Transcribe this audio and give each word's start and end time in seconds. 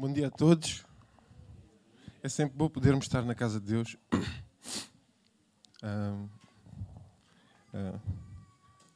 Bom 0.00 0.12
dia 0.12 0.28
a 0.28 0.30
todos. 0.30 0.86
É 2.22 2.28
sempre 2.28 2.56
bom 2.56 2.68
podermos 2.68 3.06
estar 3.06 3.24
na 3.24 3.34
casa 3.34 3.60
de 3.60 3.66
Deus. 3.66 3.96
Ah, 5.80 6.26
ah, 7.72 8.00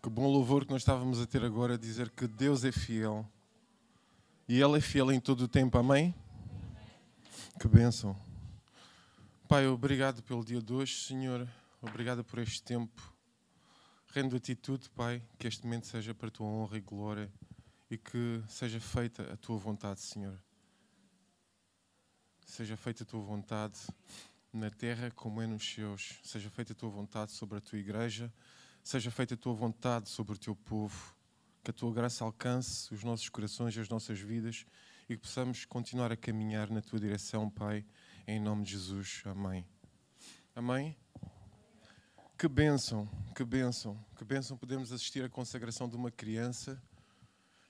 que 0.02 0.10
bom 0.10 0.26
louvor 0.26 0.64
que 0.64 0.72
nós 0.72 0.82
estávamos 0.82 1.20
a 1.20 1.26
ter 1.26 1.44
agora, 1.44 1.78
dizer 1.78 2.10
que 2.10 2.26
Deus 2.26 2.64
é 2.64 2.72
fiel. 2.72 3.24
E 4.48 4.60
Ele 4.60 4.78
é 4.78 4.80
fiel 4.80 5.12
em 5.12 5.20
todo 5.20 5.42
o 5.42 5.48
tempo, 5.48 5.78
amém? 5.78 6.12
Que 7.61 7.69
bênção. 7.69 8.16
Pai, 9.46 9.69
obrigado 9.69 10.25
pelo 10.25 10.45
dia 10.45 10.61
de 10.61 10.73
hoje, 10.73 10.95
Senhor. 10.95 11.48
Obrigado 11.80 12.25
por 12.25 12.41
este 12.41 12.61
tempo. 12.64 13.00
Rendo 14.09 14.34
a 14.34 14.41
Ti 14.41 14.57
tudo, 14.57 14.91
Pai, 14.91 15.23
que 15.39 15.46
este 15.46 15.64
momento 15.64 15.87
seja 15.87 16.12
para 16.12 16.27
a 16.27 16.32
Tua 16.32 16.48
honra 16.48 16.79
e 16.79 16.80
glória 16.80 17.32
e 17.89 17.96
que 17.96 18.43
seja 18.48 18.80
feita 18.80 19.32
a 19.32 19.37
Tua 19.37 19.57
vontade, 19.57 20.00
Senhor. 20.00 20.37
Seja 22.52 22.77
feita 22.77 23.02
a 23.02 23.06
Tua 23.06 23.23
vontade 23.23 23.79
na 24.52 24.70
terra 24.70 25.10
como 25.12 25.41
é 25.41 25.47
nos 25.47 25.66
céus. 25.66 26.20
Seja 26.23 26.51
feita 26.51 26.74
a 26.74 26.77
Tua 26.77 26.91
vontade 26.91 27.33
sobre 27.33 27.56
a 27.56 27.62
Tua 27.62 27.79
igreja. 27.79 28.30
Seja 28.84 29.10
feita 29.10 29.33
a 29.33 29.37
Tua 29.38 29.55
vontade 29.55 30.10
sobre 30.10 30.34
o 30.34 30.37
Teu 30.38 30.55
povo. 30.55 31.16
Que 31.65 31.70
a 31.70 31.73
Tua 31.73 31.91
graça 31.95 32.23
alcance 32.24 32.93
os 32.93 33.02
nossos 33.02 33.30
corações 33.30 33.74
e 33.74 33.80
as 33.80 33.88
nossas 33.88 34.20
vidas 34.20 34.66
e 35.09 35.16
que 35.16 35.23
possamos 35.23 35.65
continuar 35.65 36.12
a 36.12 36.16
caminhar 36.16 36.69
na 36.69 36.83
Tua 36.83 37.01
direção, 37.01 37.48
Pai, 37.48 37.87
em 38.27 38.38
nome 38.38 38.65
de 38.65 38.73
Jesus. 38.73 39.23
Amém. 39.24 39.66
Amém. 40.55 40.95
Que 42.37 42.48
bênção, 42.48 43.09
que 43.34 43.46
bênção, 43.46 43.98
que 44.15 44.27
bênção 44.27 44.59
podermos 44.59 44.93
assistir 44.93 45.24
à 45.24 45.29
consagração 45.30 45.88
de 45.88 45.96
uma 45.96 46.10
criança. 46.10 46.79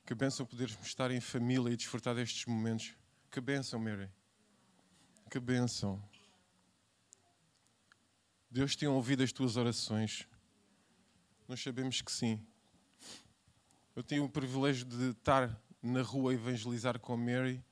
Que 0.04 0.12
bênção 0.12 0.44
podermos 0.44 0.84
estar 0.84 1.12
em 1.12 1.20
família 1.20 1.72
e 1.72 1.76
desfrutar 1.76 2.16
destes 2.16 2.46
momentos. 2.46 2.96
Que 3.30 3.40
bênção, 3.40 3.78
Mary. 3.78 4.10
Que 5.32 5.40
bênção. 5.40 5.98
Deus 8.50 8.76
tem 8.76 8.86
ouvido 8.86 9.22
as 9.22 9.32
tuas 9.32 9.56
orações. 9.56 10.28
Nós 11.48 11.58
sabemos 11.58 12.02
que 12.02 12.12
sim. 12.12 12.38
Eu 13.96 14.02
tenho 14.02 14.24
o 14.24 14.28
privilégio 14.28 14.84
de 14.84 15.12
estar 15.12 15.58
na 15.82 16.02
rua 16.02 16.32
a 16.32 16.34
evangelizar 16.34 17.00
com 17.00 17.14
a 17.14 17.16
Mary 17.16 17.64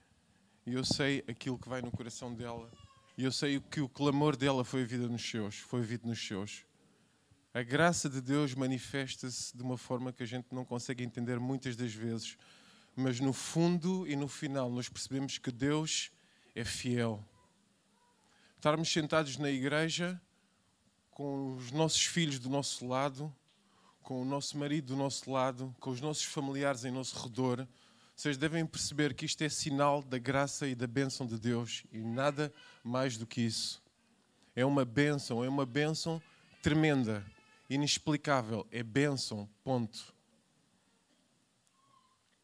e 0.64 0.72
eu 0.72 0.82
sei 0.82 1.22
aquilo 1.28 1.58
que 1.58 1.68
vai 1.68 1.82
no 1.82 1.90
coração 1.90 2.34
dela. 2.34 2.72
E 3.18 3.24
eu 3.24 3.30
sei 3.30 3.60
que 3.60 3.82
o 3.82 3.90
clamor 3.90 4.38
dela 4.38 4.64
foi 4.64 4.84
a 4.84 4.86
vida 4.86 5.06
nos 5.06 5.20
seus, 5.20 5.56
foi 5.56 5.80
ouvido 5.80 6.08
nos 6.08 6.26
seus. 6.26 6.64
A 7.52 7.62
graça 7.62 8.08
de 8.08 8.22
Deus 8.22 8.54
manifesta-se 8.54 9.54
de 9.54 9.62
uma 9.62 9.76
forma 9.76 10.14
que 10.14 10.22
a 10.22 10.26
gente 10.26 10.46
não 10.50 10.64
consegue 10.64 11.04
entender 11.04 11.38
muitas 11.38 11.76
das 11.76 11.92
vezes, 11.92 12.38
mas 12.96 13.20
no 13.20 13.34
fundo 13.34 14.08
e 14.08 14.16
no 14.16 14.28
final 14.28 14.70
nós 14.70 14.88
percebemos 14.88 15.36
que 15.36 15.52
Deus 15.52 16.10
é 16.54 16.64
fiel. 16.64 17.22
Estarmos 18.60 18.92
sentados 18.92 19.38
na 19.38 19.48
igreja 19.48 20.20
com 21.12 21.56
os 21.56 21.72
nossos 21.72 22.04
filhos 22.04 22.38
do 22.38 22.50
nosso 22.50 22.86
lado, 22.86 23.34
com 24.02 24.20
o 24.20 24.24
nosso 24.26 24.58
marido 24.58 24.88
do 24.88 24.96
nosso 24.96 25.30
lado, 25.30 25.74
com 25.80 25.88
os 25.88 25.98
nossos 25.98 26.24
familiares 26.24 26.84
em 26.84 26.90
nosso 26.90 27.18
redor, 27.22 27.66
vocês 28.14 28.36
devem 28.36 28.66
perceber 28.66 29.14
que 29.14 29.24
isto 29.24 29.40
é 29.42 29.48
sinal 29.48 30.02
da 30.02 30.18
graça 30.18 30.68
e 30.68 30.74
da 30.74 30.86
bênção 30.86 31.26
de 31.26 31.38
Deus 31.38 31.84
e 31.90 32.00
nada 32.00 32.52
mais 32.84 33.16
do 33.16 33.26
que 33.26 33.40
isso. 33.40 33.82
É 34.54 34.62
uma 34.62 34.84
bênção, 34.84 35.42
é 35.42 35.48
uma 35.48 35.64
bênção 35.64 36.20
tremenda, 36.60 37.24
inexplicável, 37.70 38.66
é 38.70 38.82
bênção, 38.82 39.48
ponto. 39.64 40.14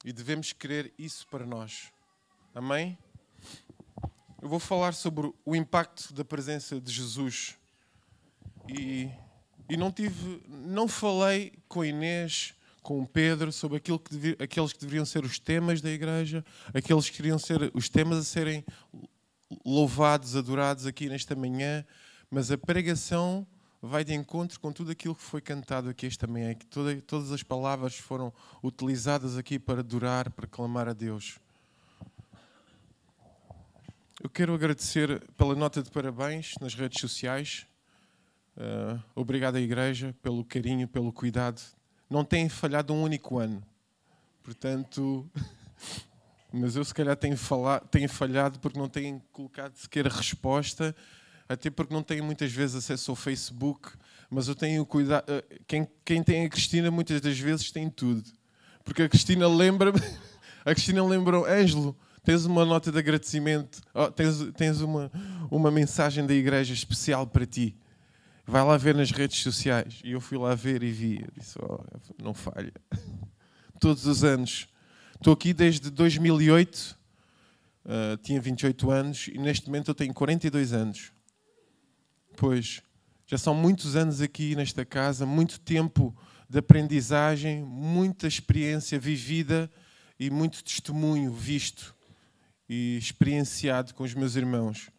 E 0.02 0.14
devemos 0.14 0.50
querer 0.54 0.94
isso 0.96 1.26
para 1.26 1.44
nós. 1.44 1.92
Amém? 2.54 2.96
Eu 4.46 4.50
vou 4.50 4.60
falar 4.60 4.94
sobre 4.94 5.28
o 5.44 5.56
impacto 5.56 6.14
da 6.14 6.24
presença 6.24 6.80
de 6.80 6.92
Jesus. 6.92 7.56
E, 8.68 9.10
e 9.68 9.76
não 9.76 9.90
tive, 9.90 10.40
não 10.46 10.86
falei 10.86 11.52
com 11.66 11.84
Inês 11.84 12.54
com 12.80 13.04
Pedro 13.04 13.50
sobre 13.50 13.78
aquilo 13.78 13.98
que 13.98 14.12
devia, 14.12 14.36
aqueles 14.38 14.72
que 14.72 14.78
deveriam 14.78 15.04
ser 15.04 15.24
os 15.24 15.40
temas 15.40 15.80
da 15.80 15.90
igreja, 15.90 16.44
aqueles 16.72 17.10
que 17.10 17.16
queriam 17.16 17.40
ser 17.40 17.72
os 17.74 17.88
temas 17.88 18.18
a 18.18 18.22
serem 18.22 18.64
louvados, 19.64 20.36
adorados 20.36 20.86
aqui 20.86 21.08
nesta 21.08 21.34
manhã, 21.34 21.84
mas 22.30 22.52
a 22.52 22.56
pregação 22.56 23.44
vai 23.82 24.04
de 24.04 24.14
encontro 24.14 24.60
com 24.60 24.70
tudo 24.70 24.92
aquilo 24.92 25.16
que 25.16 25.22
foi 25.22 25.40
cantado 25.40 25.88
aqui 25.88 26.06
esta 26.06 26.28
manhã, 26.28 26.54
que 26.54 26.66
toda, 26.66 26.94
todas 27.02 27.32
as 27.32 27.42
palavras 27.42 27.96
foram 27.96 28.32
utilizadas 28.62 29.36
aqui 29.36 29.58
para 29.58 29.80
adorar, 29.80 30.30
para 30.30 30.46
clamar 30.46 30.86
a 30.86 30.92
Deus. 30.92 31.40
Eu 34.22 34.30
quero 34.30 34.54
agradecer 34.54 35.22
pela 35.36 35.54
nota 35.54 35.82
de 35.82 35.90
parabéns 35.90 36.54
nas 36.60 36.74
redes 36.74 37.00
sociais. 37.00 37.66
Uh, 38.56 39.02
obrigado 39.14 39.56
à 39.56 39.60
Igreja 39.60 40.14
pelo 40.22 40.44
carinho, 40.44 40.88
pelo 40.88 41.12
cuidado 41.12 41.60
não 42.08 42.24
têm 42.24 42.48
falhado 42.48 42.92
um 42.92 43.02
único 43.02 43.38
ano. 43.38 43.62
Portanto, 44.42 45.28
mas 46.52 46.76
eu 46.76 46.84
se 46.84 46.94
calhar 46.94 47.16
tenho, 47.16 47.36
falado, 47.36 47.86
tenho 47.88 48.08
falhado 48.08 48.58
porque 48.60 48.78
não 48.78 48.88
tenho 48.88 49.20
colocado 49.32 49.76
sequer 49.76 50.06
resposta, 50.06 50.94
até 51.48 51.70
porque 51.70 51.92
não 51.92 52.02
tenho 52.02 52.24
muitas 52.24 52.52
vezes 52.52 52.76
acesso 52.76 53.10
ao 53.10 53.16
Facebook, 53.16 53.90
mas 54.30 54.48
eu 54.48 54.54
tenho 54.54 54.84
cuidado. 54.86 55.24
Eh, 55.28 55.60
quem, 55.66 55.88
quem 56.04 56.22
tem 56.22 56.44
a 56.44 56.48
Cristina 56.48 56.90
muitas 56.90 57.20
das 57.20 57.38
vezes 57.38 57.70
tem 57.70 57.90
tudo. 57.90 58.24
Porque 58.84 59.02
a 59.02 59.08
Cristina 59.08 59.48
lembra 59.48 59.92
a 60.64 60.74
Cristina 60.74 61.04
lembra 61.04 61.38
Ângelo, 61.38 61.96
tens 62.26 62.44
uma 62.44 62.66
nota 62.66 62.92
de 62.92 62.98
agradecimento, 62.98 63.80
oh, 63.94 64.10
tens, 64.10 64.52
tens 64.54 64.82
uma, 64.82 65.10
uma 65.50 65.70
mensagem 65.70 66.26
da 66.26 66.34
igreja 66.34 66.74
especial 66.74 67.26
para 67.26 67.46
ti 67.46 67.74
vai 68.46 68.62
lá 68.64 68.76
ver 68.76 68.94
nas 68.94 69.10
redes 69.10 69.42
sociais. 69.42 70.00
E 70.04 70.12
eu 70.12 70.20
fui 70.20 70.38
lá 70.38 70.54
ver 70.54 70.82
e 70.82 70.92
vi. 70.92 71.20
Eu 71.20 71.28
disse, 71.36 71.58
oh, 71.60 71.80
não 72.22 72.32
falha. 72.32 72.72
Todos 73.80 74.06
os 74.06 74.22
anos. 74.22 74.68
Estou 75.16 75.32
aqui 75.32 75.52
desde 75.52 75.90
2008, 75.90 76.76
uh, 76.76 76.96
eh, 77.88 78.16
tinha 78.22 78.38
28 78.38 78.90
anos, 78.90 79.28
e 79.28 79.38
neste 79.38 79.66
momento 79.66 79.90
eu 79.90 79.94
tenho 79.94 80.12
42 80.12 80.74
anos. 80.74 81.10
Pois, 82.36 82.82
já 83.26 83.38
são 83.38 83.54
muitos 83.54 83.96
anos 83.96 84.20
aqui 84.20 84.54
nesta 84.54 84.84
casa, 84.84 85.24
muito 85.24 85.58
tempo 85.58 86.14
de 86.50 86.58
aprendizagem, 86.58 87.64
muita 87.64 88.26
experiência 88.26 88.98
vivida 88.98 89.70
e 90.20 90.28
muito 90.28 90.62
testemunho 90.62 91.32
visto 91.32 91.95
e 92.68 92.96
experienciado 92.96 93.94
com 93.94 94.04
os 94.04 94.14
meus 94.14 94.36
irmãos 94.36 94.90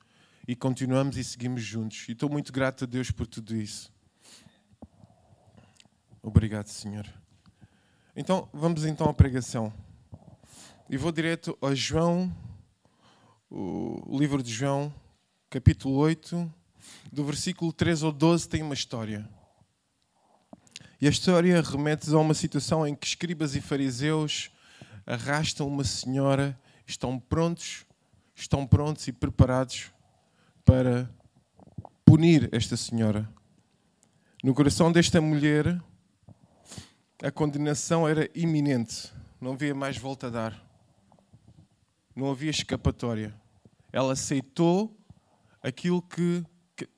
e 0.47 0.55
continuamos 0.55 1.17
e 1.17 1.23
seguimos 1.23 1.61
juntos. 1.61 2.07
E 2.07 2.13
estou 2.13 2.29
muito 2.29 2.53
grato 2.53 2.85
a 2.85 2.88
Deus 2.88 3.11
por 3.11 3.28
tudo 3.28 3.55
isso. 3.55 3.91
Obrigado, 6.23 6.67
Senhor. 6.67 7.06
Então, 8.16 8.50
vamos 8.53 8.85
então 8.85 9.09
à 9.09 9.13
pregação. 9.13 9.73
E 10.89 10.95
vou 10.95 11.11
direto 11.11 11.57
a 11.61 11.75
João, 11.75 12.33
o 13.50 14.17
livro 14.17 14.41
de 14.41 14.51
João, 14.51 14.94
capítulo 15.50 15.95
8, 15.95 16.53
do 17.11 17.25
versículo 17.25 17.73
3 17.73 18.03
ao 18.03 18.11
12, 18.11 18.47
tem 18.47 18.63
uma 18.63 18.73
história. 18.73 19.29
E 21.00 21.07
a 21.07 21.09
história 21.09 21.61
remete 21.61 22.09
a 22.09 22.17
uma 22.17 22.33
situação 22.33 22.88
em 22.88 22.95
que 22.95 23.06
escribas 23.06 23.56
e 23.56 23.61
fariseus 23.61 24.50
arrastam 25.06 25.67
uma 25.67 25.83
senhora, 25.83 26.59
estão 26.88 27.20
prontos, 27.20 27.86
estão 28.34 28.66
prontos 28.66 29.08
e 29.08 29.12
preparados 29.12 29.92
para 30.64 31.09
punir 32.06 32.50
esta 32.53 32.78
senhora. 32.78 33.30
No 34.42 34.53
coração 34.53 34.92
desta 34.92 35.20
mulher, 35.20 35.81
a 37.22 37.30
condenação 37.30 38.08
era 38.08 38.30
iminente, 38.34 39.12
não 39.42 39.53
havia 39.53 39.75
mais 39.75 39.98
volta 39.98 40.28
a 40.28 40.30
dar, 40.30 40.64
não 42.16 42.31
havia 42.31 42.50
escapatória. 42.50 43.36
Ela 43.92 44.13
aceitou 44.13 44.95
aquilo 45.62 46.01
que, 46.01 46.44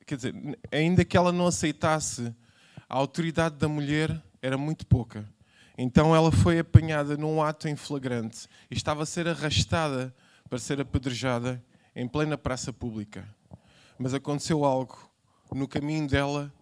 quer 0.06 0.16
dizer, 0.16 0.36
ainda 0.72 1.04
que 1.04 1.18
ela 1.18 1.32
não 1.32 1.48
aceitasse, 1.48 2.34
a 2.88 2.98
autoridade 2.98 3.56
da 3.56 3.68
mulher 3.68 4.22
era 4.42 4.58
muito 4.58 4.86
pouca. 4.86 5.28
Então 5.82 6.16
ela 6.16 6.32
foi 6.32 6.60
apanhada 6.60 7.16
num 7.16 7.42
ato 7.42 7.68
em 7.68 7.76
flagrante 7.76 8.48
e 8.70 8.76
estava 8.76 9.04
a 9.04 9.06
ser 9.06 9.28
arrastada 9.28 10.14
para 10.50 10.60
ser 10.60 10.82
apedrejada 10.82 11.64
em 11.96 12.08
plena 12.08 12.38
praça 12.38 12.74
pública 12.74 13.28
mas 14.00 14.14
aconteceu 14.14 14.64
algo. 14.64 15.12
No 15.54 15.68
caminho 15.68 16.08
dela, 16.08 16.54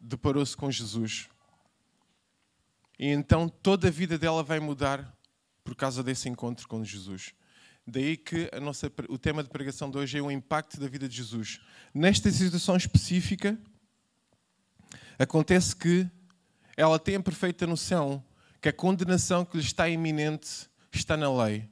deparou-se 0.00 0.56
com 0.56 0.70
Jesus. 0.70 1.28
E 2.98 3.08
então 3.08 3.48
toda 3.48 3.88
a 3.88 3.90
vida 3.90 4.16
dela 4.16 4.42
vai 4.42 4.58
mudar 4.58 5.14
por 5.62 5.76
causa 5.76 6.02
desse 6.02 6.28
encontro 6.28 6.66
com 6.66 6.82
Jesus. 6.82 7.34
Daí 7.86 8.16
que 8.16 8.50
nossa, 8.60 8.90
o 9.08 9.18
tema 9.18 9.42
de 9.42 9.50
pregação 9.50 9.90
de 9.90 9.98
hoje 9.98 10.16
é 10.16 10.22
o 10.22 10.30
impacto 10.30 10.80
da 10.80 10.88
vida 10.88 11.06
de 11.06 11.16
Jesus. 11.16 11.60
Nesta 11.92 12.30
situação 12.30 12.76
específica, 12.76 13.58
acontece 15.18 15.76
que 15.76 16.08
ela 16.76 16.98
tem 16.98 17.16
a 17.16 17.20
perfeita 17.20 17.66
noção 17.66 18.22
que 18.60 18.68
a 18.68 18.72
condenação 18.72 19.44
que 19.44 19.56
lhe 19.56 19.62
está 19.62 19.88
iminente 19.88 20.68
está 20.92 21.16
na 21.16 21.32
lei. 21.44 21.68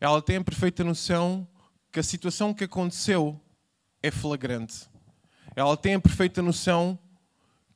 ela 0.00 0.22
tem 0.22 0.36
a 0.36 0.44
perfeita 0.44 0.84
noção 0.84 1.46
que 1.90 1.98
a 1.98 2.02
situação 2.02 2.52
que 2.52 2.64
aconteceu 2.64 3.40
é 4.02 4.10
flagrante. 4.10 4.86
Ela 5.54 5.76
tem 5.76 5.94
a 5.94 6.00
perfeita 6.00 6.42
noção 6.42 6.98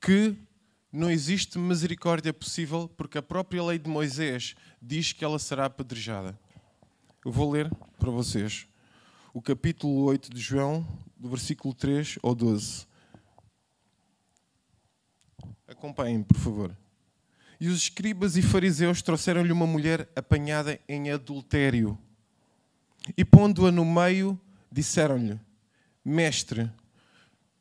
que 0.01 0.37
não 0.93 1.11
existe 1.11 1.59
misericórdia 1.59 2.33
possível 2.33 2.91
porque 2.97 3.19
a 3.19 3.23
própria 3.23 3.63
lei 3.63 3.79
de 3.79 3.89
Moisés 3.89 4.55
diz 4.81 5.13
que 5.13 5.25
ela 5.25 5.39
será 5.39 5.67
apedrejada. 5.67 6.39
Eu 7.25 7.33
vou 7.33 7.51
ler 7.51 7.71
para 7.99 8.11
vocês 8.11 8.67
o 9.33 9.41
capítulo 9.41 10.05
8 10.05 10.31
de 10.31 10.41
João, 10.41 10.87
do 11.17 11.29
versículo 11.29 11.73
3 11.75 12.19
ao 12.23 12.35
12. 12.35 12.87
Acompanhem, 15.71 16.25
por 16.25 16.37
favor. 16.37 16.77
E 17.61 17.69
os 17.69 17.83
escribas 17.83 18.37
e 18.37 18.43
fariseus 18.43 19.03
trouxeram-lhe 19.03 19.53
uma 19.53 19.69
mulher 19.69 20.09
apanhada 20.17 20.81
em 20.89 21.13
adultério. 21.13 21.97
E 23.17 23.25
pondo-a 23.25 23.71
no 23.71 23.85
meio, 23.85 24.39
disseram-lhe: 24.71 25.39
Mestre, 26.05 26.69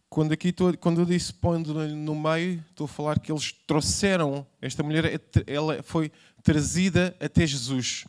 quando, 0.09 0.31
aqui 0.31 0.47
estou, 0.47 0.75
quando 0.75 1.01
eu 1.01 1.05
disse 1.05 1.31
pondo-a 1.31 1.85
no 1.85 2.15
meio, 2.15 2.65
estou 2.71 2.85
a 2.85 2.87
falar 2.87 3.19
que 3.19 3.31
eles 3.31 3.51
trouxeram 3.67 4.43
esta 4.59 4.81
mulher, 4.81 5.21
ela 5.45 5.83
foi 5.83 6.11
trazida 6.41 7.15
até 7.19 7.45
Jesus. 7.45 8.05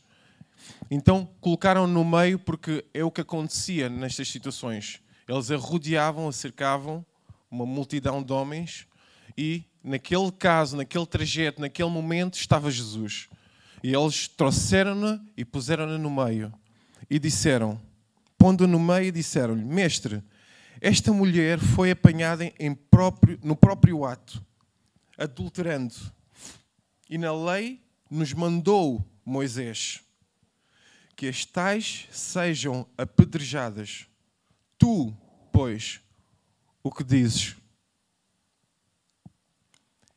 Então 0.90 1.28
colocaram 1.42 1.86
no 1.86 2.06
meio 2.06 2.38
porque 2.38 2.86
é 2.94 3.04
o 3.04 3.10
que 3.10 3.20
acontecia 3.20 3.90
nestas 3.90 4.28
situações. 4.28 5.02
Eles 5.28 5.50
a 5.50 5.56
rodeavam, 5.58 6.26
a 6.26 6.32
cercavam, 6.32 7.04
uma 7.50 7.66
multidão 7.66 8.22
de 8.22 8.32
homens, 8.32 8.86
e 9.36 9.64
naquele 9.82 10.30
caso, 10.32 10.76
naquele 10.76 11.06
trajeto, 11.06 11.60
naquele 11.60 11.90
momento, 11.90 12.34
estava 12.34 12.70
Jesus. 12.70 13.28
E 13.82 13.94
eles 13.94 14.28
trouxeram-na 14.28 15.24
e 15.36 15.44
puseram-na 15.44 15.96
no 15.96 16.10
meio. 16.10 16.52
E 17.08 17.18
disseram, 17.18 17.80
pondo 18.36 18.66
no 18.66 18.78
meio, 18.78 19.10
disseram-lhe: 19.10 19.64
Mestre, 19.64 20.22
esta 20.80 21.12
mulher 21.12 21.58
foi 21.58 21.90
apanhada 21.90 22.44
próprio, 22.90 23.38
no 23.42 23.56
próprio 23.56 24.04
ato, 24.04 24.44
adulterando. 25.16 25.94
E 27.08 27.18
na 27.18 27.32
lei 27.32 27.80
nos 28.10 28.32
mandou 28.32 29.04
Moisés 29.24 30.02
que 31.20 31.28
as 31.28 31.44
tais 31.44 32.08
sejam 32.10 32.86
apedrejadas. 32.96 34.06
Tu, 34.78 35.14
pois, 35.52 36.00
o 36.82 36.90
que 36.90 37.04
dizes? 37.04 37.59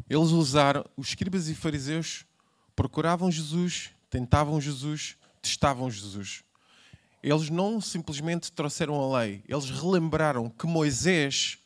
Eles 0.10 0.30
usaram, 0.30 0.86
os 0.98 1.10
escribas 1.10 1.48
e 1.50 1.56
fariseus 1.56 2.26
procuravam 2.76 3.32
Jesus, 3.32 3.92
tentavam 4.10 4.60
Jesus, 4.60 5.16
testavam 5.42 5.90
Jesus. 5.90 6.44
Eles 7.22 7.50
não 7.50 7.80
simplesmente 7.80 8.52
trouxeram 8.52 8.96
a 8.96 9.20
lei, 9.20 9.44
eles 9.48 9.70
relembraram 9.70 10.50
que 10.50 10.68
Moisés, 10.68 11.58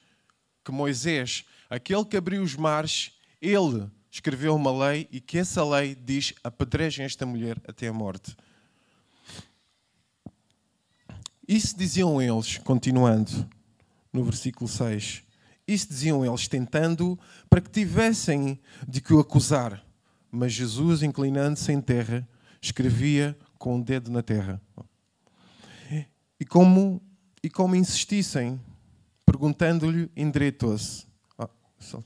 que 0.64 0.72
Moisés, 0.72 1.46
aquele 1.70 2.06
que 2.06 2.16
abriu 2.16 2.44
os 2.44 2.56
mares, 2.56 3.12
ele 3.42 3.90
escreveu 4.12 4.56
uma 4.56 4.72
lei 4.72 5.08
e 5.12 5.20
que 5.20 5.38
essa 5.38 5.64
lei 5.64 5.96
diz 5.96 6.34
apedrejem 6.44 7.06
esta 7.06 7.26
mulher 7.26 7.60
até 7.68 7.88
a 7.88 7.94
morte. 7.94 8.36
Isso 11.48 11.78
diziam 11.78 12.22
eles, 12.22 12.58
continuando 12.58 13.50
no 14.12 14.24
versículo 14.24 14.68
6. 14.68 15.24
Isso 15.68 15.90
diziam 15.90 16.26
eles, 16.26 16.48
tentando 16.48 17.20
para 17.50 17.60
que 17.60 17.70
tivessem 17.70 18.60
de 18.88 19.02
que 19.02 19.14
o 19.14 19.20
acusar. 19.20 19.86
Mas 20.32 20.54
Jesus, 20.54 21.04
inclinando-se 21.04 21.72
em 21.72 21.82
terra, 21.82 22.28
escrevia 22.62 23.38
com 23.58 23.74
o 23.74 23.76
um 23.78 23.82
dedo 23.82 24.10
na 24.10 24.22
terra. 24.22 24.62
E 26.40 26.46
como, 26.46 27.02
e 27.44 27.50
como 27.50 27.76
insistissem, 27.76 28.60
perguntando-lhe, 29.26 30.10
endireitou-se. 30.16 31.06
Ah, 31.38 31.50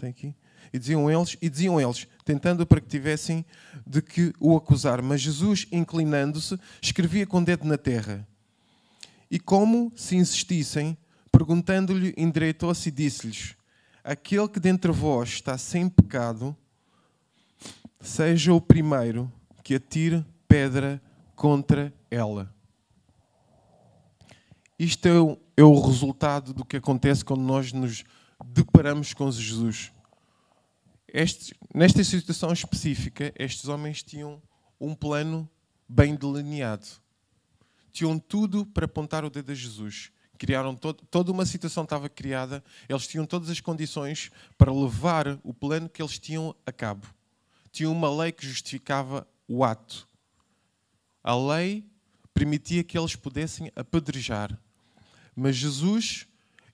aqui. 0.08 0.34
E 0.74 0.80
diziam 0.80 1.12
eles, 1.12 1.38
e 1.42 1.50
diziam 1.50 1.81
eles, 1.81 2.08
tentando 2.24 2.66
para 2.66 2.80
que 2.80 2.88
tivessem 2.88 3.46
de 3.86 4.02
que 4.02 4.34
o 4.40 4.56
acusar. 4.56 5.02
Mas 5.02 5.22
Jesus, 5.22 5.68
inclinando-se, 5.72 6.58
escrevia 6.81 7.28
com 7.28 7.40
o 7.40 7.46
dedo 7.46 7.66
na 7.66 7.78
terra. 7.78 8.25
E 9.30 9.38
como 9.38 9.92
se 9.96 10.16
insistissem, 10.16 10.98
perguntando-lhe, 11.51 12.13
endireitou-se 12.15 12.88
e 12.88 12.92
disse-lhes: 12.92 13.56
Aquele 14.03 14.48
que 14.48 14.59
dentre 14.59 14.89
vós 14.89 15.30
está 15.30 15.57
sem 15.57 15.89
pecado, 15.89 16.56
seja 18.00 18.53
o 18.53 18.62
primeiro 18.62 19.31
que 19.62 19.75
atire 19.75 20.25
pedra 20.48 21.01
contra 21.36 21.94
ela. 22.09 22.53
Isto 24.80 25.06
é 25.07 25.19
o, 25.19 25.38
é 25.57 25.63
o 25.63 25.80
resultado 25.81 26.53
do 26.53 26.63
que 26.63 26.77
acontece 26.77 27.24
quando 27.24 27.42
nós 27.42 27.74
nos 27.74 28.06
deparamos 28.44 29.13
com 29.13 29.30
Jesus. 29.30 29.92
Este, 31.06 31.53
nesta 31.75 32.01
situação 32.01 32.53
específica, 32.53 33.33
estes 33.38 33.68
homens 33.68 34.01
tinham 34.01 34.42
um 34.80 34.95
plano 34.95 35.48
bem 35.88 36.15
delineado. 36.15 36.88
Tinham 37.92 38.18
tudo 38.18 38.65
para 38.65 38.86
apontar 38.86 39.25
o 39.25 39.30
dedo 39.30 39.51
a 39.51 39.56
Jesus 39.56 40.12
criaram 40.42 40.76
todo, 40.76 41.04
toda 41.12 41.32
uma 41.32 41.46
situação 41.46 41.84
estava 41.84 42.10
criada, 42.10 42.64
eles 42.90 43.06
tinham 43.06 43.28
todas 43.28 43.48
as 43.48 43.62
condições 43.62 44.32
para 44.58 44.74
levar 44.74 45.38
o 45.44 45.54
plano 45.54 45.88
que 45.88 46.02
eles 46.02 46.18
tinham 46.18 46.56
a 46.66 46.72
cabo. 46.72 47.06
Tinham 47.72 47.92
uma 47.92 48.10
lei 48.10 48.32
que 48.32 48.48
justificava 48.48 49.28
o 49.48 49.64
ato. 49.64 50.08
A 51.24 51.36
lei 51.36 51.86
permitia 52.34 52.84
que 52.84 52.98
eles 52.98 53.16
pudessem 53.16 53.72
apedrejar. 53.76 54.58
Mas 55.36 55.58
Jesus, 55.58 56.26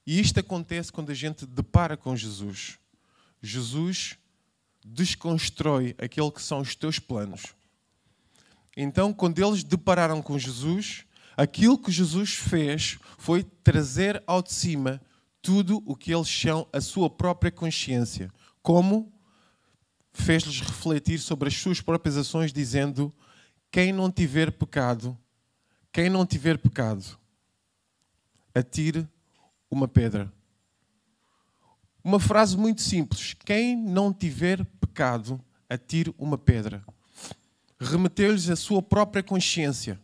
e 0.06 0.18
isto 0.18 0.40
acontece 0.40 0.90
quando 0.90 1.10
a 1.10 1.13
gente 1.13 1.46
depara 1.46 1.98
com 1.98 2.16
Jesus. 2.16 2.80
Jesus 3.42 4.18
desconstrói 4.86 5.94
aquele 5.98 6.31
que 6.31 6.42
são 6.42 6.62
os 6.62 6.74
teus 6.74 7.00
planos. 7.00 7.48
Então, 8.78 9.13
quando 9.13 9.46
eles 9.46 9.62
depararam 9.62 10.22
com 10.22 10.40
Jesus, 10.40 11.04
Aquilo 11.38 11.78
que 11.78 11.92
Jesus 11.92 12.34
fez 12.34 12.98
foi 13.19 13.44
trazer 13.44 14.24
ao 14.25 14.42
de 14.42 14.51
cima 14.51 15.00
tudo 15.39 15.84
o 15.86 15.95
que 15.95 16.12
eles 16.12 16.28
são 16.28 16.68
a 16.74 16.81
sua 16.81 17.12
própria 17.12 17.51
consciência. 17.51 18.34
Como 18.63 19.13
fez-lhes 20.12 20.60
refletir 20.62 21.19
sobre 21.19 21.48
as 21.48 21.56
suas 21.56 21.80
próprias 21.80 22.18
ações, 22.18 22.51
dizendo: 22.51 23.13
Quem 23.69 23.94
não 23.94 24.12
tiver 24.12 24.51
pecado, 24.51 25.16
quem 25.94 26.10
não 26.10 26.25
tiver 26.25 26.57
pecado, 26.57 27.06
atire 28.53 29.08
uma 29.70 29.88
pedra. 29.88 30.34
Uma 32.03 32.20
frase 32.20 32.58
muito 32.58 32.82
simples: 32.82 33.36
Quem 33.36 33.75
não 33.75 34.12
tiver 34.12 34.65
pecado, 34.82 35.39
atire 35.70 36.12
uma 36.17 36.38
pedra. 36.38 36.84
Remeteu-lhes 37.79 38.50
a 38.50 38.56
sua 38.56 38.82
própria 38.82 39.22
consciência 39.22 40.01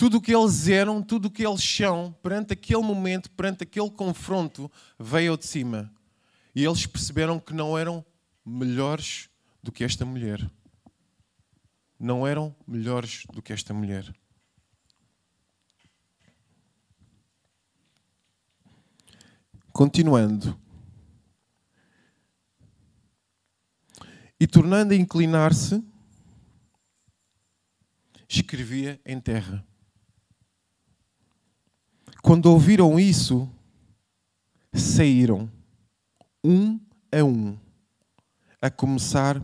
tudo 0.00 0.16
o 0.16 0.20
que 0.22 0.34
eles 0.34 0.66
eram, 0.66 1.02
tudo 1.02 1.26
o 1.26 1.30
que 1.30 1.46
eles 1.46 1.62
são, 1.62 2.10
perante 2.22 2.54
aquele 2.54 2.80
momento, 2.80 3.30
perante 3.32 3.64
aquele 3.64 3.90
confronto, 3.90 4.72
veio 4.98 5.36
de 5.36 5.44
cima. 5.44 5.92
E 6.54 6.64
eles 6.64 6.86
perceberam 6.86 7.38
que 7.38 7.52
não 7.52 7.76
eram 7.76 8.02
melhores 8.42 9.28
do 9.62 9.70
que 9.70 9.84
esta 9.84 10.06
mulher. 10.06 10.50
Não 11.98 12.26
eram 12.26 12.56
melhores 12.66 13.26
do 13.30 13.42
que 13.42 13.52
esta 13.52 13.74
mulher. 13.74 14.10
Continuando. 19.70 20.58
E 24.40 24.46
tornando 24.46 24.94
a 24.94 24.96
inclinar-se, 24.96 25.84
escrevia 28.26 28.98
em 29.04 29.20
terra. 29.20 29.68
Quando 32.22 32.46
ouviram 32.46 32.98
isso, 32.98 33.48
saíram, 34.74 35.50
um 36.44 36.78
a 37.12 37.24
um, 37.24 37.58
a 38.60 38.70
começar 38.70 39.42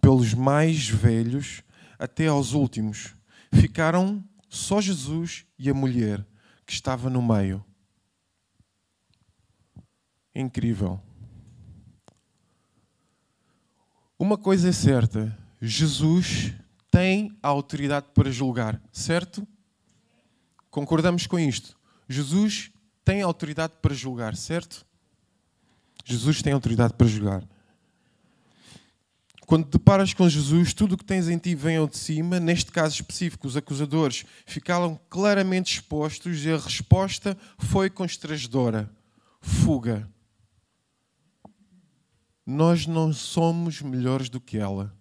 pelos 0.00 0.34
mais 0.34 0.88
velhos 0.88 1.62
até 1.98 2.26
aos 2.26 2.52
últimos. 2.52 3.14
Ficaram 3.52 4.24
só 4.48 4.80
Jesus 4.80 5.46
e 5.58 5.70
a 5.70 5.74
mulher 5.74 6.26
que 6.64 6.72
estava 6.72 7.08
no 7.08 7.22
meio. 7.22 7.64
Incrível. 10.34 11.00
Uma 14.18 14.36
coisa 14.36 14.68
é 14.68 14.72
certa: 14.72 15.36
Jesus 15.60 16.52
tem 16.90 17.36
a 17.42 17.48
autoridade 17.48 18.06
para 18.14 18.30
julgar, 18.30 18.82
certo? 18.92 19.46
Concordamos 20.70 21.26
com 21.26 21.38
isto? 21.38 21.75
Jesus 22.08 22.70
tem 23.04 23.22
autoridade 23.22 23.74
para 23.80 23.94
julgar, 23.94 24.36
certo? 24.36 24.86
Jesus 26.04 26.42
tem 26.42 26.52
autoridade 26.52 26.94
para 26.94 27.06
julgar. 27.06 27.46
Quando 29.46 29.64
te 29.64 29.78
deparas 29.78 30.12
com 30.12 30.28
Jesus, 30.28 30.74
tudo 30.74 30.94
o 30.94 30.98
que 30.98 31.04
tens 31.04 31.28
em 31.28 31.38
ti 31.38 31.54
vem 31.54 31.76
ao 31.76 31.86
de 31.86 31.96
cima. 31.96 32.40
Neste 32.40 32.72
caso 32.72 32.96
específico, 32.96 33.46
os 33.46 33.56
acusadores 33.56 34.24
ficaram 34.44 34.98
claramente 35.08 35.74
expostos 35.74 36.44
e 36.44 36.50
a 36.50 36.56
resposta 36.56 37.38
foi 37.58 37.88
constrangedora: 37.88 38.90
fuga. 39.40 40.10
Nós 42.44 42.86
não 42.86 43.12
somos 43.12 43.80
melhores 43.82 44.28
do 44.28 44.40
que 44.40 44.58
ela. 44.58 44.96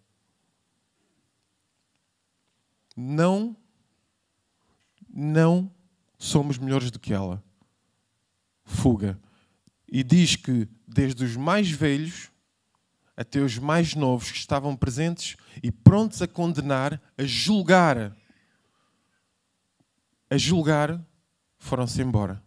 Não, 2.96 3.58
não 5.10 5.75
somos 6.26 6.58
melhores 6.58 6.92
do 6.92 7.00
que 7.00 7.14
ela. 7.14 7.44
Fuga. 8.64 9.20
E 9.88 10.04
diz 10.04 10.36
que 10.36 10.68
desde 10.88 11.24
os 11.24 11.36
mais 11.36 11.70
velhos 11.70 12.32
até 13.16 13.40
os 13.40 13.58
mais 13.58 13.96
novos 13.96 14.32
que 14.32 14.38
estavam 14.38 14.76
presentes 14.76 15.38
e 15.64 15.72
prontos 15.72 16.22
a 16.22 16.28
condenar, 16.28 17.02
a 17.18 17.24
julgar, 17.24 18.16
a 20.30 20.38
julgar, 20.38 21.02
foram-se 21.58 22.02
embora. 22.02 22.44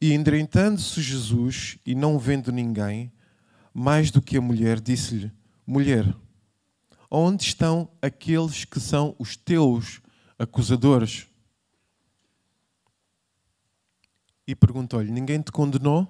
E 0.00 0.12
entretanto-se 0.12 1.00
Jesus, 1.00 1.78
e 1.84 1.94
não 1.94 2.18
vendo 2.18 2.52
ninguém, 2.52 3.10
mais 3.72 4.10
do 4.10 4.22
que 4.22 4.36
a 4.36 4.40
mulher, 4.40 4.78
disse-lhe: 4.78 5.32
Mulher, 5.66 6.14
onde 7.10 7.44
estão 7.44 7.88
aqueles 8.02 8.64
que 8.64 8.80
são 8.80 9.14
os 9.18 9.36
teus 9.36 10.00
acusadores? 10.38 11.26
e 14.46 14.54
perguntou-lhe: 14.54 15.10
Ninguém 15.10 15.40
te 15.42 15.50
condenou? 15.50 16.06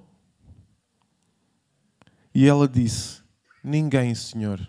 E 2.34 2.46
ela 2.46 2.68
disse: 2.68 3.22
Ninguém, 3.64 4.14
Senhor. 4.14 4.68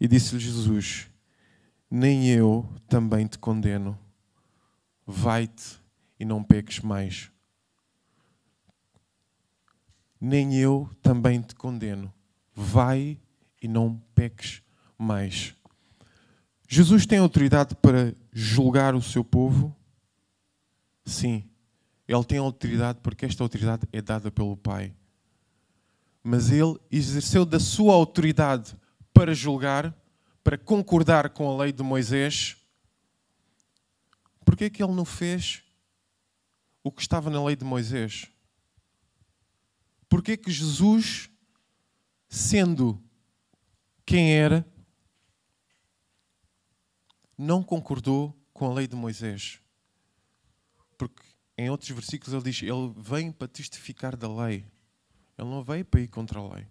E 0.00 0.06
disse-lhe 0.06 0.40
Jesus: 0.40 1.10
Nem 1.90 2.28
eu 2.28 2.68
também 2.88 3.26
te 3.26 3.38
condeno. 3.38 3.98
Vai-te 5.06 5.80
e 6.18 6.24
não 6.24 6.42
peques 6.42 6.80
mais. 6.80 7.30
Nem 10.20 10.54
eu 10.54 10.88
também 11.02 11.42
te 11.42 11.54
condeno. 11.54 12.12
Vai 12.54 13.20
e 13.60 13.68
não 13.68 13.98
peques 14.14 14.62
mais. 14.98 15.54
Jesus 16.68 17.06
tem 17.06 17.18
autoridade 17.18 17.74
para 17.76 18.14
julgar 18.32 18.94
o 18.94 19.02
seu 19.02 19.24
povo? 19.24 19.74
Sim. 21.04 21.48
Ele 22.06 22.24
tem 22.24 22.38
autoridade 22.38 22.98
porque 23.02 23.24
esta 23.24 23.42
autoridade 23.42 23.86
é 23.92 24.02
dada 24.02 24.30
pelo 24.30 24.56
Pai. 24.56 24.94
Mas 26.22 26.50
ele 26.50 26.78
exerceu 26.90 27.44
da 27.44 27.60
sua 27.60 27.94
autoridade 27.94 28.74
para 29.12 29.34
julgar, 29.34 29.94
para 30.42 30.58
concordar 30.58 31.30
com 31.30 31.50
a 31.50 31.62
lei 31.62 31.72
de 31.72 31.82
Moisés. 31.82 32.56
Por 34.44 34.56
que 34.56 34.64
é 34.64 34.66
ele 34.66 34.92
não 34.92 35.04
fez 35.04 35.62
o 36.82 36.90
que 36.90 37.00
estava 37.00 37.30
na 37.30 37.42
lei 37.42 37.56
de 37.56 37.64
Moisés? 37.64 38.28
Por 40.08 40.22
que 40.22 40.32
é 40.32 40.36
que 40.36 40.50
Jesus, 40.50 41.30
sendo 42.28 43.02
quem 44.04 44.34
era, 44.34 44.66
não 47.36 47.62
concordou 47.62 48.36
com 48.52 48.66
a 48.66 48.74
lei 48.74 48.86
de 48.86 48.96
Moisés? 48.96 49.60
Porque 50.96 51.22
em 51.56 51.70
outros 51.70 51.90
versículos 51.90 52.32
ele 52.32 52.50
diz: 52.50 52.62
Ele 52.62 52.92
vem 52.96 53.32
para 53.32 53.48
testificar 53.48 54.16
da 54.16 54.28
lei. 54.28 54.66
Ele 55.36 55.48
não 55.48 55.62
veio 55.62 55.84
para 55.84 56.00
ir 56.00 56.08
contra 56.08 56.38
a 56.38 56.54
lei. 56.54 56.66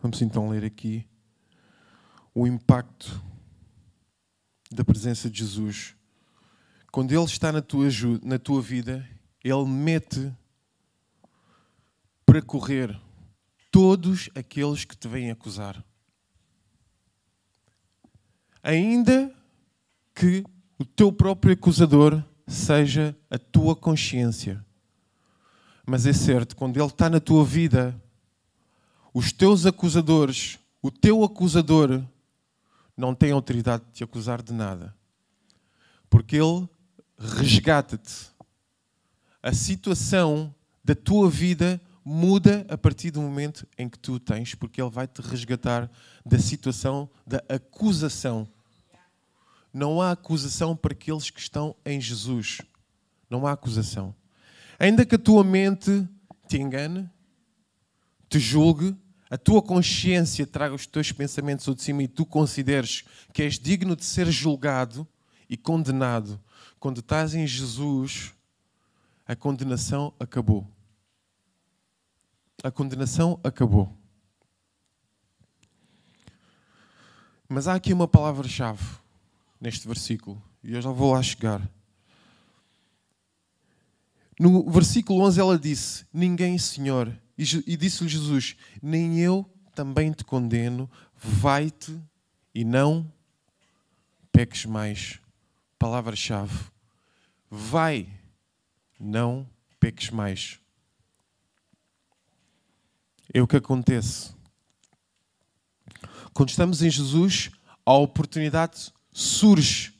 Vamos 0.00 0.20
então 0.20 0.48
ler 0.48 0.64
aqui 0.64 1.08
o 2.34 2.46
impacto 2.46 3.22
da 4.70 4.84
presença 4.84 5.30
de 5.30 5.38
Jesus. 5.38 5.94
Quando 6.90 7.12
Ele 7.12 7.24
está 7.24 7.52
na 7.52 7.62
tua, 7.62 7.88
na 8.22 8.38
tua 8.38 8.60
vida, 8.60 9.08
Ele 9.44 9.64
mete 9.64 10.34
para 12.26 12.42
correr 12.42 12.98
todos 13.72 14.28
aqueles 14.34 14.84
que 14.84 14.96
te 14.96 15.08
vêm 15.08 15.30
acusar. 15.30 15.82
Ainda 18.62 19.34
que 20.14 20.44
o 20.78 20.84
teu 20.84 21.10
próprio 21.10 21.54
acusador 21.54 22.22
seja 22.46 23.16
a 23.30 23.38
tua 23.38 23.74
consciência. 23.74 24.64
Mas 25.86 26.06
é 26.06 26.12
certo, 26.12 26.54
quando 26.54 26.76
ele 26.76 26.86
está 26.86 27.08
na 27.08 27.18
tua 27.18 27.44
vida, 27.44 28.00
os 29.12 29.32
teus 29.32 29.64
acusadores, 29.64 30.58
o 30.82 30.90
teu 30.90 31.24
acusador, 31.24 32.04
não 32.94 33.14
tem 33.14 33.32
autoridade 33.32 33.84
de 33.86 33.92
te 33.92 34.04
acusar 34.04 34.42
de 34.42 34.52
nada. 34.52 34.94
Porque 36.10 36.36
ele 36.36 36.68
resgata-te. 37.18 38.30
A 39.42 39.52
situação 39.52 40.54
da 40.84 40.94
tua 40.94 41.28
vida 41.30 41.80
muda 42.04 42.66
a 42.68 42.76
partir 42.76 43.10
do 43.10 43.20
momento 43.20 43.66
em 43.78 43.88
que 43.88 43.98
tu 43.98 44.18
tens, 44.18 44.54
porque 44.54 44.80
ele 44.80 44.90
vai 44.90 45.06
te 45.06 45.20
resgatar 45.20 45.90
da 46.24 46.38
situação 46.38 47.08
da 47.26 47.42
acusação 47.48 48.48
não 49.72 50.02
há 50.02 50.10
acusação 50.10 50.76
para 50.76 50.92
aqueles 50.92 51.30
que 51.30 51.40
estão 51.40 51.74
em 51.84 52.00
Jesus. 52.00 52.60
Não 53.30 53.46
há 53.46 53.52
acusação. 53.52 54.14
Ainda 54.78 55.06
que 55.06 55.14
a 55.14 55.18
tua 55.18 55.42
mente 55.42 56.06
te 56.46 56.58
engane, 56.58 57.08
te 58.28 58.38
julgue, 58.38 58.94
a 59.30 59.38
tua 59.38 59.62
consciência 59.62 60.46
traga 60.46 60.74
os 60.74 60.86
teus 60.86 61.10
pensamentos 61.10 61.66
ao 61.66 61.74
de 61.74 61.82
cima 61.82 62.02
e 62.02 62.08
tu 62.08 62.26
consideres 62.26 63.04
que 63.32 63.42
és 63.42 63.58
digno 63.58 63.96
de 63.96 64.04
ser 64.04 64.30
julgado 64.30 65.08
e 65.48 65.56
condenado, 65.56 66.38
quando 66.78 67.00
estás 67.00 67.34
em 67.34 67.46
Jesus, 67.46 68.34
a 69.26 69.34
condenação 69.34 70.12
acabou. 70.20 70.66
A 72.62 72.70
condenação 72.70 73.40
acabou. 73.42 73.92
Mas 77.48 77.66
há 77.66 77.74
aqui 77.74 77.92
uma 77.92 78.06
palavra-chave 78.06 78.82
neste 79.60 79.86
versículo. 79.86 80.42
E 80.62 80.72
eu 80.72 80.80
já 80.80 80.90
vou 80.90 81.12
lá 81.12 81.22
chegar. 81.22 81.60
No 84.38 84.70
versículo 84.70 85.20
11 85.22 85.40
ela 85.40 85.58
disse: 85.58 86.06
Ninguém, 86.12 86.56
Senhor. 86.56 87.12
E 87.36 87.76
disse-lhe 87.76 88.08
Jesus: 88.08 88.56
Nem 88.80 89.18
eu 89.18 89.44
também 89.74 90.12
te 90.12 90.24
condeno, 90.24 90.88
vai-te 91.16 92.00
e 92.54 92.64
não 92.64 93.12
peques 94.30 94.64
mais. 94.64 95.20
Palavra-chave: 95.78 96.70
Vai, 97.50 98.08
não 98.98 99.48
peques 99.80 100.10
mais. 100.10 100.61
É 103.32 103.40
o 103.40 103.46
que 103.46 103.56
acontece. 103.56 104.34
Quando 106.34 106.50
estamos 106.50 106.82
em 106.82 106.90
Jesus, 106.90 107.50
a 107.84 107.94
oportunidade 107.94 108.92
surge. 109.10 109.94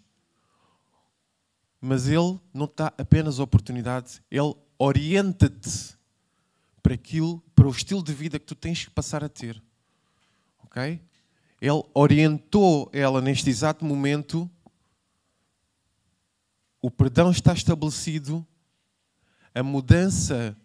Mas 1.81 2.07
ele 2.07 2.39
não 2.53 2.67
está 2.67 2.93
apenas 2.99 3.41
a 3.41 3.43
oportunidade, 3.43 4.23
ele 4.31 4.55
orienta-te 4.79 5.97
para 6.83 6.95
aquilo, 6.95 7.43
para 7.55 7.67
o 7.67 7.71
estilo 7.71 8.03
de 8.03 8.13
vida 8.13 8.39
que 8.39 8.47
tu 8.47 8.55
tens 8.55 8.85
que 8.85 8.91
passar 8.91 9.25
a 9.25 9.29
ter. 9.29 9.63
Ok? 10.65 11.01
Ele 11.61 11.83
orientou 11.95 12.91
ela 12.93 13.21
neste 13.21 13.49
exato 13.49 13.85
momento. 13.85 14.51
O 16.81 16.91
perdão 16.91 17.31
está 17.31 17.53
estabelecido, 17.53 18.47
a 19.55 19.63
mudança 19.63 20.57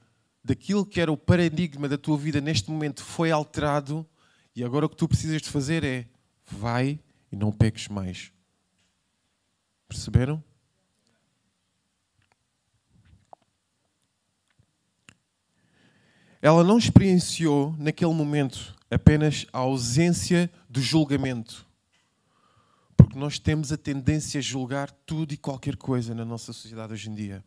daquilo 0.48 0.86
que 0.86 1.02
era 1.02 1.12
o 1.12 1.18
paradigma 1.18 1.90
da 1.90 1.98
tua 1.98 2.18
vida 2.18 2.40
neste 2.40 2.72
momento 2.72 3.04
foi 3.04 3.32
alterado 3.32 4.08
e 4.56 4.64
agora 4.64 4.86
o 4.86 4.90
que 4.90 4.96
tu 4.96 5.06
precisas 5.06 5.42
de 5.42 5.50
fazer 5.50 5.84
é 5.84 6.08
vai 6.50 6.98
e 7.30 7.36
não 7.36 7.52
peques 7.52 7.90
mais. 7.90 8.32
Perceberam? 9.90 10.42
Ela 16.42 16.64
não 16.64 16.78
experienciou 16.78 17.76
naquele 17.78 18.14
momento 18.14 18.74
apenas 18.90 19.46
a 19.52 19.58
ausência 19.58 20.50
do 20.70 20.82
julgamento. 20.82 21.68
Porque 22.96 23.20
nós 23.20 23.38
temos 23.38 23.74
a 23.74 23.78
tendência 23.78 24.40
a 24.40 24.42
julgar 24.42 24.92
tudo 24.92 25.34
e 25.34 25.38
qualquer 25.38 25.76
coisa 25.76 26.16
na 26.16 26.24
nossa 26.24 26.54
sociedade 26.54 26.94
hoje 26.94 27.10
em 27.10 27.16
dia. 27.16 27.44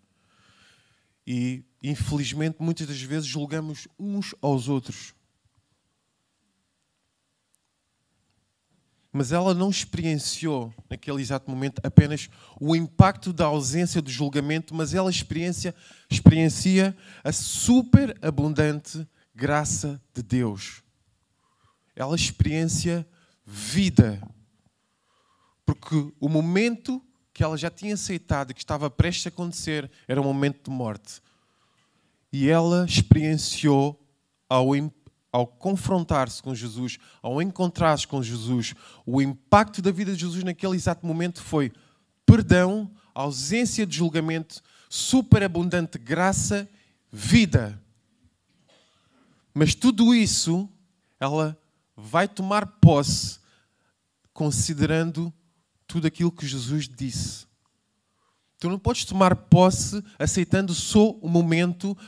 E, 1.32 1.64
infelizmente, 1.80 2.56
muitas 2.58 2.88
das 2.88 3.00
vezes 3.00 3.24
julgamos 3.24 3.86
uns 3.96 4.34
aos 4.42 4.66
outros. 4.68 5.14
Mas 9.12 9.30
ela 9.30 9.54
não 9.54 9.70
experienciou, 9.70 10.74
naquele 10.90 11.22
exato 11.22 11.48
momento, 11.48 11.80
apenas 11.84 12.28
o 12.60 12.74
impacto 12.74 13.32
da 13.32 13.44
ausência 13.44 14.02
do 14.02 14.10
julgamento, 14.10 14.74
mas 14.74 14.92
ela 14.92 15.08
experiencia, 15.08 15.72
experiencia 16.10 16.96
a 17.22 17.30
superabundante 17.30 19.06
graça 19.32 20.02
de 20.12 20.24
Deus. 20.24 20.82
Ela 21.94 22.16
experiencia 22.16 23.08
vida. 23.46 24.20
Porque 25.64 26.12
o 26.18 26.28
momento 26.28 27.00
que 27.40 27.44
ela 27.44 27.56
já 27.56 27.70
tinha 27.70 27.94
aceitado, 27.94 28.52
que 28.52 28.60
estava 28.60 28.90
prestes 28.90 29.24
a 29.24 29.28
acontecer, 29.30 29.90
era 30.06 30.20
um 30.20 30.24
momento 30.24 30.64
de 30.64 30.70
morte. 30.70 31.22
E 32.30 32.50
ela 32.50 32.84
experienciou, 32.84 33.98
ao, 34.46 34.66
ao 35.32 35.46
confrontar-se 35.46 36.42
com 36.42 36.54
Jesus, 36.54 36.98
ao 37.22 37.40
encontrar-se 37.40 38.06
com 38.06 38.22
Jesus, 38.22 38.74
o 39.06 39.22
impacto 39.22 39.80
da 39.80 39.90
vida 39.90 40.12
de 40.12 40.20
Jesus 40.20 40.44
naquele 40.44 40.74
exato 40.74 41.06
momento 41.06 41.40
foi 41.40 41.72
perdão, 42.26 42.90
ausência 43.14 43.86
de 43.86 43.96
julgamento, 43.96 44.62
superabundante 44.90 45.96
graça, 45.96 46.68
vida. 47.10 47.80
Mas 49.54 49.74
tudo 49.74 50.14
isso 50.14 50.68
ela 51.18 51.58
vai 51.96 52.28
tomar 52.28 52.66
posse 52.66 53.38
considerando 54.34 55.32
tudo 55.90 56.06
aquilo 56.06 56.30
que 56.30 56.46
Jesus 56.46 56.88
disse. 56.88 57.46
Tu 58.60 58.68
não 58.68 58.78
podes 58.78 59.04
tomar 59.04 59.34
posse 59.34 60.00
aceitando 60.18 60.72
só 60.72 61.10
o 61.10 61.28
momento 61.28 61.98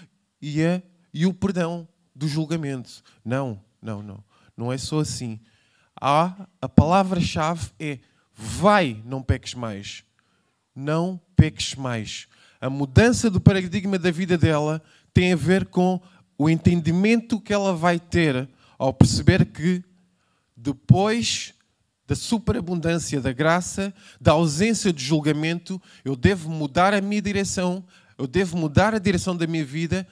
e, 0.41 0.63
a, 0.63 0.81
e 1.13 1.27
o 1.27 1.35
perdão 1.35 1.89
do 2.15 2.29
julgamento. 2.29 3.03
Não, 3.25 3.61
não, 3.81 4.01
não. 4.01 4.23
Não 4.57 4.73
é 4.73 4.79
só 4.79 5.01
assim. 5.01 5.41
Há, 6.01 6.47
a 6.61 6.69
palavra-chave 6.69 7.71
é 7.81 7.99
vai, 8.33 9.03
não 9.05 9.21
peques 9.21 9.55
mais. 9.55 10.05
Não 10.77 11.21
peques 11.35 11.75
mais. 11.75 12.29
A 12.61 12.71
mudança 12.71 13.29
do 13.29 13.41
paradigma 13.41 13.99
da 13.99 14.13
vida 14.13 14.39
dela 14.39 14.81
tem 15.13 15.33
a 15.33 15.37
ver 15.37 15.67
com 15.67 16.01
o 16.39 16.49
entendimento 16.49 17.41
que 17.41 17.53
ela 17.53 17.75
vai 17.75 17.99
ter 17.99 18.49
ao 18.79 18.95
perceber 18.95 19.47
que 19.47 19.83
depois 20.57 21.53
da 22.13 22.17
superabundância 22.17 23.23
da 23.23 23.33
graça, 23.33 23.91
da 24.21 24.33
ausência 24.33 24.93
de 24.93 25.03
julgamento, 25.03 25.81
eu 26.05 26.15
devo 26.15 26.51
mudar 26.51 26.93
a 26.93 27.01
minha 27.01 27.23
direção, 27.23 27.83
eu 28.19 28.27
devo 28.27 28.55
mudar 28.55 28.95
a 28.95 28.99
direção 28.99 29.35
da 29.35 29.47
minha 29.47 29.65
vida, 29.65 30.07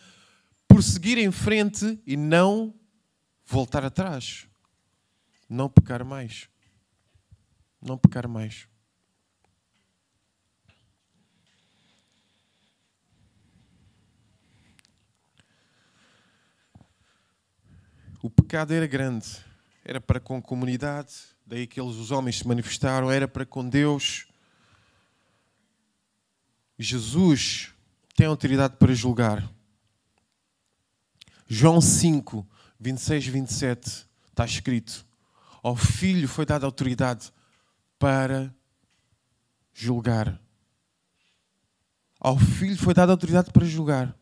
prosseguir 0.66 1.18
em 1.18 1.30
frente 1.30 2.00
e 2.06 2.16
não 2.16 2.72
voltar 3.44 3.84
atrás. 3.84 4.46
Não 5.46 5.68
pecar 5.68 6.02
mais. 6.02 6.48
Não 7.82 7.98
pecar 7.98 8.26
mais. 8.26 8.66
O 18.22 18.30
pecado 18.30 18.72
era 18.72 18.86
grande, 18.86 19.44
era 19.84 20.00
para 20.00 20.18
com 20.18 20.36
a 20.36 20.42
comunidade, 20.42 21.10
daí 21.50 21.66
que 21.66 21.80
eles, 21.80 21.96
os 21.96 22.12
homens 22.12 22.38
se 22.38 22.46
manifestaram, 22.46 23.10
era 23.10 23.26
para 23.26 23.44
com 23.44 23.68
Deus. 23.68 24.28
Jesus 26.78 27.74
tem 28.14 28.28
autoridade 28.28 28.76
para 28.76 28.94
julgar. 28.94 29.52
João 31.48 31.80
5, 31.80 32.46
26 32.78 33.26
e 33.26 33.30
27 33.32 34.06
está 34.28 34.44
escrito: 34.44 35.04
Ao 35.60 35.74
Filho 35.74 36.28
foi 36.28 36.46
dada 36.46 36.64
autoridade 36.66 37.32
para 37.98 38.54
julgar. 39.74 40.40
Ao 42.20 42.38
Filho 42.38 42.78
foi 42.78 42.94
dada 42.94 43.10
autoridade 43.10 43.50
para 43.50 43.66
julgar. 43.66 44.16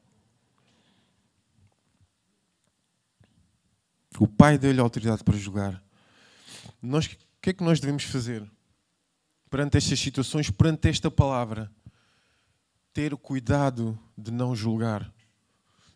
O 4.18 4.26
Pai 4.26 4.56
deu-lhe 4.56 4.80
autoridade 4.80 5.22
para 5.22 5.36
julgar. 5.36 5.87
Nós, 6.80 7.06
o 7.06 7.16
que 7.40 7.50
é 7.50 7.52
que 7.52 7.64
nós 7.64 7.80
devemos 7.80 8.04
fazer 8.04 8.48
perante 9.50 9.76
estas 9.76 9.98
situações, 9.98 10.50
perante 10.50 10.88
esta 10.88 11.10
palavra? 11.10 11.70
Ter 12.92 13.16
cuidado 13.16 13.98
de 14.16 14.30
não 14.30 14.54
julgar. 14.54 15.12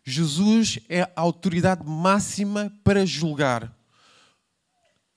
Jesus 0.03 0.79
é 0.89 1.01
a 1.01 1.11
autoridade 1.15 1.87
máxima 1.87 2.71
para 2.83 3.05
julgar. 3.05 3.65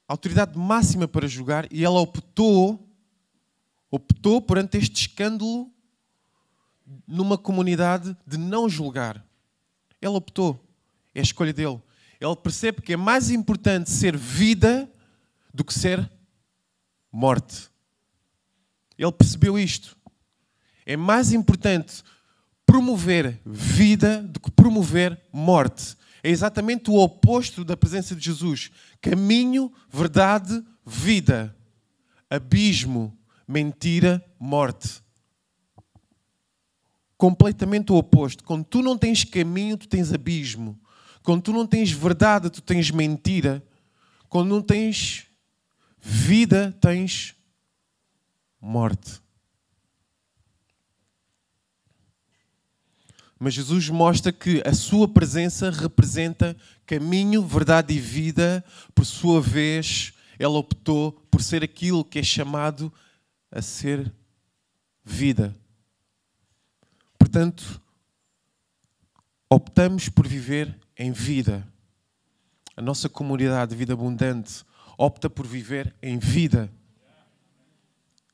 A 0.08 0.12
autoridade 0.12 0.56
máxima 0.58 1.08
para 1.08 1.26
julgar 1.26 1.66
e 1.72 1.84
ela 1.84 2.00
optou 2.00 2.82
optou 3.90 4.42
perante 4.42 4.76
este 4.76 5.08
escândalo 5.08 5.72
numa 7.06 7.38
comunidade 7.38 8.16
de 8.26 8.36
não 8.36 8.68
julgar. 8.68 9.24
Ela 10.00 10.16
optou. 10.16 10.62
É 11.14 11.20
a 11.20 11.22
escolha 11.22 11.52
dele 11.52 11.80
ele 12.20 12.36
percebe 12.36 12.80
que 12.80 12.92
é 12.92 12.96
mais 12.96 13.30
importante 13.30 13.90
ser 13.90 14.16
vida 14.16 14.90
do 15.56 15.64
que 15.64 15.72
ser 15.72 16.08
morte. 17.10 17.70
Ele 18.98 19.10
percebeu 19.10 19.58
isto. 19.58 19.96
É 20.84 20.96
mais 20.96 21.32
importante 21.32 22.02
promover 22.66 23.40
vida 23.44 24.22
do 24.22 24.38
que 24.38 24.50
promover 24.50 25.18
morte. 25.32 25.96
É 26.22 26.28
exatamente 26.28 26.90
o 26.90 26.96
oposto 26.96 27.64
da 27.64 27.76
presença 27.76 28.14
de 28.14 28.22
Jesus. 28.24 28.70
Caminho, 29.00 29.72
verdade, 29.90 30.62
vida. 30.84 31.56
Abismo, 32.28 33.16
mentira, 33.48 34.22
morte. 34.38 35.02
Completamente 37.16 37.92
o 37.92 37.96
oposto. 37.96 38.44
Quando 38.44 38.64
tu 38.64 38.82
não 38.82 38.98
tens 38.98 39.24
caminho, 39.24 39.78
tu 39.78 39.88
tens 39.88 40.12
abismo. 40.12 40.78
Quando 41.22 41.42
tu 41.42 41.52
não 41.52 41.66
tens 41.66 41.90
verdade, 41.90 42.50
tu 42.50 42.60
tens 42.60 42.90
mentira. 42.90 43.64
Quando 44.28 44.48
não 44.48 44.60
tens 44.60 45.25
vida, 46.08 46.72
tens 46.80 47.34
morte. 48.60 49.20
Mas 53.38 53.54
Jesus 53.54 53.88
mostra 53.90 54.32
que 54.32 54.62
a 54.64 54.72
sua 54.72 55.08
presença 55.08 55.68
representa 55.68 56.56
caminho, 56.86 57.44
verdade 57.44 57.92
e 57.92 57.98
vida. 57.98 58.64
Por 58.94 59.04
sua 59.04 59.40
vez, 59.40 60.12
ela 60.38 60.56
optou 60.56 61.10
por 61.28 61.42
ser 61.42 61.64
aquilo 61.64 62.04
que 62.04 62.20
é 62.20 62.22
chamado 62.22 62.90
a 63.50 63.60
ser 63.60 64.14
vida. 65.04 65.54
Portanto, 67.18 67.82
optamos 69.50 70.08
por 70.08 70.26
viver 70.26 70.78
em 70.96 71.10
vida. 71.10 71.66
A 72.76 72.80
nossa 72.80 73.08
comunidade 73.08 73.72
de 73.72 73.76
vida 73.76 73.92
abundante 73.92 74.64
opta 74.96 75.28
por 75.28 75.46
viver 75.46 75.94
em 76.02 76.18
vida. 76.18 76.70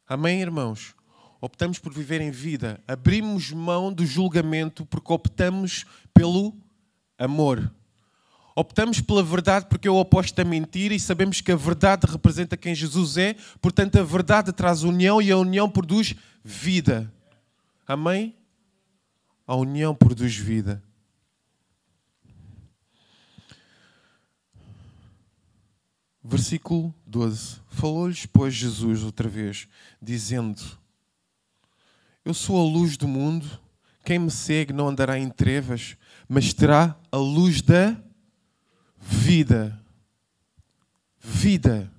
Amém, 0.06 0.40
irmãos? 0.40 0.94
Optamos 1.40 1.78
por 1.78 1.92
viver 1.92 2.20
em 2.20 2.30
vida. 2.30 2.80
Abrimos 2.86 3.50
mão 3.50 3.92
do 3.92 4.06
julgamento 4.06 4.86
porque 4.86 5.12
optamos 5.12 5.84
pelo 6.14 6.54
amor. 7.18 7.72
Optamos 8.54 9.00
pela 9.00 9.22
verdade 9.22 9.66
porque 9.66 9.88
é 9.88 9.90
o 9.90 9.96
oposto 9.96 10.36
da 10.36 10.44
mentira 10.44 10.94
e 10.94 11.00
sabemos 11.00 11.40
que 11.40 11.50
a 11.50 11.56
verdade 11.56 12.06
representa 12.06 12.56
quem 12.56 12.74
Jesus 12.74 13.16
é, 13.16 13.34
portanto, 13.60 13.98
a 13.98 14.02
verdade 14.02 14.52
traz 14.52 14.82
união 14.82 15.22
e 15.22 15.32
a 15.32 15.38
união 15.38 15.70
produz 15.70 16.14
vida. 16.44 17.12
Amém? 17.86 18.36
A 19.46 19.56
união 19.56 19.94
produz 19.94 20.36
vida. 20.36 20.82
Versículo 26.24 26.94
12. 27.04 27.60
Falou-lhes, 27.68 28.26
pois, 28.26 28.54
Jesus 28.54 29.02
outra 29.02 29.28
vez, 29.28 29.66
dizendo: 30.00 30.62
Eu 32.24 32.32
sou 32.32 32.60
a 32.60 32.64
luz 32.64 32.96
do 32.96 33.08
mundo, 33.08 33.60
quem 34.04 34.20
me 34.20 34.30
segue 34.30 34.72
não 34.72 34.88
andará 34.88 35.18
em 35.18 35.28
trevas, 35.28 35.96
mas 36.28 36.54
terá 36.54 36.96
a 37.10 37.16
luz 37.16 37.60
da 37.60 38.00
vida. 38.96 39.80
Vida. 41.18 41.92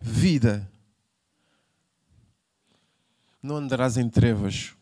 Vida. 0.00 0.70
Não 3.40 3.56
andarás 3.56 3.96
em 3.96 4.08
trevas 4.08 4.74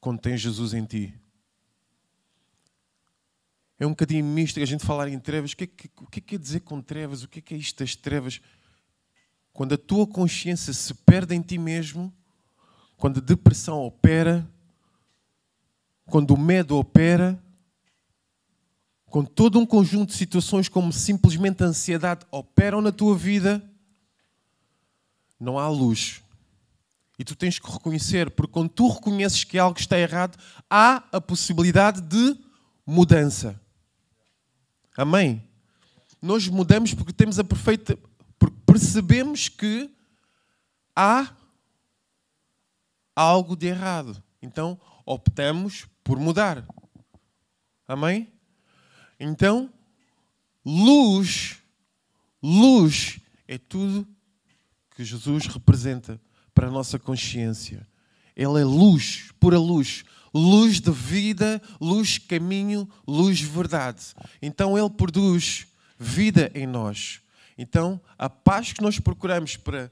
quando 0.00 0.20
tens 0.20 0.40
Jesus 0.40 0.74
em 0.74 0.84
ti 0.84 1.21
é 3.78 3.86
um 3.86 3.90
bocadinho 3.90 4.24
místico 4.24 4.62
a 4.62 4.66
gente 4.66 4.84
falar 4.84 5.08
em 5.08 5.18
trevas. 5.18 5.52
O 5.52 5.56
que, 5.56 5.64
é 5.64 5.66
que, 5.66 5.88
que 5.88 6.04
é 6.04 6.06
que 6.10 6.20
quer 6.20 6.38
dizer 6.38 6.60
com 6.60 6.80
trevas? 6.80 7.22
O 7.22 7.28
que 7.28 7.38
é, 7.38 7.42
que 7.42 7.54
é 7.54 7.56
isto 7.56 7.78
das 7.78 7.96
trevas? 7.96 8.40
Quando 9.52 9.74
a 9.74 9.78
tua 9.78 10.06
consciência 10.06 10.72
se 10.72 10.94
perde 10.94 11.34
em 11.34 11.42
ti 11.42 11.58
mesmo, 11.58 12.12
quando 12.96 13.18
a 13.18 13.22
depressão 13.22 13.80
opera, 13.80 14.48
quando 16.06 16.32
o 16.32 16.38
medo 16.38 16.76
opera, 16.76 17.42
quando 19.06 19.28
todo 19.28 19.58
um 19.58 19.66
conjunto 19.66 20.10
de 20.10 20.16
situações 20.16 20.68
como 20.68 20.92
simplesmente 20.92 21.62
a 21.62 21.66
ansiedade 21.66 22.24
operam 22.30 22.80
na 22.80 22.90
tua 22.90 23.16
vida, 23.16 23.62
não 25.38 25.58
há 25.58 25.68
luz. 25.68 26.22
E 27.18 27.24
tu 27.24 27.36
tens 27.36 27.58
que 27.58 27.70
reconhecer, 27.70 28.30
porque 28.30 28.52
quando 28.52 28.70
tu 28.70 28.88
reconheces 28.88 29.44
que 29.44 29.58
algo 29.58 29.78
está 29.78 29.98
errado, 29.98 30.38
há 30.70 31.04
a 31.12 31.20
possibilidade 31.20 32.00
de 32.00 32.36
mudança. 32.86 33.60
Amém? 34.96 35.42
Nós 36.20 36.48
mudamos 36.48 36.94
porque 36.94 37.12
temos 37.12 37.38
a 37.38 37.44
perfeita. 37.44 37.98
porque 38.38 38.56
percebemos 38.66 39.48
que 39.48 39.90
há 40.94 41.34
algo 43.14 43.56
de 43.56 43.66
errado. 43.66 44.22
Então 44.40 44.80
optamos 45.04 45.86
por 46.04 46.18
mudar. 46.18 46.66
Amém? 47.86 48.32
Então, 49.18 49.72
luz, 50.64 51.58
luz 52.42 53.20
é 53.46 53.58
tudo 53.58 54.06
que 54.96 55.04
Jesus 55.04 55.46
representa 55.46 56.20
para 56.54 56.68
a 56.68 56.70
nossa 56.70 56.98
consciência. 56.98 57.86
Ele 58.34 58.60
é 58.60 58.64
luz, 58.64 59.30
pura 59.38 59.58
luz, 59.58 60.04
luz 60.32 60.80
de 60.80 60.90
vida, 60.90 61.60
luz 61.80 62.18
caminho, 62.18 62.88
luz 63.06 63.40
verdade. 63.40 64.14
Então 64.40 64.78
ele 64.78 64.90
produz 64.90 65.66
vida 65.98 66.50
em 66.54 66.66
nós. 66.66 67.20
Então 67.56 68.00
a 68.18 68.28
paz 68.28 68.72
que 68.72 68.82
nós 68.82 68.98
procuramos 68.98 69.56
para 69.56 69.90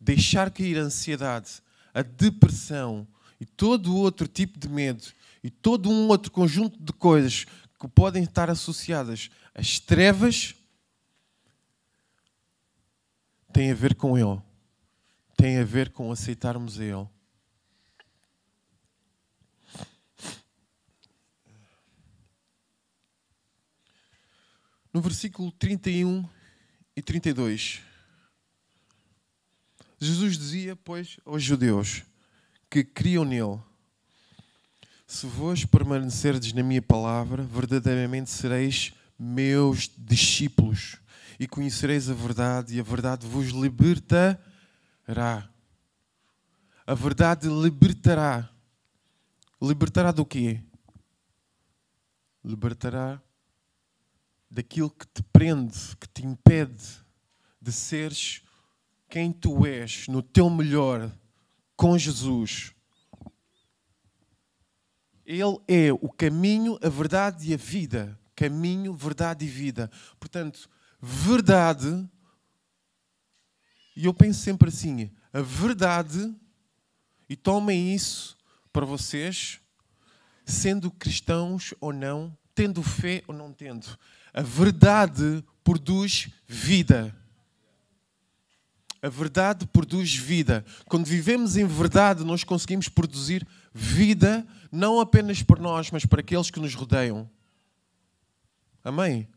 deixar 0.00 0.50
cair 0.50 0.78
a 0.78 0.82
ansiedade, 0.82 1.62
a 1.94 2.02
depressão 2.02 3.06
e 3.40 3.46
todo 3.46 3.96
outro 3.96 4.26
tipo 4.26 4.58
de 4.58 4.68
medo 4.68 5.04
e 5.42 5.50
todo 5.50 5.90
um 5.90 6.08
outro 6.08 6.30
conjunto 6.30 6.78
de 6.82 6.92
coisas 6.92 7.46
que 7.80 7.88
podem 7.88 8.24
estar 8.24 8.50
associadas 8.50 9.30
às 9.54 9.78
trevas 9.78 10.54
tem 13.52 13.70
a 13.70 13.74
ver 13.74 13.94
com 13.94 14.18
ele 14.18 14.40
tem 15.38 15.56
a 15.56 15.64
ver 15.64 15.90
com 15.90 16.10
aceitarmos 16.10 16.80
a 16.80 16.84
Ele. 16.84 17.08
No 24.98 25.02
versículo 25.02 25.52
31 25.52 26.28
e 26.96 27.00
32, 27.00 27.80
Jesus 29.96 30.36
dizia, 30.36 30.74
pois, 30.74 31.20
aos 31.24 31.40
judeus 31.40 32.02
que 32.68 32.82
criam 32.82 33.24
nele: 33.24 33.60
Se 35.06 35.24
vós 35.24 35.64
permanecerdes 35.64 36.52
na 36.52 36.64
minha 36.64 36.82
palavra, 36.82 37.44
verdadeiramente 37.44 38.28
sereis 38.28 38.92
meus 39.16 39.88
discípulos 39.96 40.96
e 41.38 41.46
conhecereis 41.46 42.10
a 42.10 42.14
verdade, 42.14 42.74
e 42.74 42.80
a 42.80 42.82
verdade 42.82 43.24
vos 43.24 43.50
libertará. 43.50 45.48
A 46.84 46.94
verdade 46.94 47.46
libertará. 47.46 48.50
Libertará 49.62 50.10
do 50.10 50.26
quê? 50.26 50.60
Libertará 52.44 53.22
daquilo 54.50 54.90
que 54.90 55.06
te 55.06 55.22
prende, 55.22 55.96
que 56.00 56.08
te 56.08 56.24
impede 56.24 56.84
de 57.60 57.72
seres 57.72 58.42
quem 59.08 59.32
tu 59.32 59.66
és 59.66 60.06
no 60.08 60.22
teu 60.22 60.48
melhor 60.50 61.10
com 61.76 61.98
Jesus. 61.98 62.72
Ele 65.24 65.42
é 65.66 65.92
o 65.92 66.08
caminho, 66.08 66.78
a 66.82 66.88
verdade 66.88 67.50
e 67.50 67.54
a 67.54 67.56
vida. 67.56 68.18
Caminho, 68.34 68.94
verdade 68.94 69.44
e 69.44 69.48
vida. 69.48 69.90
Portanto, 70.18 70.68
verdade 71.00 72.08
e 73.98 74.04
eu 74.04 74.14
penso 74.14 74.38
sempre 74.38 74.68
assim: 74.68 75.10
a 75.32 75.40
verdade, 75.42 76.32
e 77.28 77.34
tomem 77.34 77.92
isso 77.92 78.38
para 78.72 78.86
vocês, 78.86 79.58
sendo 80.44 80.88
cristãos 80.88 81.74
ou 81.80 81.92
não, 81.92 82.32
tendo 82.54 82.80
fé 82.80 83.24
ou 83.26 83.34
não 83.34 83.52
tendo, 83.52 83.98
a 84.38 84.42
verdade 84.42 85.44
produz 85.64 86.28
vida. 86.46 87.12
A 89.02 89.08
verdade 89.08 89.66
produz 89.66 90.14
vida. 90.14 90.64
Quando 90.86 91.06
vivemos 91.06 91.56
em 91.56 91.66
verdade, 91.66 92.22
nós 92.22 92.44
conseguimos 92.44 92.88
produzir 92.88 93.44
vida, 93.74 94.46
não 94.70 95.00
apenas 95.00 95.42
para 95.42 95.60
nós, 95.60 95.90
mas 95.90 96.06
para 96.06 96.20
aqueles 96.20 96.52
que 96.52 96.60
nos 96.60 96.72
rodeiam. 96.72 97.28
Amém? 98.84 99.28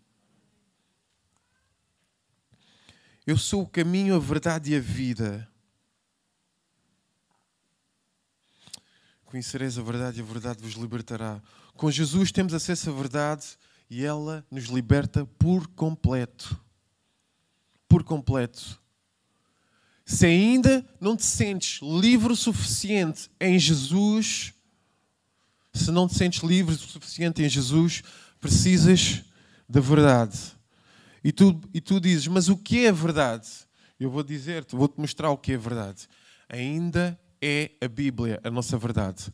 Eu 3.26 3.40
sou 3.40 3.64
o 3.64 3.68
caminho, 3.68 4.16
a 4.16 4.20
verdade 4.20 4.74
e 4.74 4.76
a 4.76 4.80
vida. 4.80 5.50
Conhecereis 9.26 9.80
a 9.80 9.82
verdade 9.82 10.20
e 10.20 10.22
a 10.22 10.26
verdade 10.26 10.62
vos 10.62 10.74
libertará. 10.74 11.42
Com 11.74 11.90
Jesus 11.90 12.32
temos 12.32 12.54
acesso 12.54 12.92
à 12.92 12.94
verdade 12.94 13.58
e 13.92 14.06
ela 14.06 14.46
nos 14.50 14.68
liberta 14.68 15.26
por 15.38 15.68
completo. 15.68 16.58
Por 17.90 18.06
completo. 18.06 18.82
Se 20.06 20.26
ainda 20.26 20.86
não 20.98 21.18
te 21.18 21.26
sentes 21.26 21.82
livre 21.82 22.32
o 22.32 22.36
suficiente 22.36 23.30
em 23.38 23.60
Jesus, 23.60 24.54
se 25.74 25.92
não 25.92 26.08
te 26.08 26.16
sentes 26.16 26.42
livre 26.42 26.74
o 26.74 26.78
suficiente 26.78 27.44
em 27.44 27.50
Jesus, 27.50 28.02
precisas 28.40 29.24
da 29.68 29.82
verdade. 29.82 30.40
E 31.22 31.34
tu, 31.34 31.60
e 31.74 31.82
tu 31.82 32.00
dizes, 32.00 32.28
mas 32.28 32.48
o 32.48 32.56
que 32.56 32.86
é 32.86 32.94
verdade? 32.94 33.50
Eu 34.00 34.10
vou 34.10 34.24
dizer-te, 34.24 34.74
vou-te 34.74 35.02
mostrar 35.02 35.32
o 35.32 35.38
que 35.38 35.52
é 35.52 35.58
verdade. 35.58 36.08
Ainda 36.48 37.20
é 37.42 37.72
a 37.82 37.90
Bíblia 37.90 38.40
a 38.42 38.50
nossa 38.50 38.78
verdade. 38.78 39.34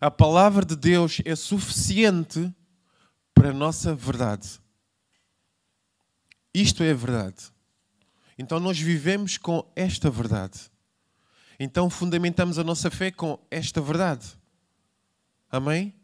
A 0.00 0.10
palavra 0.10 0.64
de 0.64 0.74
Deus 0.74 1.20
é 1.24 1.36
suficiente 1.36 2.52
para 3.34 3.50
a 3.50 3.54
nossa 3.54 3.94
verdade. 3.94 4.60
Isto 6.54 6.82
é 6.82 6.90
a 6.90 6.94
verdade. 6.94 7.52
Então 8.38 8.58
nós 8.60 8.78
vivemos 8.78 9.38
com 9.38 9.64
esta 9.74 10.10
verdade. 10.10 10.70
Então 11.58 11.88
fundamentamos 11.88 12.58
a 12.58 12.64
nossa 12.64 12.90
fé 12.90 13.10
com 13.10 13.38
esta 13.50 13.80
verdade. 13.80 14.26
Amém? 15.50 15.94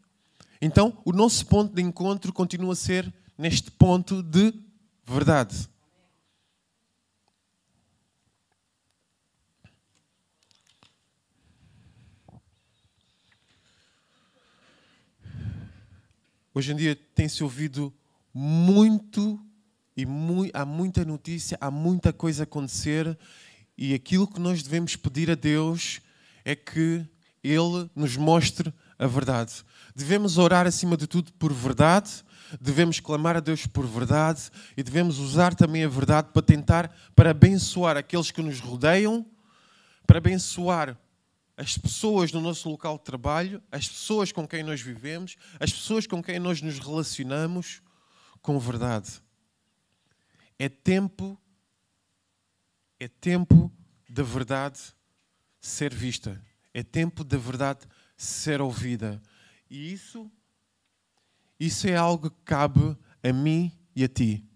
Então 0.60 0.96
o 1.04 1.12
nosso 1.12 1.46
ponto 1.46 1.74
de 1.74 1.82
encontro 1.82 2.32
continua 2.32 2.72
a 2.72 2.76
ser 2.76 3.12
neste 3.36 3.70
ponto 3.70 4.22
de 4.22 4.52
verdade. 5.04 5.68
Hoje 16.58 16.72
em 16.72 16.74
dia 16.74 16.98
tem-se 17.14 17.44
ouvido 17.44 17.94
muito 18.34 19.40
e 19.96 20.04
mu 20.04 20.50
há 20.52 20.64
muita 20.64 21.04
notícia, 21.04 21.56
há 21.60 21.70
muita 21.70 22.12
coisa 22.12 22.42
a 22.42 22.46
acontecer 22.46 23.16
e 23.76 23.94
aquilo 23.94 24.26
que 24.26 24.40
nós 24.40 24.60
devemos 24.60 24.96
pedir 24.96 25.30
a 25.30 25.36
Deus 25.36 26.00
é 26.44 26.56
que 26.56 27.06
Ele 27.44 27.88
nos 27.94 28.16
mostre 28.16 28.74
a 28.98 29.06
verdade. 29.06 29.64
Devemos 29.94 30.36
orar 30.36 30.66
acima 30.66 30.96
de 30.96 31.06
tudo 31.06 31.32
por 31.34 31.52
verdade, 31.52 32.10
devemos 32.60 32.98
clamar 32.98 33.36
a 33.36 33.40
Deus 33.40 33.64
por 33.64 33.86
verdade 33.86 34.50
e 34.76 34.82
devemos 34.82 35.20
usar 35.20 35.54
também 35.54 35.84
a 35.84 35.88
verdade 35.88 36.30
para 36.32 36.42
tentar 36.42 36.92
para 37.14 37.30
abençoar 37.30 37.96
aqueles 37.96 38.32
que 38.32 38.42
nos 38.42 38.58
rodeiam, 38.58 39.24
para 40.04 40.18
abençoar 40.18 40.98
as 41.58 41.76
pessoas 41.76 42.30
no 42.30 42.40
nosso 42.40 42.70
local 42.70 42.96
de 42.96 43.02
trabalho, 43.02 43.60
as 43.72 43.88
pessoas 43.88 44.30
com 44.30 44.46
quem 44.46 44.62
nós 44.62 44.80
vivemos, 44.80 45.36
as 45.58 45.72
pessoas 45.72 46.06
com 46.06 46.22
quem 46.22 46.38
nós 46.38 46.62
nos 46.62 46.78
relacionamos 46.78 47.82
com 48.40 48.60
verdade. 48.60 49.20
É 50.56 50.68
tempo 50.68 51.36
é 53.00 53.08
tempo 53.08 53.72
da 54.08 54.22
verdade 54.22 54.78
ser 55.60 55.92
vista. 55.92 56.40
É 56.72 56.84
tempo 56.84 57.24
da 57.24 57.36
verdade 57.36 57.80
ser 58.16 58.60
ouvida. 58.60 59.20
E 59.68 59.92
isso 59.92 60.30
isso 61.58 61.88
é 61.88 61.96
algo 61.96 62.30
que 62.30 62.40
cabe 62.44 62.96
a 63.20 63.32
mim 63.32 63.76
e 63.96 64.04
a 64.04 64.08
ti. 64.08 64.48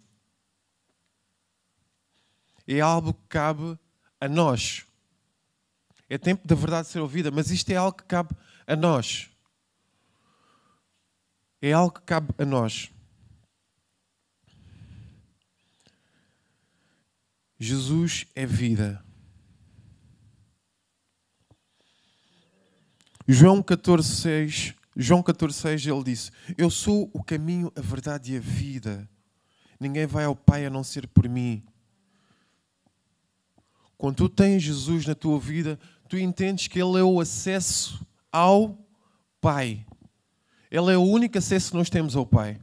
É 2.65 2.79
algo 2.79 3.13
que 3.13 3.27
cabe 3.29 3.77
a 4.21 4.29
nós. 4.29 4.87
É 6.13 6.19
tempo 6.19 6.47
da 6.47 6.55
verdade 6.55 6.89
ser 6.89 6.99
ouvida, 6.99 7.31
mas 7.31 7.51
isto 7.51 7.71
é 7.71 7.77
algo 7.77 7.97
que 7.97 8.05
cabe 8.05 8.37
a 8.67 8.77
nós. 8.77 9.31
É 11.59 11.73
algo 11.73 11.95
que 11.95 12.03
cabe 12.03 12.35
a 12.37 12.45
nós. 12.45 12.91
Jesus 17.59 18.27
é 18.35 18.45
vida. 18.45 19.03
João 23.27 23.63
14, 23.63 24.17
6 24.17 24.75
João 24.95 25.23
14,6 25.23 25.91
ele 25.91 26.05
disse: 26.05 26.31
Eu 26.59 26.69
sou 26.69 27.11
o 27.15 27.25
caminho, 27.25 27.73
a 27.75 27.81
verdade 27.81 28.35
e 28.35 28.37
a 28.37 28.41
vida. 28.41 29.09
Ninguém 29.81 30.07
vai 30.07 30.27
ao 30.27 30.37
Pai 30.37 30.67
a 30.67 30.71
não 30.71 30.85
ser 30.85 31.09
por 31.09 31.27
mim. 31.27 31.65
Quando 33.97 34.17
tu 34.17 34.29
tens 34.29 34.65
Jesus 34.65 35.07
na 35.07 35.15
tua 35.15 35.39
vida, 35.39 35.79
tu 36.13 36.19
entendes 36.19 36.69
que 36.69 36.79
Ele 36.79 36.99
é 36.99 37.03
o 37.03 37.19
acesso 37.19 38.07
ao 38.31 38.79
Pai. 39.41 39.87
Ele 40.71 40.93
é 40.93 40.99
o 40.99 41.03
único 41.03 41.39
acesso 41.39 41.71
que 41.71 41.77
nós 41.79 41.89
temos 41.89 42.15
ao 42.15 42.27
Pai. 42.27 42.61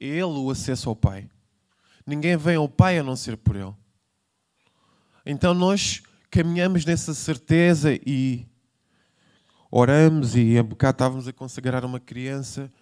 É 0.00 0.06
Ele 0.06 0.22
o 0.22 0.50
acesso 0.50 0.88
ao 0.88 0.96
Pai. 0.96 1.28
Ninguém 2.06 2.34
vem 2.38 2.56
ao 2.56 2.66
Pai 2.66 2.98
a 2.98 3.02
não 3.02 3.14
ser 3.14 3.36
por 3.36 3.56
Ele. 3.56 3.74
Então 5.26 5.52
nós 5.52 6.02
caminhamos 6.30 6.86
nessa 6.86 7.12
certeza 7.12 7.90
e 8.06 8.46
oramos 9.70 10.34
e 10.34 10.56
a 10.56 10.62
bocado 10.62 10.94
estávamos 10.94 11.28
a 11.28 11.32
consagrar 11.32 11.84
uma 11.84 12.00
criança 12.00 12.72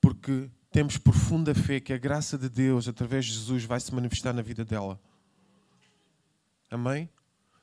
porque 0.00 0.48
temos 0.70 0.96
profunda 0.96 1.54
fé 1.54 1.78
que 1.78 1.92
a 1.92 1.98
graça 1.98 2.38
de 2.38 2.48
Deus 2.48 2.88
através 2.88 3.26
de 3.26 3.34
Jesus 3.34 3.64
vai 3.64 3.80
se 3.80 3.94
manifestar 3.94 4.32
na 4.32 4.40
vida 4.40 4.64
dela. 4.64 4.98
Amém? 6.70 7.10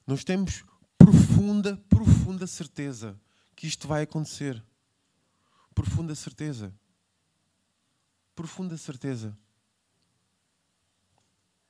Nós 0.06 0.24
temos 0.24 0.64
profunda, 1.06 1.78
profunda 1.88 2.48
certeza 2.48 3.20
que 3.56 3.68
isto 3.68 3.88
vai 3.88 4.02
acontecer. 4.02 4.64
Profunda 5.76 6.16
certeza. 6.16 6.74
Profunda 8.34 8.76
certeza. 8.76 9.38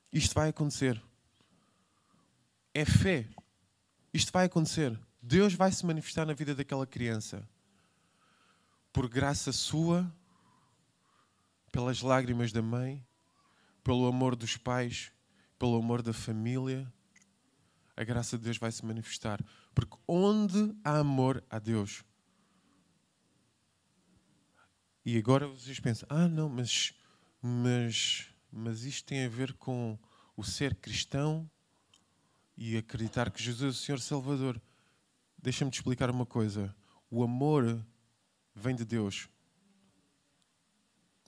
Isto 0.09 0.33
vai 0.33 0.49
acontecer. 0.49 1.01
É 2.73 2.85
fé. 2.85 3.27
Isto 4.13 4.31
vai 4.31 4.45
acontecer. 4.45 4.97
Deus 5.21 5.53
vai 5.53 5.69
se 5.69 5.85
manifestar 5.85 6.25
na 6.25 6.33
vida 6.33 6.55
daquela 6.55 6.87
criança. 6.87 7.45
Por 8.93 9.09
graça 9.09 9.51
sua, 9.51 10.09
pelas 11.73 12.01
lágrimas 12.01 12.53
da 12.53 12.61
mãe, 12.61 13.05
pelo 13.83 14.07
amor 14.07 14.33
dos 14.33 14.55
pais, 14.55 15.11
pelo 15.59 15.75
amor 15.75 16.01
da 16.01 16.13
família, 16.13 16.89
a 17.95 18.03
graça 18.03 18.37
de 18.37 18.43
Deus 18.43 18.57
vai 18.57 18.71
se 18.71 18.85
manifestar. 18.85 19.43
Porque 19.73 19.97
onde 20.07 20.75
há 20.83 20.99
amor, 20.99 21.43
há 21.49 21.59
Deus. 21.59 22.03
E 25.05 25.17
agora 25.17 25.47
vocês 25.47 25.79
pensam: 25.79 26.07
ah, 26.09 26.27
não, 26.27 26.49
mas, 26.49 26.93
mas, 27.41 28.27
mas 28.51 28.83
isto 28.83 29.05
tem 29.05 29.25
a 29.25 29.29
ver 29.29 29.53
com 29.53 29.97
o 30.35 30.43
ser 30.43 30.75
cristão 30.75 31.49
e 32.57 32.77
acreditar 32.77 33.31
que 33.31 33.41
Jesus 33.41 33.75
é 33.75 33.77
o 33.77 33.83
Senhor 33.85 33.99
Salvador. 33.99 34.61
Deixa-me 35.37 35.69
te 35.71 35.75
explicar 35.75 36.09
uma 36.09 36.25
coisa. 36.25 36.75
O 37.09 37.23
amor 37.23 37.85
vem 38.53 38.75
de 38.75 38.83
Deus. 38.83 39.29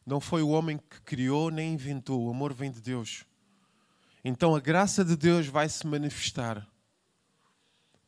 Não 0.06 0.20
foi 0.20 0.42
o 0.42 0.50
homem 0.50 0.78
que 0.78 1.02
criou 1.02 1.52
nem 1.52 1.74
inventou. 1.74 2.26
O 2.26 2.32
amor 2.32 2.54
vem 2.54 2.72
de 2.72 2.82
Deus. 2.82 3.26
Então 4.30 4.54
a 4.54 4.60
graça 4.60 5.06
de 5.06 5.16
Deus 5.16 5.48
vai 5.48 5.70
se 5.70 5.88
manifestar. 5.88 6.68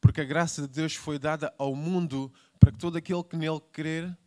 Porque 0.02 0.20
a 0.20 0.26
graça 0.26 0.64
de 0.64 0.68
Deus 0.68 0.94
foi 0.94 1.18
dada 1.18 1.54
ao 1.58 1.74
mundo 1.74 2.30
para 2.60 2.74
que 2.74 2.78
todo 2.78 2.98
aquele 2.98 3.24
que 3.24 3.38
nele 3.38 3.62
crer 3.72 4.18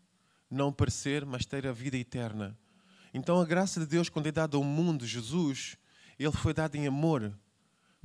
não 0.50 0.72
parecer, 0.72 1.26
mas 1.26 1.44
ter 1.44 1.66
a 1.66 1.72
vida 1.72 1.98
eterna. 1.98 2.58
Então 3.12 3.38
a 3.38 3.44
graça 3.44 3.78
de 3.78 3.84
Deus, 3.84 4.08
quando 4.08 4.26
é 4.26 4.32
dada 4.32 4.56
ao 4.56 4.64
mundo, 4.64 5.06
Jesus, 5.06 5.76
ele 6.18 6.32
foi 6.32 6.54
dado 6.54 6.76
em 6.76 6.86
amor 6.86 7.30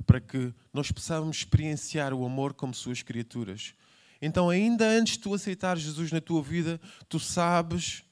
para 0.06 0.20
que 0.20 0.52
nós 0.70 0.92
possamos 0.92 1.38
experienciar 1.38 2.12
o 2.12 2.26
amor 2.26 2.52
como 2.52 2.74
suas 2.74 3.02
criaturas. 3.02 3.72
Então, 4.20 4.50
ainda 4.50 4.86
antes 4.86 5.14
de 5.14 5.20
tu 5.20 5.32
aceitar 5.32 5.78
Jesus 5.78 6.12
na 6.12 6.20
tua 6.20 6.42
vida, 6.42 6.78
tu 7.08 7.18
sabes 7.18 8.04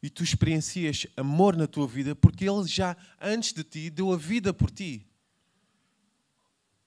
e 0.00 0.08
tu 0.08 0.22
experiencias 0.22 1.08
amor 1.16 1.56
na 1.56 1.66
tua 1.66 1.88
vida, 1.88 2.14
porque 2.14 2.48
Ele 2.48 2.68
já, 2.68 2.96
antes 3.20 3.52
de 3.52 3.64
ti, 3.64 3.90
deu 3.90 4.12
a 4.12 4.16
vida 4.16 4.54
por 4.54 4.70
ti. 4.70 5.04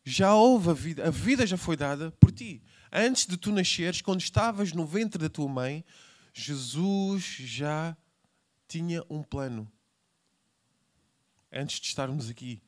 Já 0.09 0.33
houve 0.33 0.69
a 0.69 0.73
vida, 0.73 1.07
a 1.07 1.11
vida 1.11 1.45
já 1.45 1.57
foi 1.57 1.75
dada 1.75 2.11
por 2.11 2.31
ti. 2.31 2.61
Antes 2.91 3.25
de 3.25 3.35
tu 3.37 3.51
nasceres, 3.51 4.01
quando 4.01 4.21
estavas 4.21 4.71
no 4.71 4.85
ventre 4.85 5.21
da 5.21 5.29
tua 5.29 5.47
mãe, 5.47 5.83
Jesus 6.33 7.23
já 7.23 7.95
tinha 8.67 9.03
um 9.09 9.21
plano. 9.21 9.69
Antes 11.51 11.79
de 11.79 11.87
estarmos 11.87 12.29
aqui 12.29 12.61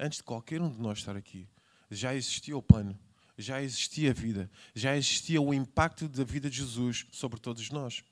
antes 0.00 0.18
de 0.18 0.24
qualquer 0.24 0.62
um 0.62 0.70
de 0.70 0.80
nós 0.80 0.98
estar 0.98 1.14
aqui, 1.14 1.46
já 1.90 2.14
existia 2.14 2.56
o 2.56 2.62
plano, 2.62 2.98
já 3.36 3.62
existia 3.62 4.10
a 4.10 4.14
vida, 4.14 4.50
já 4.74 4.96
existia 4.96 5.40
o 5.40 5.52
impacto 5.52 6.08
da 6.08 6.24
vida 6.24 6.48
de 6.48 6.56
Jesus 6.56 7.06
sobre 7.12 7.38
todos 7.38 7.70
nós. 7.70 8.02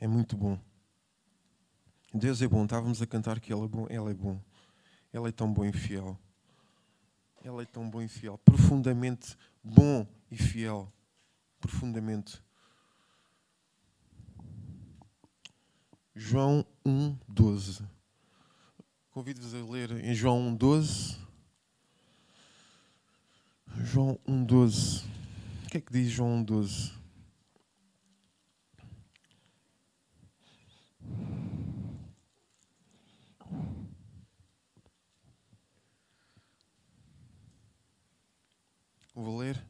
É 0.00 0.08
muito 0.08 0.36
bom. 0.36 0.60
Deus 2.16 2.40
é 2.40 2.48
bom. 2.48 2.64
Estávamos 2.64 3.02
a 3.02 3.06
cantar 3.06 3.40
que 3.40 3.52
Ele 3.52 3.64
é 3.64 3.68
bom. 3.68 3.86
Ele 3.88 4.10
é 4.10 4.14
bom. 4.14 4.40
Ele 5.12 5.28
é 5.28 5.32
tão 5.32 5.52
bom 5.52 5.64
e 5.64 5.72
fiel. 5.72 6.18
Ele 7.44 7.62
é 7.62 7.64
tão 7.64 7.88
bom 7.88 8.02
e 8.02 8.08
fiel. 8.08 8.38
Profundamente 8.38 9.36
bom 9.62 10.06
e 10.30 10.36
fiel. 10.36 10.92
Profundamente. 11.60 12.42
João 16.14 16.64
1, 16.84 17.16
12. 17.28 17.84
Convido-vos 19.10 19.54
a 19.54 19.58
ler 19.70 19.90
em 20.04 20.14
João 20.14 20.48
1, 20.48 20.54
12. 20.56 21.18
João 23.84 24.18
1, 24.26 24.44
12. 24.44 25.04
O 25.64 25.68
que 25.68 25.76
é 25.78 25.80
que 25.80 25.92
diz 25.92 26.10
João 26.10 26.36
1, 26.36 26.44
12? 26.44 26.92
Vou 39.16 39.38
ler. 39.38 39.66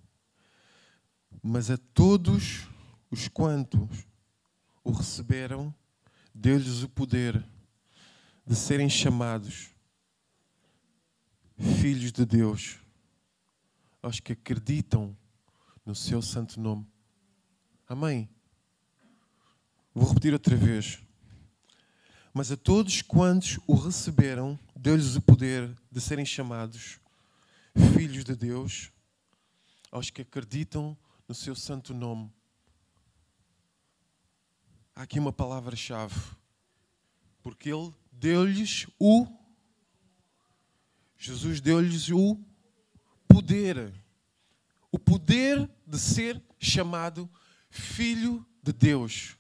Mas 1.40 1.70
a 1.70 1.78
todos 1.78 2.66
os 3.09 3.28
quantos 3.28 4.04
o 4.82 4.90
receberam, 4.90 5.72
deu-lhes 6.35 6.82
o 6.82 6.88
poder 6.88 7.46
de 8.44 8.56
serem 8.56 8.88
chamados 8.88 9.70
filhos 11.80 12.11
de 12.11 12.26
Deus, 12.26 12.78
aos 14.02 14.18
que 14.18 14.32
acreditam 14.32 15.16
no 15.85 15.94
seu 15.94 16.20
santo 16.20 16.61
nome. 16.61 16.85
Amém. 17.87 18.28
Vou 19.94 20.09
repetir 20.09 20.32
outra 20.32 20.56
vez. 20.56 20.98
Mas 22.35 22.50
a 22.50 22.56
todos 22.56 23.00
quantos 23.00 23.61
o 23.64 23.76
receberam, 23.76 24.59
deu-lhes 24.74 25.14
o 25.14 25.22
poder 25.22 25.72
de 25.88 26.00
serem 26.00 26.26
chamados 26.26 26.98
filhos 27.94 28.24
de 28.24 28.35
Deus, 28.35 28.90
aos 29.90 30.11
que 30.11 30.22
acreditam 30.22 30.96
no 31.29 31.35
seu 31.35 31.55
santo 31.55 31.94
nome. 31.94 32.33
Há 34.94 35.03
aqui 35.03 35.18
uma 35.18 35.33
palavra-chave. 35.33 36.14
Porque 37.42 37.70
ele 37.70 37.92
deu-lhes 38.11 38.87
o. 38.99 39.27
Jesus 41.16 41.61
deu-lhes 41.61 42.09
o 42.11 42.38
poder. 43.29 43.92
O 44.90 44.99
poder 44.99 45.70
de 45.87 45.99
ser 45.99 46.42
chamado 46.59 47.31
Filho 47.68 48.44
de 48.62 48.72
Deus. 48.72 49.37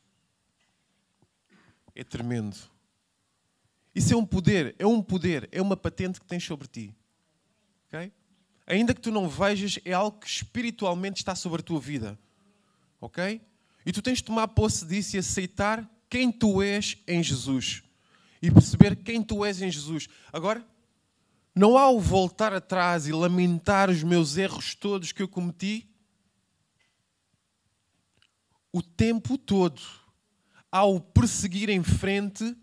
É 1.94 2.04
tremendo. 2.04 2.56
Isso 3.94 4.12
é 4.12 4.16
um 4.16 4.26
poder, 4.26 4.76
é 4.78 4.86
um 4.86 5.02
poder, 5.02 5.48
é 5.50 5.62
uma 5.62 5.76
patente 5.76 6.20
que 6.20 6.26
tens 6.26 6.44
sobre 6.44 6.68
ti. 6.68 6.94
Ainda 8.66 8.92
que 8.92 9.00
tu 9.00 9.12
não 9.12 9.28
vejas, 9.28 9.78
é 9.84 9.92
algo 9.92 10.18
que 10.18 10.26
espiritualmente 10.26 11.20
está 11.20 11.34
sobre 11.34 11.60
a 11.60 11.64
tua 11.64 11.78
vida. 11.78 12.18
Ok? 13.00 13.40
E 13.84 13.92
tu 13.92 14.02
tens 14.02 14.18
de 14.18 14.24
tomar 14.24 14.48
posse 14.48 14.84
disso 14.84 15.14
e 15.14 15.18
aceitar 15.20 15.88
quem 16.10 16.32
tu 16.32 16.60
és 16.60 16.98
em 17.06 17.22
Jesus. 17.22 17.82
E 18.42 18.50
perceber 18.50 18.96
quem 18.96 19.22
tu 19.22 19.44
és 19.44 19.62
em 19.62 19.70
Jesus. 19.70 20.08
Agora, 20.32 20.66
não 21.54 21.78
há 21.78 21.88
o 21.88 22.00
voltar 22.00 22.52
atrás 22.52 23.06
e 23.06 23.12
lamentar 23.12 23.88
os 23.88 24.02
meus 24.02 24.36
erros 24.36 24.74
todos 24.74 25.12
que 25.12 25.22
eu 25.22 25.28
cometi. 25.28 25.88
O 28.72 28.82
tempo 28.82 29.38
todo, 29.38 29.80
ao 30.70 31.00
perseguir 31.00 31.70
em 31.70 31.82
frente, 31.82 32.56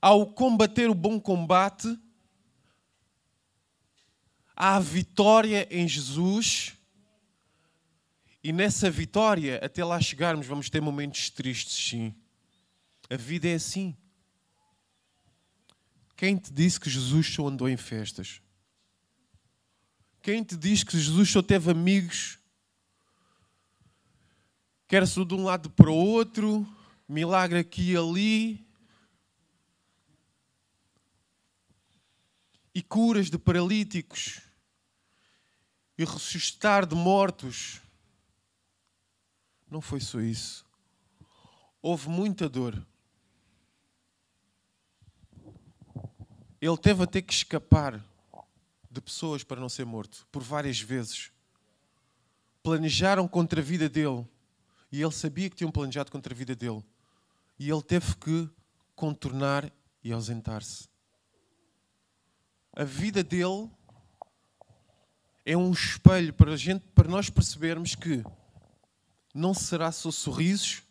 ao 0.00 0.26
combater 0.26 0.88
o 0.88 0.94
bom 0.94 1.20
combate, 1.20 1.98
há 4.56 4.80
vitória 4.80 5.68
em 5.70 5.86
Jesus 5.86 6.72
e 8.46 8.52
nessa 8.52 8.88
vitória, 8.88 9.58
até 9.60 9.84
lá 9.84 10.00
chegarmos, 10.00 10.46
vamos 10.46 10.70
ter 10.70 10.80
momentos 10.80 11.30
tristes, 11.30 11.88
sim. 11.88 12.14
A 13.10 13.16
vida 13.16 13.48
é 13.48 13.54
assim. 13.54 13.96
Quem 16.16 16.36
te 16.36 16.52
disse 16.52 16.78
que 16.78 16.88
Jesus 16.88 17.26
só 17.26 17.48
andou 17.48 17.68
em 17.68 17.76
festas? 17.76 18.40
Quem 20.22 20.44
te 20.44 20.56
diz 20.56 20.84
que 20.84 20.96
Jesus 20.96 21.28
só 21.28 21.42
teve 21.42 21.72
amigos? 21.72 22.38
Quer-se 24.86 25.24
de 25.24 25.34
um 25.34 25.42
lado 25.42 25.68
para 25.70 25.90
o 25.90 25.94
outro, 25.94 26.64
milagre 27.08 27.58
aqui 27.58 27.90
e 27.90 27.96
ali. 27.96 28.66
E 32.72 32.80
curas 32.80 33.28
de 33.28 33.38
paralíticos. 33.38 34.45
E 35.98 36.04
ressuscitar 36.04 36.86
de 36.86 36.94
mortos. 36.94 37.80
Não 39.70 39.80
foi 39.80 40.00
só 40.00 40.20
isso. 40.20 40.64
Houve 41.80 42.08
muita 42.08 42.48
dor. 42.48 42.86
Ele 46.60 46.76
teve 46.78 47.02
a 47.02 47.06
ter 47.06 47.22
que 47.22 47.32
escapar 47.32 48.04
de 48.90 49.00
pessoas 49.00 49.44
para 49.44 49.60
não 49.60 49.68
ser 49.68 49.84
morto, 49.84 50.26
por 50.32 50.42
várias 50.42 50.80
vezes. 50.80 51.30
Planejaram 52.62 53.28
contra 53.28 53.60
a 53.60 53.64
vida 53.64 53.88
dele 53.88 54.26
e 54.90 55.02
ele 55.02 55.12
sabia 55.12 55.50
que 55.50 55.56
tinham 55.56 55.70
planejado 55.70 56.10
contra 56.10 56.32
a 56.32 56.36
vida 56.36 56.54
dele. 56.56 56.82
E 57.58 57.70
ele 57.70 57.82
teve 57.82 58.16
que 58.16 58.48
contornar 58.94 59.70
e 60.02 60.12
ausentar-se. 60.12 60.88
A 62.72 62.84
vida 62.84 63.22
dele 63.22 63.70
é 65.48 65.56
um 65.56 65.70
espelho 65.70 66.34
para, 66.34 66.52
a 66.52 66.56
gente, 66.56 66.82
para 66.92 67.08
nós 67.08 67.30
percebermos 67.30 67.94
que 67.94 68.24
não 69.32 69.54
será 69.54 69.92
só 69.92 70.10
sorrisos, 70.10 70.82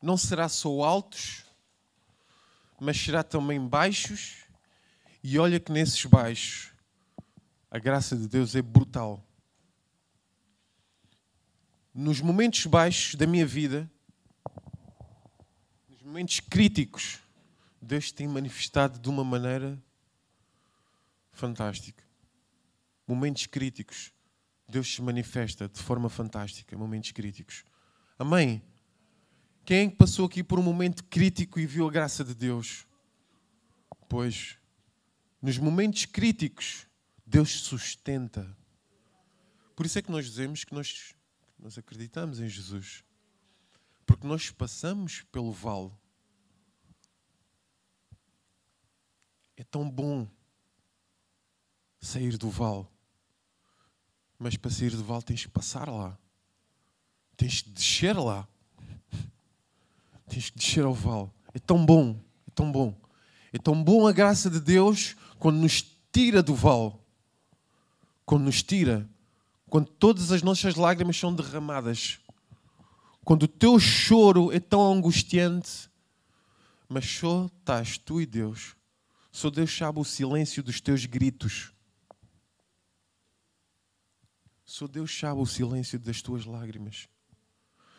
não 0.00 0.16
será 0.16 0.48
só 0.48 0.82
altos, 0.82 1.44
mas 2.80 2.98
será 2.98 3.22
também 3.22 3.60
baixos. 3.60 4.44
E 5.22 5.38
olha 5.38 5.60
que 5.60 5.70
nesses 5.70 6.02
baixos 6.06 6.70
a 7.70 7.78
graça 7.78 8.16
de 8.16 8.26
Deus 8.26 8.56
é 8.56 8.62
brutal. 8.62 9.22
Nos 11.92 12.22
momentos 12.22 12.64
baixos 12.64 13.14
da 13.14 13.26
minha 13.26 13.44
vida, 13.44 13.90
nos 15.86 16.00
momentos 16.00 16.40
críticos, 16.40 17.18
Deus 17.82 18.10
tem 18.10 18.26
manifestado 18.26 18.98
de 18.98 19.08
uma 19.10 19.22
maneira 19.22 19.78
fantástica. 21.30 22.07
Momentos 23.08 23.46
críticos, 23.46 24.12
Deus 24.68 24.94
se 24.94 25.00
manifesta 25.00 25.66
de 25.66 25.80
forma 25.82 26.10
fantástica. 26.10 26.76
Momentos 26.76 27.10
críticos. 27.12 27.64
Amém? 28.18 28.62
Quem 29.64 29.86
é 29.86 29.90
que 29.90 29.96
passou 29.96 30.26
aqui 30.26 30.44
por 30.44 30.58
um 30.58 30.62
momento 30.62 31.02
crítico 31.04 31.58
e 31.58 31.66
viu 31.66 31.88
a 31.88 31.90
graça 31.90 32.22
de 32.22 32.34
Deus? 32.34 32.86
Pois, 34.10 34.58
nos 35.40 35.56
momentos 35.56 36.04
críticos, 36.04 36.86
Deus 37.26 37.50
sustenta. 37.50 38.54
Por 39.74 39.86
isso 39.86 39.98
é 39.98 40.02
que 40.02 40.10
nós 40.10 40.26
dizemos 40.26 40.64
que 40.64 40.74
nós, 40.74 41.14
nós 41.58 41.78
acreditamos 41.78 42.40
em 42.40 42.48
Jesus. 42.48 43.04
Porque 44.04 44.26
nós 44.26 44.50
passamos 44.50 45.22
pelo 45.32 45.52
vale. 45.52 45.92
É 49.56 49.64
tão 49.64 49.88
bom 49.88 50.28
sair 52.00 52.36
do 52.36 52.50
vale. 52.50 52.86
Mas 54.38 54.56
para 54.56 54.70
sair 54.70 54.90
do 54.90 55.02
vale 55.02 55.22
tens 55.22 55.44
que 55.44 55.50
passar 55.50 55.88
lá. 55.88 56.16
Tens 57.36 57.62
que 57.62 57.70
descer 57.70 58.16
lá. 58.16 58.46
Tens 60.28 60.50
que 60.50 60.58
descer 60.58 60.84
ao 60.84 60.94
vale. 60.94 61.30
É 61.52 61.58
tão 61.58 61.84
bom, 61.84 62.20
é 62.46 62.50
tão 62.54 62.70
bom. 62.70 62.94
É 63.52 63.58
tão 63.58 63.82
bom 63.82 64.06
a 64.06 64.12
graça 64.12 64.48
de 64.48 64.60
Deus 64.60 65.16
quando 65.38 65.58
nos 65.58 65.84
tira 66.12 66.42
do 66.42 66.54
vale. 66.54 66.92
Quando 68.24 68.44
nos 68.44 68.62
tira. 68.62 69.08
Quando 69.68 69.86
todas 69.86 70.30
as 70.30 70.42
nossas 70.42 70.76
lágrimas 70.76 71.16
são 71.16 71.34
derramadas. 71.34 72.18
Quando 73.24 73.42
o 73.44 73.48
teu 73.48 73.78
choro 73.78 74.52
é 74.52 74.60
tão 74.60 74.92
angustiante. 74.92 75.90
Mas 76.88 77.04
só 77.04 77.46
estás 77.46 77.98
tu 77.98 78.20
e 78.20 78.26
Deus. 78.26 78.76
Só 79.32 79.50
Deus 79.50 79.76
sabe 79.76 80.00
o 80.00 80.04
silêncio 80.04 80.62
dos 80.62 80.80
teus 80.80 81.04
gritos. 81.06 81.72
Só 84.68 84.86
Deus 84.86 85.18
sabe 85.18 85.40
o 85.40 85.46
silêncio 85.46 85.98
das 85.98 86.20
tuas 86.20 86.44
lágrimas. 86.44 87.08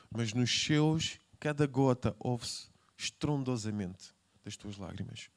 Mas 0.07 0.35
nos 0.35 0.51
seus 0.51 1.17
cada 1.39 1.65
gota 1.65 2.15
ouve-se 2.19 2.69
estrondosamente 2.95 4.13
das 4.45 4.55
tuas 4.55 4.77
lágrimas. 4.77 5.31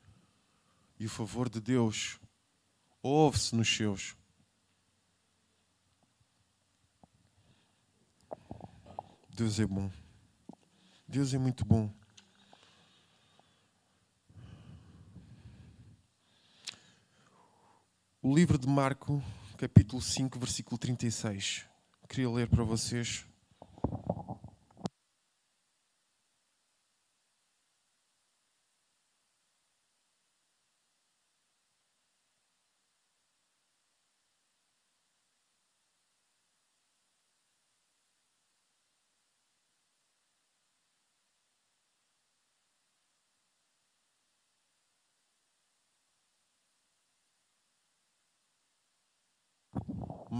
E 1.01 1.07
o 1.07 1.09
favor 1.09 1.49
de 1.49 1.59
Deus 1.59 2.21
ouve-se 3.03 3.57
nos 3.57 3.75
seus. 3.75 4.15
Deus 9.31 9.59
é 9.59 9.65
bom. 9.65 9.91
Deus 11.09 11.33
é 11.33 11.39
muito 11.39 11.65
bom. 11.65 11.91
O 18.21 18.35
livro 18.35 18.59
de 18.59 18.69
Marco, 18.69 19.25
capítulo 19.63 20.03
5, 20.03 20.41
versículo 20.41 20.77
36. 20.77 21.67
Queria 22.09 22.29
ler 22.29 22.49
para 22.49 22.65
vocês. 22.65 23.25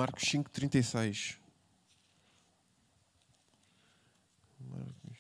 Marcos 0.03 0.25
5,36. 0.25 1.39
Marcos. 4.59 5.19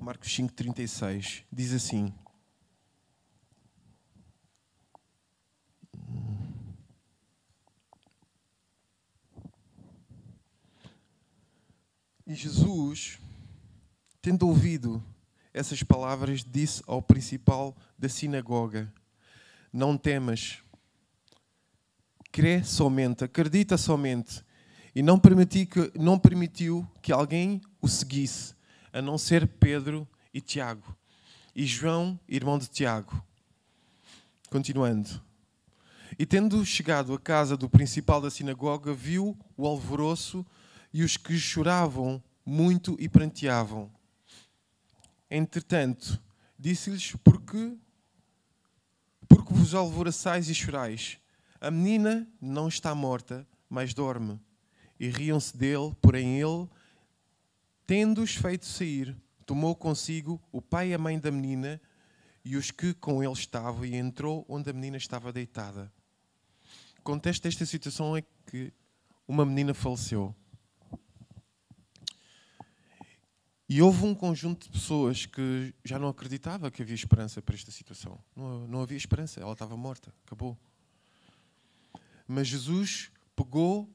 Marcos 0.00 0.28
5,36 0.30 1.44
diz 1.52 1.74
assim: 1.74 2.14
E 12.26 12.34
Jesus 12.34 13.27
Tendo 14.28 14.46
ouvido 14.46 15.02
essas 15.54 15.82
palavras, 15.82 16.44
disse 16.44 16.82
ao 16.86 17.00
principal 17.00 17.74
da 17.98 18.10
sinagoga: 18.10 18.92
Não 19.72 19.96
temas, 19.96 20.58
crê 22.30 22.62
somente, 22.62 23.24
acredita 23.24 23.78
somente. 23.78 24.44
E 24.94 25.00
não, 25.00 25.18
permiti 25.18 25.64
que, 25.64 25.90
não 25.98 26.18
permitiu 26.18 26.86
que 27.00 27.10
alguém 27.10 27.62
o 27.80 27.88
seguisse, 27.88 28.54
a 28.92 29.00
não 29.00 29.16
ser 29.16 29.48
Pedro 29.48 30.06
e 30.34 30.42
Tiago, 30.42 30.94
e 31.56 31.64
João, 31.64 32.20
irmão 32.28 32.58
de 32.58 32.68
Tiago. 32.68 33.24
Continuando. 34.50 35.08
E 36.18 36.26
tendo 36.26 36.62
chegado 36.66 37.14
à 37.14 37.18
casa 37.18 37.56
do 37.56 37.70
principal 37.70 38.20
da 38.20 38.28
sinagoga, 38.30 38.92
viu 38.92 39.34
o 39.56 39.66
alvoroço 39.66 40.44
e 40.92 41.02
os 41.02 41.16
que 41.16 41.38
choravam 41.38 42.22
muito 42.44 42.94
e 43.00 43.08
pranteavam. 43.08 43.90
Entretanto, 45.30 46.20
disse-lhes: 46.58 47.14
Porque, 47.22 47.76
porque 49.28 49.52
vos 49.52 49.74
alvoroçais 49.74 50.48
e 50.48 50.54
chorais? 50.54 51.18
A 51.60 51.70
menina 51.70 52.26
não 52.40 52.68
está 52.68 52.94
morta, 52.94 53.46
mas 53.68 53.92
dorme. 53.92 54.40
E 54.98 55.08
riam-se 55.08 55.56
dele, 55.56 55.94
porém 56.00 56.40
ele, 56.40 56.68
tendo-os 57.86 58.34
feito 58.34 58.66
sair, 58.66 59.16
tomou 59.46 59.74
consigo 59.74 60.40
o 60.52 60.60
pai 60.60 60.90
e 60.90 60.94
a 60.94 60.98
mãe 60.98 61.18
da 61.18 61.30
menina 61.30 61.80
e 62.44 62.56
os 62.56 62.70
que 62.70 62.94
com 62.94 63.22
ele 63.22 63.32
estavam, 63.32 63.84
e 63.84 63.94
entrou 63.94 64.44
onde 64.48 64.70
a 64.70 64.72
menina 64.72 64.96
estava 64.96 65.32
deitada. 65.32 65.92
O 66.98 67.02
contexto 67.02 67.42
desta 67.42 67.66
situação 67.66 68.16
é 68.16 68.22
que 68.46 68.72
uma 69.26 69.44
menina 69.44 69.74
faleceu. 69.74 70.34
E 73.68 73.82
houve 73.82 74.04
um 74.04 74.14
conjunto 74.14 74.64
de 74.64 74.72
pessoas 74.72 75.26
que 75.26 75.74
já 75.84 75.98
não 75.98 76.08
acreditava 76.08 76.70
que 76.70 76.80
havia 76.80 76.94
esperança 76.94 77.42
para 77.42 77.54
esta 77.54 77.70
situação. 77.70 78.18
Não, 78.34 78.66
não 78.66 78.80
havia 78.80 78.96
esperança, 78.96 79.40
ela 79.40 79.52
estava 79.52 79.76
morta, 79.76 80.12
acabou. 80.24 80.56
Mas 82.26 82.48
Jesus 82.48 83.10
pegou 83.36 83.88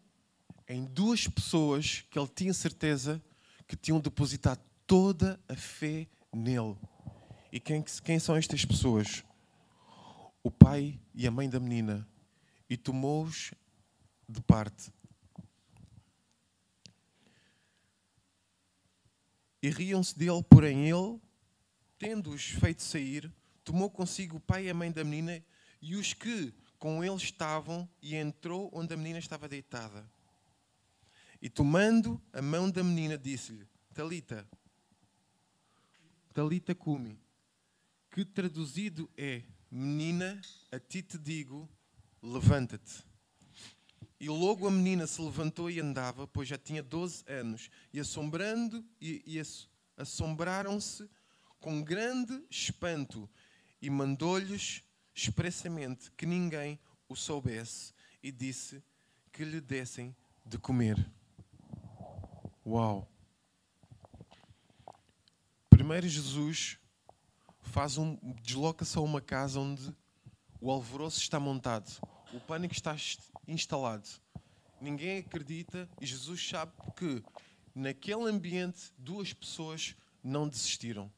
em 0.67 0.85
duas 0.85 1.27
pessoas 1.27 2.05
que 2.09 2.19
ele 2.19 2.27
tinha 2.27 2.53
certeza 2.53 3.21
que 3.67 3.75
tinham 3.75 3.99
depositado 3.99 4.61
toda 4.85 5.39
a 5.47 5.55
fé 5.55 6.07
nele. 6.31 6.75
E 7.51 7.59
quem, 7.59 7.83
quem 8.03 8.19
são 8.19 8.35
estas 8.35 8.63
pessoas? 8.65 9.23
O 10.43 10.51
pai 10.51 10.99
e 11.15 11.27
a 11.27 11.31
mãe 11.31 11.49
da 11.49 11.59
menina. 11.59 12.07
E 12.69 12.77
tomou-os 12.77 13.53
de 14.27 14.41
parte. 14.41 14.91
E 19.63 19.69
riam-se 19.69 20.19
dele, 20.19 20.43
porém 20.43 20.89
ele, 20.89 21.21
tendo-os 21.97 22.49
feito 22.49 22.83
sair, 22.83 23.31
tomou 23.63 23.89
consigo 23.89 24.35
o 24.35 24.39
pai 24.41 24.65
e 24.65 24.69
a 24.69 24.73
mãe 24.73 24.91
da 24.91 25.05
menina 25.05 25.41
e 25.81 25.95
os 25.95 26.13
que 26.13 26.53
com 26.77 27.01
ele 27.01 27.15
estavam 27.15 27.87
e 28.01 28.13
entrou 28.13 28.69
onde 28.73 28.93
a 28.93 28.97
menina 28.97 29.19
estava 29.19 29.47
deitada. 29.47 30.05
E 31.41 31.49
tomando 31.49 32.21
a 32.33 32.41
mão 32.41 32.69
da 32.69 32.83
menina, 32.83 33.17
disse-lhe: 33.17 33.65
Talita, 33.93 34.45
Talita 36.33 36.75
cumi, 36.75 37.17
que 38.11 38.25
traduzido 38.25 39.09
é: 39.15 39.43
Menina, 39.71 40.41
a 40.73 40.79
ti 40.79 41.01
te 41.01 41.17
digo, 41.17 41.69
levanta-te. 42.21 43.05
E 44.23 44.29
logo 44.29 44.65
a 44.65 44.71
menina 44.71 45.05
se 45.05 45.21
levantou 45.21 45.69
e 45.69 45.81
andava, 45.81 46.25
pois 46.25 46.47
já 46.47 46.57
tinha 46.57 46.81
12 46.81 47.25
anos, 47.27 47.69
e 47.91 47.99
assombrando 47.99 48.81
e, 49.01 49.21
e 49.27 49.41
assombraram-se 49.97 51.09
com 51.59 51.83
grande 51.83 52.41
espanto, 52.49 53.29
e 53.81 53.89
mandou-lhes 53.89 54.81
expressamente 55.13 56.09
que 56.11 56.25
ninguém 56.25 56.79
o 57.09 57.17
soubesse, 57.17 57.93
e 58.23 58.31
disse 58.31 58.81
que 59.29 59.43
lhe 59.43 59.59
dessem 59.59 60.15
de 60.45 60.57
comer. 60.57 61.05
Uau! 62.65 63.11
Primeiro 65.69 66.07
Jesus 66.07 66.79
faz 67.59 67.97
um 67.97 68.17
desloca-se 68.41 68.97
a 68.97 69.01
uma 69.01 69.19
casa 69.19 69.59
onde 69.59 69.93
o 70.61 70.71
alvoroço 70.71 71.19
está 71.19 71.41
montado, 71.41 71.99
o 72.33 72.39
pânico 72.39 72.73
está 72.73 72.95
instalado. 73.47 74.07
Ninguém 74.81 75.19
acredita 75.19 75.87
e 76.01 76.05
Jesus 76.05 76.45
sabe 76.47 76.73
que 76.95 77.23
naquele 77.73 78.29
ambiente 78.29 78.91
duas 78.97 79.31
pessoas 79.33 79.95
não 80.23 80.49
desistiram. 80.49 81.11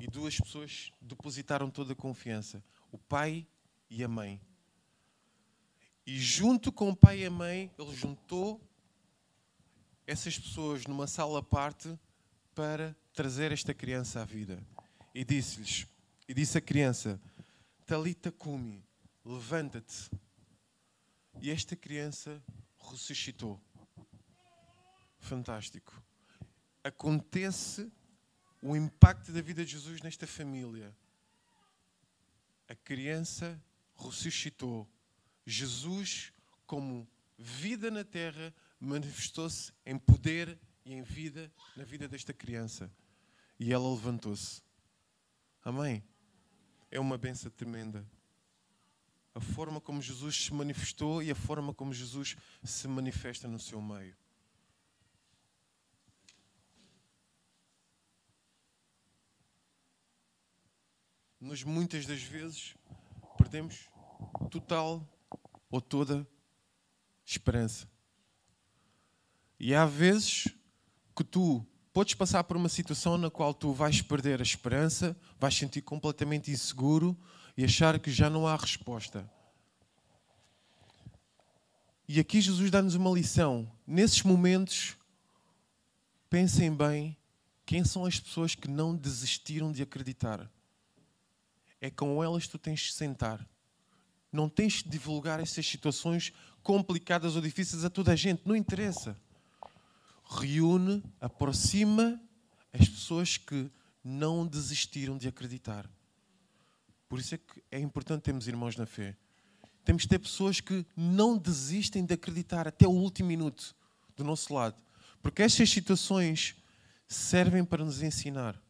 E 0.00 0.06
duas 0.06 0.38
pessoas 0.38 0.92
depositaram 1.00 1.70
toda 1.70 1.92
a 1.92 1.96
confiança: 1.96 2.62
o 2.90 2.98
pai 2.98 3.46
e 3.90 4.02
a 4.02 4.08
mãe. 4.08 4.40
E 6.06 6.18
junto 6.18 6.72
com 6.72 6.88
o 6.88 6.96
pai 6.96 7.20
e 7.20 7.26
a 7.26 7.30
mãe, 7.30 7.70
ele 7.78 7.94
juntou 7.94 8.60
essas 10.06 10.38
pessoas 10.38 10.86
numa 10.86 11.06
sala 11.06 11.40
à 11.40 11.42
parte 11.42 11.98
para 12.54 12.96
trazer 13.12 13.52
esta 13.52 13.74
criança 13.74 14.22
à 14.22 14.24
vida. 14.24 14.58
E 15.14 15.22
disse-lhes, 15.22 15.86
e 16.26 16.32
disse 16.32 16.56
a 16.56 16.60
criança, 16.62 17.20
Talita 17.84 18.32
cumi, 18.32 18.82
levanta-te. 19.28 20.10
E 21.40 21.50
esta 21.50 21.76
criança 21.76 22.42
ressuscitou. 22.90 23.60
Fantástico. 25.20 26.02
Acontece 26.82 27.92
o 28.62 28.74
impacto 28.74 29.30
da 29.30 29.42
vida 29.42 29.64
de 29.64 29.72
Jesus 29.72 30.00
nesta 30.00 30.26
família. 30.26 30.96
A 32.68 32.74
criança 32.74 33.62
ressuscitou. 33.94 34.88
Jesus, 35.44 36.32
como 36.66 37.06
vida 37.36 37.90
na 37.90 38.04
terra, 38.04 38.54
manifestou-se 38.80 39.72
em 39.84 39.98
poder 39.98 40.58
e 40.84 40.94
em 40.94 41.02
vida 41.02 41.52
na 41.76 41.84
vida 41.84 42.08
desta 42.08 42.32
criança. 42.32 42.90
E 43.60 43.72
ela 43.72 43.88
levantou-se. 43.90 44.62
Amém? 45.62 46.02
É 46.90 46.98
uma 46.98 47.18
benção 47.18 47.50
tremenda. 47.50 48.06
A 49.34 49.40
forma 49.40 49.80
como 49.80 50.02
Jesus 50.02 50.44
se 50.44 50.54
manifestou 50.54 51.22
e 51.22 51.30
a 51.30 51.34
forma 51.34 51.72
como 51.72 51.92
Jesus 51.92 52.36
se 52.64 52.88
manifesta 52.88 53.46
no 53.46 53.58
seu 53.58 53.80
meio. 53.80 54.16
Nós 61.40 61.62
muitas 61.62 62.04
das 62.04 62.20
vezes 62.20 62.74
perdemos 63.36 63.88
total 64.50 65.06
ou 65.70 65.80
toda 65.80 66.26
esperança. 67.24 67.88
E 69.60 69.74
há 69.74 69.86
vezes 69.86 70.48
que 71.16 71.22
tu 71.22 71.64
podes 71.92 72.14
passar 72.14 72.44
por 72.44 72.56
uma 72.56 72.68
situação 72.68 73.18
na 73.18 73.30
qual 73.30 73.52
tu 73.52 73.72
vais 73.72 74.00
perder 74.00 74.40
a 74.40 74.42
esperança, 74.42 75.16
vais 75.38 75.54
sentir 75.54 75.82
completamente 75.82 76.50
inseguro 76.50 77.16
e 77.58 77.64
achar 77.64 77.98
que 77.98 78.10
já 78.10 78.30
não 78.30 78.46
há 78.46 78.56
resposta. 78.56 79.30
E 82.08 82.18
aqui 82.18 82.40
Jesus 82.40 82.70
dá-nos 82.70 82.94
uma 82.94 83.10
lição. 83.10 83.70
Nesses 83.86 84.22
momentos, 84.22 84.96
pensem 86.30 86.74
bem 86.74 87.14
quem 87.66 87.84
são 87.84 88.06
as 88.06 88.18
pessoas 88.18 88.54
que 88.54 88.68
não 88.68 88.96
desistiram 88.96 89.70
de 89.70 89.82
acreditar. 89.82 90.50
É 91.80 91.90
com 91.90 92.24
elas 92.24 92.44
que 92.44 92.52
tu 92.52 92.58
tens 92.58 92.80
de 92.80 92.92
sentar. 92.92 93.46
Não 94.32 94.48
tens 94.48 94.82
de 94.82 94.88
divulgar 94.88 95.38
essas 95.38 95.66
situações 95.66 96.32
complicadas 96.62 97.36
ou 97.36 97.42
difíceis 97.42 97.84
a 97.84 97.90
toda 97.90 98.12
a 98.12 98.16
gente. 98.16 98.40
Não 98.46 98.56
interessa 98.56 99.14
reúne, 100.28 101.02
aproxima 101.20 102.20
as 102.72 102.86
pessoas 102.88 103.38
que 103.38 103.70
não 104.04 104.46
desistiram 104.46 105.16
de 105.16 105.26
acreditar. 105.26 105.88
Por 107.08 107.18
isso 107.18 107.34
é 107.34 107.38
que 107.38 107.62
é 107.70 107.78
importante 107.78 108.22
termos 108.22 108.46
irmãos 108.46 108.76
na 108.76 108.86
fé. 108.86 109.16
Temos 109.84 110.02
de 110.02 110.08
ter 110.08 110.18
pessoas 110.18 110.60
que 110.60 110.84
não 110.96 111.36
desistem 111.36 112.04
de 112.04 112.14
acreditar 112.14 112.68
até 112.68 112.86
o 112.86 112.90
último 112.90 113.28
minuto 113.28 113.74
do 114.16 114.22
nosso 114.22 114.52
lado. 114.52 114.82
Porque 115.22 115.42
estas 115.42 115.70
situações 115.70 116.54
servem 117.06 117.64
para 117.64 117.84
nos 117.84 118.02
ensinar. 118.02 118.60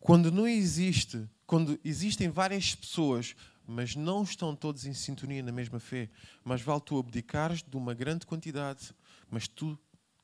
Quando 0.00 0.32
não 0.32 0.46
existe, 0.46 1.28
quando 1.46 1.78
existem 1.84 2.28
várias 2.28 2.74
pessoas, 2.74 3.36
mas 3.66 3.94
não 3.94 4.22
estão 4.22 4.56
todos 4.56 4.86
em 4.86 4.94
sintonia 4.94 5.42
na 5.42 5.52
mesma 5.52 5.78
fé, 5.78 6.08
mas 6.42 6.62
vale 6.62 6.80
tu 6.80 6.98
abdicares 6.98 7.62
de 7.62 7.76
uma 7.76 7.94
grande 7.94 8.26
quantidade 8.26 8.94
mas 9.30 9.46
tu 9.46 9.78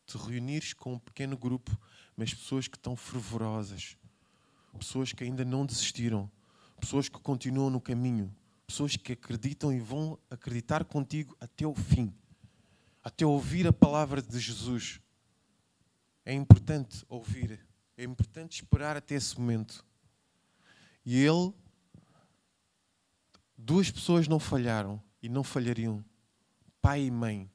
te 0.07 0.17
reunires 0.17 0.73
com 0.73 0.95
um 0.95 0.99
pequeno 0.99 1.37
grupo, 1.37 1.77
mas 2.17 2.33
pessoas 2.33 2.69
que 2.69 2.77
estão 2.77 2.97
fervorosas, 2.97 3.97
pessoas 4.75 5.13
que 5.13 5.25
ainda 5.25 5.45
não 5.45 5.65
desistiram, 5.65 6.31
pessoas 6.81 7.09
que 7.09 7.19
continuam 7.19 7.71
no 7.71 7.81
caminho, 7.81 8.35
pessoas 8.67 8.97
que 8.97 9.13
acreditam 9.13 9.73
e 9.73 9.79
vão 9.79 10.19
acreditar 10.31 10.85
contigo 10.85 11.37
até 11.41 11.67
o 11.67 11.75
fim, 11.75 12.13
até 13.03 13.25
ouvir 13.25 13.67
a 13.67 13.73
palavra 13.73 14.21
de 14.21 14.39
Jesus. 14.39 15.01
É 16.25 16.33
importante 16.33 17.05
ouvir, 17.09 17.61
é 17.97 18.05
importante 18.05 18.63
esperar 18.63 18.97
até 18.97 19.15
esse 19.15 19.39
momento. 19.39 19.85
E 21.05 21.19
ele, 21.19 21.53
duas 23.57 23.91
pessoas 23.91 24.27
não 24.27 24.39
falharam 24.39 25.03
e 25.23 25.29
não 25.29 25.45
falhariam, 25.45 26.05
pai 26.81 27.05
e 27.05 27.11
mãe. 27.11 27.51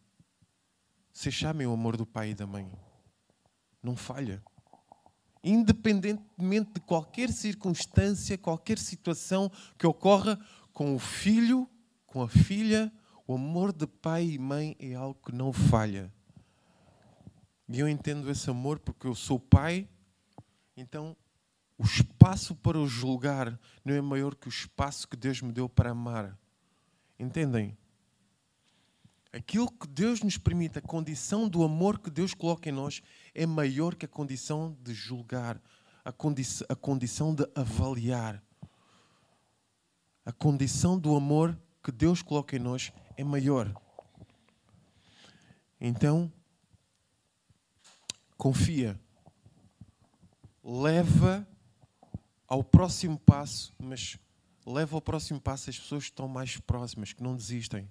Vocês 1.11 1.37
sabem 1.37 1.67
o 1.67 1.73
amor 1.73 1.97
do 1.97 2.05
pai 2.05 2.31
e 2.31 2.35
da 2.35 2.47
mãe. 2.47 2.71
Não 3.81 3.95
falha. 3.95 4.41
Independentemente 5.43 6.73
de 6.73 6.79
qualquer 6.81 7.31
circunstância, 7.31 8.37
qualquer 8.37 8.77
situação 8.77 9.51
que 9.77 9.87
ocorra 9.87 10.39
com 10.73 10.95
o 10.95 10.99
filho, 10.99 11.69
com 12.05 12.21
a 12.21 12.27
filha, 12.27 12.91
o 13.27 13.35
amor 13.35 13.71
de 13.71 13.87
pai 13.87 14.25
e 14.25 14.39
mãe 14.39 14.75
é 14.79 14.95
algo 14.95 15.19
que 15.25 15.33
não 15.33 15.53
falha. 15.53 16.11
E 17.67 17.79
eu 17.79 17.87
entendo 17.87 18.29
esse 18.29 18.49
amor 18.49 18.79
porque 18.79 19.05
eu 19.05 19.13
sou 19.13 19.39
pai, 19.39 19.87
então 20.75 21.15
o 21.77 21.83
espaço 21.83 22.55
para 22.55 22.77
o 22.77 22.87
julgar 22.87 23.57
não 23.85 23.93
é 23.93 24.01
maior 24.01 24.35
que 24.35 24.47
o 24.47 24.49
espaço 24.49 25.07
que 25.07 25.15
Deus 25.15 25.41
me 25.41 25.51
deu 25.51 25.69
para 25.69 25.91
amar. 25.91 26.37
Entendem? 27.17 27.77
Aquilo 29.31 29.71
que 29.71 29.87
Deus 29.87 30.21
nos 30.21 30.37
permite, 30.37 30.79
a 30.79 30.81
condição 30.81 31.47
do 31.47 31.63
amor 31.63 31.99
que 31.99 32.09
Deus 32.09 32.33
coloca 32.33 32.67
em 32.67 32.71
nós, 32.71 33.01
é 33.33 33.45
maior 33.45 33.93
que 33.95 34.05
a 34.05 34.09
condição 34.09 34.75
de 34.81 34.91
julgar, 34.93 35.61
a, 36.03 36.11
condi 36.11 36.43
a 36.67 36.75
condição 36.75 37.35
de 37.35 37.47
avaliar. 37.53 38.43
A 40.25 40.31
condição 40.31 40.97
do 40.97 41.15
amor 41.15 41.59
que 41.83 41.91
Deus 41.91 42.23
coloca 42.23 42.55
em 42.55 42.59
nós 42.59 42.91
é 43.15 43.23
maior. 43.23 43.71
Então, 45.79 46.31
confia. 48.35 48.99
Leva 50.63 51.47
ao 52.47 52.63
próximo 52.63 53.17
passo, 53.19 53.73
mas 53.77 54.17
leva 54.65 54.97
ao 54.97 55.01
próximo 55.01 55.39
passo 55.39 55.69
as 55.69 55.77
pessoas 55.77 56.05
que 56.05 56.09
estão 56.09 56.27
mais 56.27 56.57
próximas, 56.57 57.13
que 57.13 57.21
não 57.21 57.35
desistem. 57.35 57.87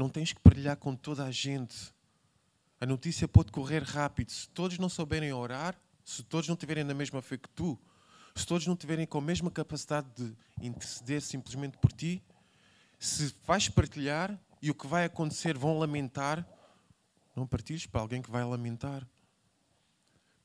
Não 0.00 0.08
tens 0.08 0.32
que 0.32 0.40
partilhar 0.40 0.78
com 0.78 0.96
toda 0.96 1.26
a 1.26 1.30
gente 1.30 1.92
A 2.80 2.86
notícia 2.86 3.28
pode 3.28 3.52
correr 3.52 3.82
rápido. 3.82 4.30
Se 4.30 4.48
todos 4.48 4.78
não 4.78 4.88
souberem 4.88 5.30
orar, 5.30 5.78
se 6.02 6.22
todos 6.22 6.48
não 6.48 6.56
tiverem 6.56 6.82
na 6.82 6.94
mesma 6.94 7.20
fé 7.20 7.36
que 7.36 7.50
tu, 7.50 7.78
se 8.34 8.46
todos 8.46 8.66
não 8.66 8.74
tiverem 8.74 9.06
com 9.06 9.18
a 9.18 9.20
mesma 9.20 9.50
capacidade 9.50 10.08
de 10.16 10.34
interceder 10.66 11.20
simplesmente 11.20 11.76
por 11.76 11.92
ti, 11.92 12.22
se 12.98 13.34
vais 13.46 13.68
partilhar 13.68 14.40
e 14.62 14.70
o 14.70 14.74
que 14.74 14.86
vai 14.86 15.04
acontecer 15.04 15.58
vão 15.58 15.78
lamentar, 15.78 16.48
não 17.36 17.46
partilhes 17.46 17.84
para 17.84 18.00
alguém 18.00 18.22
que 18.22 18.30
vai 18.30 18.42
lamentar. 18.42 19.06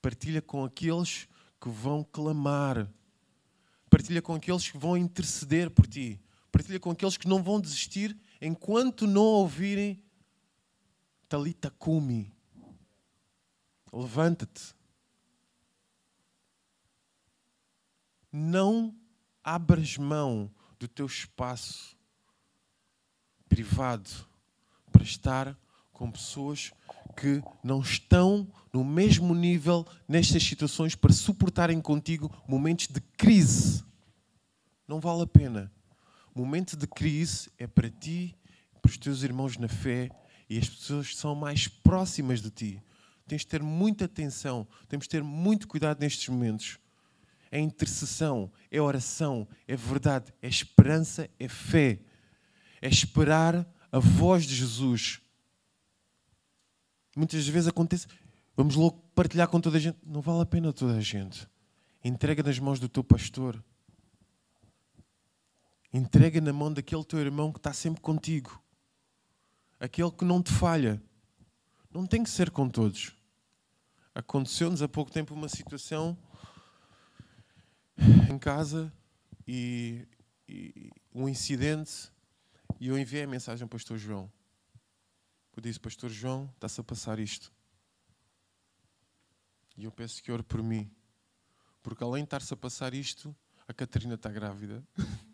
Partilha 0.02 0.42
com 0.42 0.66
aqueles 0.66 1.30
que 1.62 1.70
vão 1.70 2.04
clamar. 2.04 2.90
Partilha 3.90 4.22
com 4.22 4.36
aqueles 4.36 4.70
que 4.70 4.78
vão 4.78 4.98
interceder 4.98 5.72
por 5.72 5.88
ti. 5.88 6.20
Partilha 6.52 6.78
com 6.78 6.92
aqueles 6.92 7.16
que 7.16 7.30
não 7.30 7.42
vão 7.42 7.62
desistir 7.62 8.18
enquanto 8.42 9.08
não 9.08 9.22
ouvirem 9.22 10.04
Talita 11.28 11.70
Kumi. 11.70 12.32
Levanta-te. 13.92 14.76
Não 18.32 18.96
abras 19.44 19.98
mão 19.98 20.52
do 20.78 20.88
teu 20.88 21.06
espaço 21.06 21.98
privado 23.48 24.10
para 24.92 25.04
estar 25.04 25.58
com 25.94 26.12
pessoas 26.12 26.74
que 27.16 27.42
não 27.64 27.80
estão 27.80 28.52
no 28.74 28.84
mesmo 28.84 29.34
nível 29.34 29.88
nestas 30.08 30.44
situações 30.44 30.96
para 30.96 31.14
suportarem 31.14 31.80
contigo 31.80 32.30
momentos 32.48 32.88
de 32.88 33.00
crise. 33.00 33.84
Não 34.86 35.00
vale 35.00 35.24
a 35.24 35.28
pena. 35.28 35.72
Momento 36.36 36.76
de 36.76 36.86
crise 36.86 37.50
é 37.58 37.66
para 37.66 37.90
ti, 37.90 38.36
para 38.82 38.90
os 38.90 38.98
teus 38.98 39.24
irmãos 39.24 39.58
na 39.58 39.70
fé 39.70 40.10
e 40.50 40.58
as 40.58 40.70
pessoas 40.70 41.08
que 41.08 41.16
são 41.16 41.34
mais 41.34 41.68
próximas 41.68 42.42
de 42.42 42.52
ti. 42.52 42.84
Tens 43.26 43.42
de 43.42 43.48
ter 43.48 43.64
muita 43.64 44.06
atenção, 44.06 44.68
temos 44.88 45.06
de 45.06 45.10
ter 45.10 45.24
muito 45.24 45.68
cuidado 45.68 46.00
nestes 46.00 46.28
momentos. 46.28 46.78
É 47.50 47.60
intercessão, 47.60 48.52
é 48.70 48.82
oração, 48.82 49.48
é 49.68 49.76
verdade, 49.76 50.34
é 50.42 50.48
esperança, 50.48 51.30
é 51.40 51.48
fé. 51.48 52.00
É 52.82 52.90
esperar 52.90 53.66
a 53.92 53.98
voz 53.98 54.46
de 54.46 54.54
Jesus 54.54 55.22
Muitas 57.16 57.48
vezes 57.48 57.70
acontece, 57.70 58.08
vamos 58.58 58.76
logo 58.76 59.02
partilhar 59.16 59.48
com 59.48 59.62
toda 59.62 59.78
a 59.78 59.80
gente. 59.80 59.98
Não 60.06 60.20
vale 60.20 60.42
a 60.42 60.46
pena 60.46 60.74
toda 60.74 60.98
a 60.98 61.02
gente. 61.02 61.48
Entrega 62.04 62.44
nas 62.44 62.60
mãos 62.60 62.78
do 62.78 62.90
teu 62.90 63.04
pastor. 63.04 63.64
Entrega 65.96 66.42
na 66.42 66.52
mão 66.52 66.74
daquele 66.74 67.06
teu 67.06 67.20
irmão 67.20 67.54
que 67.54 67.58
está 67.58 67.72
sempre 67.72 68.02
contigo. 68.02 68.62
Aquele 69.80 70.12
que 70.12 70.26
não 70.26 70.44
te 70.44 70.52
falha. 70.52 71.02
Não 71.90 72.06
tem 72.06 72.22
que 72.22 72.30
ser 72.30 72.52
com 72.52 72.68
todos. 72.68 73.16
Aconteceu-nos 74.14 74.82
há 74.82 74.90
pouco 74.90 75.10
tempo 75.10 75.34
uma 75.34 75.48
situação 75.48 76.18
em 78.30 78.38
casa 78.38 78.92
e, 79.48 80.06
e 80.50 80.92
um 81.14 81.30
incidente 81.30 82.12
e 82.78 82.90
eu 82.90 83.00
enviei 83.00 83.24
a 83.24 83.28
mensagem 83.28 83.64
ao 83.64 83.70
pastor 83.70 83.98
João. 83.98 84.30
Eu 85.56 85.62
disse, 85.62 85.80
Pastor 85.80 86.10
João, 86.10 86.52
está-se 86.56 86.82
a 86.82 86.84
passar 86.84 87.20
isto. 87.20 87.54
E 89.78 89.86
eu 89.86 89.92
peço 89.94 90.22
que 90.22 90.30
ore 90.30 90.44
por 90.44 90.62
mim. 90.62 90.92
Porque 91.82 92.04
além 92.04 92.24
de 92.24 92.28
estar-se 92.28 92.54
a 92.54 92.58
passar 92.58 92.94
isto, 92.94 93.34
a 93.66 93.74
Catarina 93.74 94.16
está 94.16 94.30
grávida. 94.30 94.84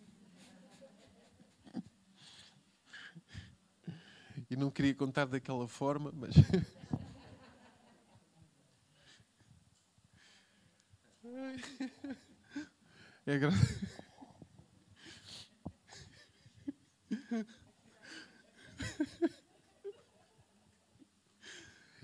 e 4.52 4.56
não 4.58 4.70
queria 4.70 4.94
contar 4.94 5.26
daquela 5.28 5.66
forma, 5.66 6.12
mas. 6.14 6.36
é 13.26 13.40
grave. 13.40 13.58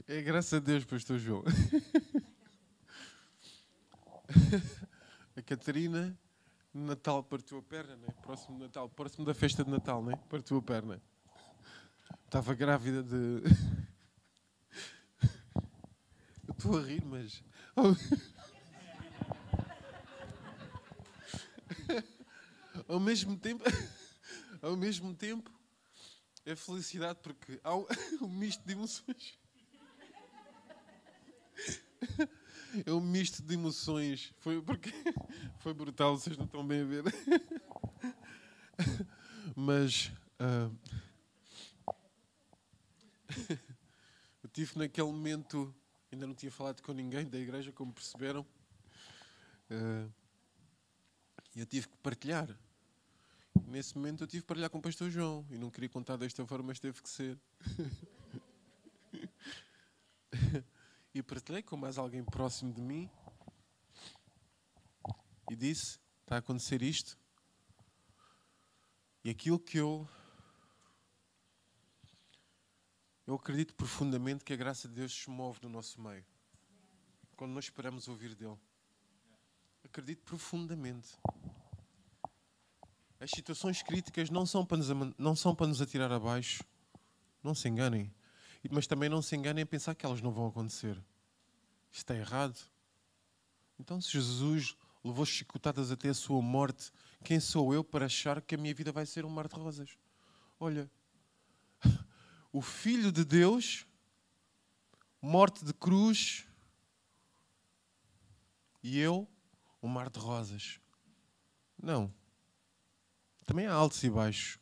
É 0.09 0.21
graças 0.21 0.53
a 0.53 0.59
Deus, 0.59 0.85
Pastor 0.85 1.19
João. 1.19 1.43
a 5.35 5.41
Catarina, 5.41 6.17
Natal 6.73 7.21
partiu 7.21 7.57
a 7.57 7.61
perna, 7.61 7.97
né? 7.97 8.07
próximo 8.21 8.57
Natal, 8.57 8.87
próximo 8.87 9.25
da 9.25 9.33
festa 9.33 9.65
de 9.65 9.69
Natal, 9.69 10.01
né? 10.01 10.15
partiu 10.29 10.59
a 10.59 10.61
perna. 10.61 11.01
Estava 12.27 12.53
grávida 12.53 13.01
de. 13.01 13.15
Eu 16.45 16.51
estou 16.51 16.77
a 16.77 16.81
rir, 16.81 17.01
mas. 17.05 17.41
Ao 22.85 22.99
mesmo 22.99 23.37
tempo, 23.37 23.63
ao 24.61 24.75
mesmo 24.77 25.13
tempo, 25.13 25.51
é 26.45 26.55
felicidade 26.55 27.19
porque 27.21 27.59
há 27.63 27.75
um 27.75 28.29
misto 28.29 28.63
de 28.65 28.73
emoções. 28.73 29.39
É 32.85 32.91
um 32.91 33.01
misto 33.01 33.41
de 33.41 33.53
emoções. 33.53 34.33
Foi 34.39 34.61
porque 34.61 34.91
foi 35.59 35.73
brutal, 35.73 36.17
vocês 36.17 36.37
não 36.37 36.45
estão 36.45 36.65
bem 36.65 36.81
a 36.81 36.85
ver. 36.85 37.03
Mas 39.55 40.11
uh, 40.39 40.71
eu 44.43 44.46
tive 44.57 44.79
naquele 44.79 45.11
momento, 45.11 45.71
ainda 46.11 46.25
não 46.25 46.33
tinha 46.33 46.51
falado 46.51 46.81
com 46.81 46.91
ninguém 46.91 47.29
da 47.29 47.37
igreja, 47.37 47.71
como 47.71 47.93
perceberam. 47.93 48.43
E 51.55 51.59
eu 51.59 51.65
tive 51.67 51.87
que 51.87 51.95
partilhar. 51.97 52.49
Nesse 53.67 53.95
momento 53.95 54.23
eu 54.23 54.27
tive 54.27 54.41
que 54.41 54.47
partilhar 54.47 54.71
com 54.71 54.79
o 54.79 54.81
pastor 54.81 55.11
João. 55.11 55.45
E 55.51 55.59
não 55.59 55.69
queria 55.69 55.87
contar 55.87 56.17
desta 56.17 56.43
forma, 56.47 56.69
mas 56.69 56.79
teve 56.79 56.99
que 56.99 57.07
ser. 57.07 57.39
e 61.13 61.21
partilhei 61.21 61.61
com 61.61 61.77
mais 61.77 61.99
alguém 61.99 62.23
próximo 62.23 62.73
de 62.73 62.81
mim 62.81 63.07
e 65.51 65.55
disse: 65.55 65.99
Está 66.21 66.37
a 66.37 66.39
acontecer 66.39 66.81
isto. 66.81 67.15
E 69.23 69.29
aquilo 69.29 69.59
que 69.59 69.77
eu. 69.77 70.09
Eu 73.27 73.35
acredito 73.35 73.75
profundamente 73.75 74.43
que 74.43 74.53
a 74.53 74.55
graça 74.55 74.87
de 74.87 74.95
Deus 74.95 75.13
se 75.13 75.29
move 75.29 75.59
no 75.61 75.69
nosso 75.69 76.01
meio. 76.01 76.25
Quando 77.35 77.51
nós 77.51 77.65
esperamos 77.65 78.07
ouvir 78.07 78.33
dele. 78.33 78.57
Acredito 79.83 80.23
profundamente. 80.23 81.09
As 83.19 83.29
situações 83.29 83.83
críticas 83.83 84.29
não 84.29 84.45
são 84.45 84.65
para 84.65 84.77
nos, 84.77 84.87
não 85.17 85.35
são 85.35 85.53
para 85.53 85.67
nos 85.67 85.81
atirar 85.81 86.11
abaixo. 86.11 86.63
Não 87.43 87.53
se 87.53 87.67
enganem 87.67 88.11
mas 88.71 88.87
também 88.87 89.09
não 89.09 89.21
se 89.21 89.35
enganem 89.35 89.63
a 89.63 89.67
pensar 89.67 89.95
que 89.95 90.05
elas 90.05 90.21
não 90.21 90.31
vão 90.31 90.47
acontecer. 90.47 91.01
Isto 91.91 92.13
é 92.13 92.17
errado. 92.17 92.59
Então, 93.79 94.01
se 94.01 94.11
Jesus 94.11 94.75
levou 95.03 95.25
chicotadas 95.25 95.91
até 95.91 96.09
a 96.09 96.13
sua 96.13 96.41
morte, 96.41 96.91
quem 97.23 97.39
sou 97.39 97.73
eu 97.73 97.83
para 97.83 98.05
achar 98.05 98.41
que 98.41 98.55
a 98.55 98.57
minha 98.57 98.73
vida 98.73 98.91
vai 98.91 99.05
ser 99.05 99.25
um 99.25 99.29
mar 99.29 99.47
de 99.47 99.55
rosas? 99.55 99.97
Olha, 100.59 100.89
o 102.57 102.61
Filho 102.61 103.11
de 103.11 103.23
Deus, 103.23 103.85
morte 105.21 105.63
de 105.63 105.73
cruz, 105.73 106.45
e 108.81 108.99
eu, 108.99 109.27
um 109.81 109.87
mar 109.87 110.09
de 110.09 110.19
rosas. 110.19 110.79
Não. 111.81 112.13
Também 113.45 113.67
há 113.67 113.73
altos 113.73 114.03
e 114.03 114.09
baixos. 114.09 114.59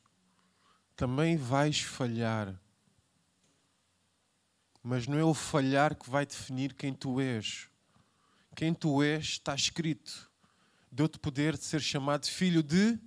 Também 0.95 1.37
vais 1.37 1.79
falhar 1.79 2.59
mas 4.87 5.07
não 5.07 5.17
é 5.17 5.23
o 5.23 5.33
falhar 5.33 5.95
que 5.95 6.07
vai 6.07 6.27
definir 6.27 6.75
quem 6.75 6.93
tu 6.93 7.19
és. 7.19 7.67
Quem 8.55 8.71
tu 8.71 9.01
és 9.01 9.25
está 9.25 9.55
escrito. 9.55 10.31
Deu-te 10.91 11.17
poder 11.17 11.57
de 11.57 11.63
ser 11.63 11.81
chamado 11.81 12.27
filho 12.27 12.61
de 12.61 12.99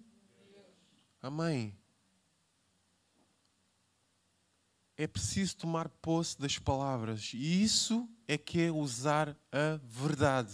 Amém. 1.22 1.77
É 4.98 5.06
preciso 5.06 5.56
tomar 5.56 5.88
posse 5.88 6.38
das 6.38 6.58
palavras. 6.58 7.30
E 7.32 7.62
isso 7.62 8.06
é 8.26 8.36
que 8.36 8.60
é 8.60 8.70
usar 8.70 9.34
a 9.50 9.78
verdade. 9.82 10.52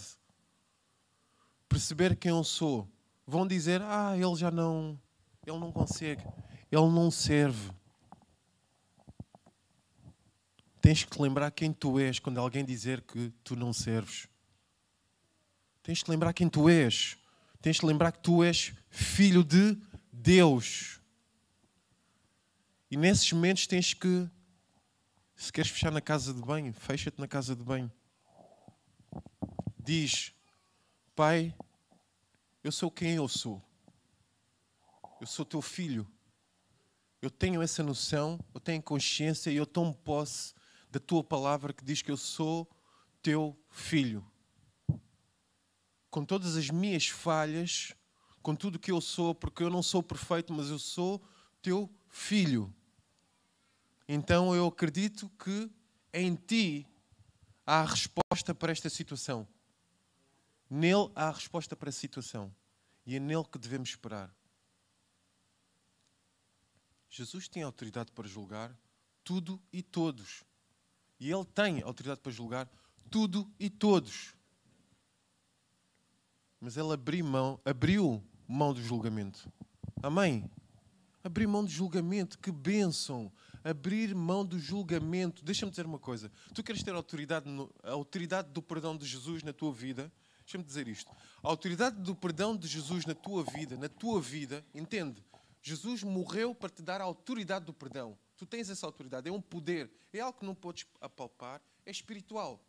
Perceber 1.67 2.15
quem 2.15 2.29
eu 2.29 2.43
sou. 2.43 2.87
Vão 3.27 3.45
dizer: 3.45 3.81
"Ah, 3.81 4.15
ele 4.15 4.35
já 4.35 4.51
não, 4.51 4.97
ele 5.45 5.59
não 5.59 5.71
consegue, 5.71 6.23
ele 6.71 6.89
não 6.89 7.11
serve". 7.11 7.73
tens 10.85 11.03
que 11.03 11.09
te 11.09 11.19
lembrar 11.19 11.49
quem 11.49 11.73
tu 11.73 11.99
és 11.99 12.19
quando 12.19 12.37
alguém 12.37 12.63
dizer 12.63 13.01
que 13.01 13.33
tu 13.43 13.55
não 13.55 13.73
serves. 13.73 14.27
Tens 15.81 16.03
que 16.03 16.11
lembrar 16.11 16.31
quem 16.31 16.47
tu 16.47 16.69
és. 16.69 17.17
Tens 17.59 17.79
que 17.79 17.85
lembrar 17.87 18.11
que 18.11 18.19
tu 18.19 18.43
és 18.43 18.71
filho 18.91 19.43
de 19.43 19.75
Deus. 20.13 21.01
E 22.95 22.97
nesses 22.97 23.29
momentos 23.33 23.67
tens 23.67 23.93
que 23.93 24.25
Se 25.35 25.51
queres 25.51 25.69
fechar 25.69 25.91
na 25.91 25.99
casa 25.99 26.33
de 26.33 26.41
banho, 26.41 26.73
fecha-te 26.73 27.19
na 27.19 27.27
casa 27.27 27.53
de 27.53 27.61
banho. 27.61 27.91
Diz: 29.77 30.33
Pai, 31.13 31.53
eu 32.63 32.71
sou 32.71 32.89
quem 32.89 33.15
eu 33.15 33.27
sou. 33.27 33.61
Eu 35.19 35.27
sou 35.27 35.43
teu 35.43 35.61
filho. 35.61 36.09
Eu 37.21 37.29
tenho 37.29 37.61
essa 37.61 37.83
noção, 37.83 38.39
eu 38.53 38.61
tenho 38.61 38.81
consciência 38.81 39.51
e 39.51 39.57
eu 39.57 39.65
tomo 39.65 39.93
posse 39.93 40.53
da 40.89 40.97
tua 40.97 41.21
palavra 41.21 41.73
que 41.73 41.83
diz 41.83 42.01
que 42.01 42.11
eu 42.11 42.15
sou 42.15 42.65
teu 43.21 43.59
filho. 43.69 44.25
Com 46.09 46.23
todas 46.23 46.55
as 46.55 46.69
minhas 46.69 47.09
falhas, 47.09 47.93
com 48.41 48.55
tudo 48.55 48.79
que 48.79 48.89
eu 48.89 49.01
sou, 49.01 49.35
porque 49.35 49.63
eu 49.63 49.69
não 49.69 49.83
sou 49.83 50.01
perfeito, 50.01 50.53
mas 50.53 50.69
eu 50.69 50.79
sou 50.79 51.21
teu 51.61 51.93
filho. 52.07 52.73
Então 54.07 54.55
eu 54.55 54.67
acredito 54.67 55.29
que 55.43 55.69
em 56.13 56.35
ti 56.35 56.87
há 57.65 57.81
a 57.81 57.85
resposta 57.85 58.53
para 58.53 58.71
esta 58.71 58.89
situação. 58.89 59.47
Nele 60.69 61.11
há 61.15 61.27
a 61.27 61.31
resposta 61.31 61.75
para 61.75 61.89
a 61.89 61.93
situação. 61.93 62.53
E 63.05 63.15
é 63.15 63.19
nele 63.19 63.45
que 63.45 63.59
devemos 63.59 63.89
esperar. 63.89 64.33
Jesus 67.09 67.47
tem 67.47 67.63
autoridade 67.63 68.11
para 68.11 68.27
julgar 68.27 68.75
tudo 69.23 69.61
e 69.71 69.81
todos. 69.81 70.43
E 71.19 71.31
ele 71.31 71.45
tem 71.45 71.81
autoridade 71.81 72.19
para 72.19 72.31
julgar 72.31 72.69
tudo 73.09 73.49
e 73.59 73.69
todos. 73.69 74.35
Mas 76.59 76.77
ele 76.77 76.93
abriu 76.93 77.25
mão, 77.25 77.59
abriu 77.63 78.23
mão 78.47 78.73
do 78.73 78.81
julgamento. 78.81 79.51
Amém? 80.01 80.49
Abrir 81.23 81.47
mão 81.47 81.63
do 81.63 81.71
julgamento, 81.71 82.37
que 82.37 82.51
bênção! 82.51 83.31
Abrir 83.65 84.13
mão 84.13 84.45
do 84.45 84.59
julgamento. 84.59 85.43
Deixa-me 85.43 85.71
dizer 85.71 85.87
uma 85.87 85.97
coisa. 85.97 86.31
Tu 86.53 86.63
queres 86.63 86.83
ter 86.83 86.93
autoridade, 86.93 87.49
no, 87.49 87.73
a 87.83 87.91
autoridade 87.91 88.49
do 88.51 88.61
perdão 88.61 88.95
de 88.95 89.05
Jesus 89.05 89.41
na 89.41 89.51
tua 89.51 89.73
vida? 89.73 90.11
Deixa-me 90.41 90.63
dizer 90.63 90.87
isto. 90.87 91.11
A 91.41 91.49
autoridade 91.49 91.99
do 91.99 92.15
perdão 92.15 92.55
de 92.55 92.67
Jesus 92.67 93.05
na 93.07 93.15
tua 93.15 93.43
vida, 93.43 93.75
na 93.75 93.89
tua 93.89 94.21
vida, 94.21 94.63
entende? 94.73 95.25
Jesus 95.63 96.03
morreu 96.03 96.53
para 96.53 96.69
te 96.69 96.83
dar 96.83 97.01
a 97.01 97.03
autoridade 97.05 97.65
do 97.65 97.73
perdão. 97.73 98.15
Tu 98.37 98.45
tens 98.45 98.69
essa 98.69 98.85
autoridade, 98.85 99.27
é 99.27 99.31
um 99.31 99.41
poder, 99.41 99.91
é 100.13 100.19
algo 100.19 100.37
que 100.37 100.45
não 100.45 100.53
podes 100.53 100.85
apalpar, 101.01 101.59
é 101.83 101.89
espiritual. 101.89 102.63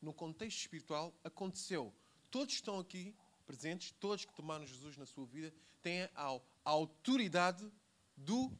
No 0.00 0.12
contexto 0.12 0.58
espiritual, 0.58 1.14
aconteceu. 1.22 1.94
Todos 2.28 2.54
estão 2.54 2.80
aqui 2.80 3.14
presentes, 3.46 3.94
todos 4.00 4.24
que 4.24 4.34
tomaram 4.34 4.66
Jesus 4.66 4.96
na 4.96 5.06
sua 5.06 5.24
vida, 5.24 5.54
têm 5.82 6.08
a 6.16 6.40
autoridade 6.64 7.70
do 8.16 8.50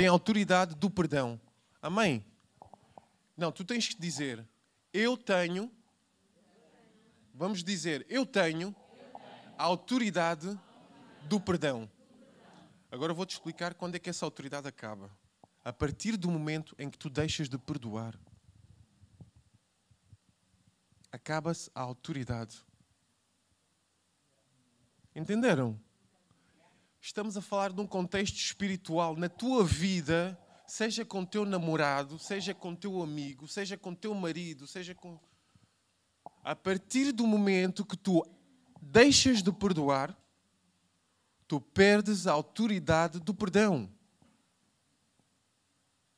têm 0.00 0.08
a 0.08 0.12
autoridade 0.12 0.74
do 0.76 0.88
perdão. 0.88 1.38
Amém? 1.82 2.24
Não, 3.36 3.52
tu 3.52 3.66
tens 3.66 3.86
que 3.86 4.00
dizer, 4.00 4.48
eu 4.94 5.14
tenho, 5.14 5.70
vamos 7.34 7.62
dizer, 7.62 8.06
eu 8.08 8.24
tenho 8.24 8.74
a 9.58 9.64
autoridade 9.64 10.58
do 11.28 11.38
perdão. 11.38 11.86
Agora 12.90 13.12
vou-te 13.12 13.32
explicar 13.32 13.74
quando 13.74 13.94
é 13.94 13.98
que 13.98 14.08
essa 14.08 14.24
autoridade 14.24 14.66
acaba 14.66 15.10
a 15.62 15.70
partir 15.70 16.16
do 16.16 16.30
momento 16.30 16.74
em 16.78 16.88
que 16.88 16.96
tu 16.96 17.10
deixas 17.10 17.46
de 17.46 17.58
perdoar, 17.58 18.18
acaba-se 21.12 21.70
a 21.74 21.82
autoridade. 21.82 22.64
Entenderam? 25.14 25.78
Estamos 27.02 27.34
a 27.34 27.40
falar 27.40 27.72
de 27.72 27.80
um 27.80 27.86
contexto 27.86 28.36
espiritual 28.36 29.16
na 29.16 29.28
tua 29.28 29.64
vida, 29.64 30.38
seja 30.66 31.02
com 31.02 31.24
teu 31.24 31.46
namorado, 31.46 32.18
seja 32.18 32.52
com 32.52 32.74
teu 32.74 33.02
amigo, 33.02 33.48
seja 33.48 33.78
com 33.78 33.94
teu 33.94 34.14
marido, 34.14 34.66
seja 34.66 34.94
com. 34.94 35.18
A 36.44 36.54
partir 36.54 37.10
do 37.12 37.26
momento 37.26 37.86
que 37.86 37.96
tu 37.96 38.22
deixas 38.82 39.42
de 39.42 39.50
perdoar, 39.50 40.14
tu 41.48 41.58
perdes 41.58 42.26
a 42.26 42.32
autoridade 42.32 43.18
do 43.18 43.32
perdão. 43.32 43.90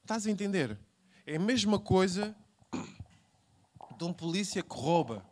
Estás 0.02 0.26
a 0.26 0.30
entender? 0.32 0.76
É 1.24 1.36
a 1.36 1.40
mesma 1.40 1.78
coisa 1.78 2.36
de 3.96 4.04
um 4.04 4.12
polícia 4.12 4.64
que 4.64 4.74
rouba. 4.74 5.24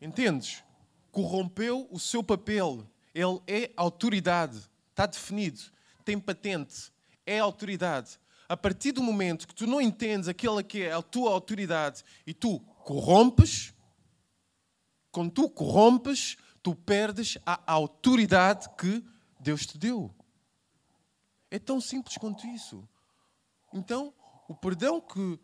Entendes? 0.00 0.64
Corrompeu 1.12 1.86
o 1.90 2.00
seu 2.00 2.22
papel. 2.24 2.90
Ele 3.16 3.40
é 3.46 3.72
autoridade. 3.78 4.58
Está 4.90 5.06
definido. 5.06 5.58
Tem 6.04 6.20
patente. 6.20 6.92
É 7.24 7.38
autoridade. 7.38 8.20
A 8.46 8.54
partir 8.56 8.92
do 8.92 9.02
momento 9.02 9.48
que 9.48 9.54
tu 9.54 9.66
não 9.66 9.80
entendes 9.80 10.28
aquela 10.28 10.62
que 10.62 10.82
é 10.82 10.92
a 10.92 11.00
tua 11.00 11.30
autoridade 11.30 12.04
e 12.26 12.34
tu 12.34 12.60
corrompes, 12.84 13.72
quando 15.10 15.30
tu 15.32 15.48
corrompes, 15.48 16.36
tu 16.62 16.74
perdes 16.74 17.38
a 17.46 17.72
autoridade 17.72 18.68
que 18.76 19.02
Deus 19.40 19.64
te 19.64 19.78
deu. 19.78 20.14
É 21.50 21.58
tão 21.58 21.80
simples 21.80 22.18
quanto 22.18 22.46
isso. 22.46 22.86
Então, 23.72 24.12
o 24.46 24.54
perdão 24.54 25.00
que 25.00 25.40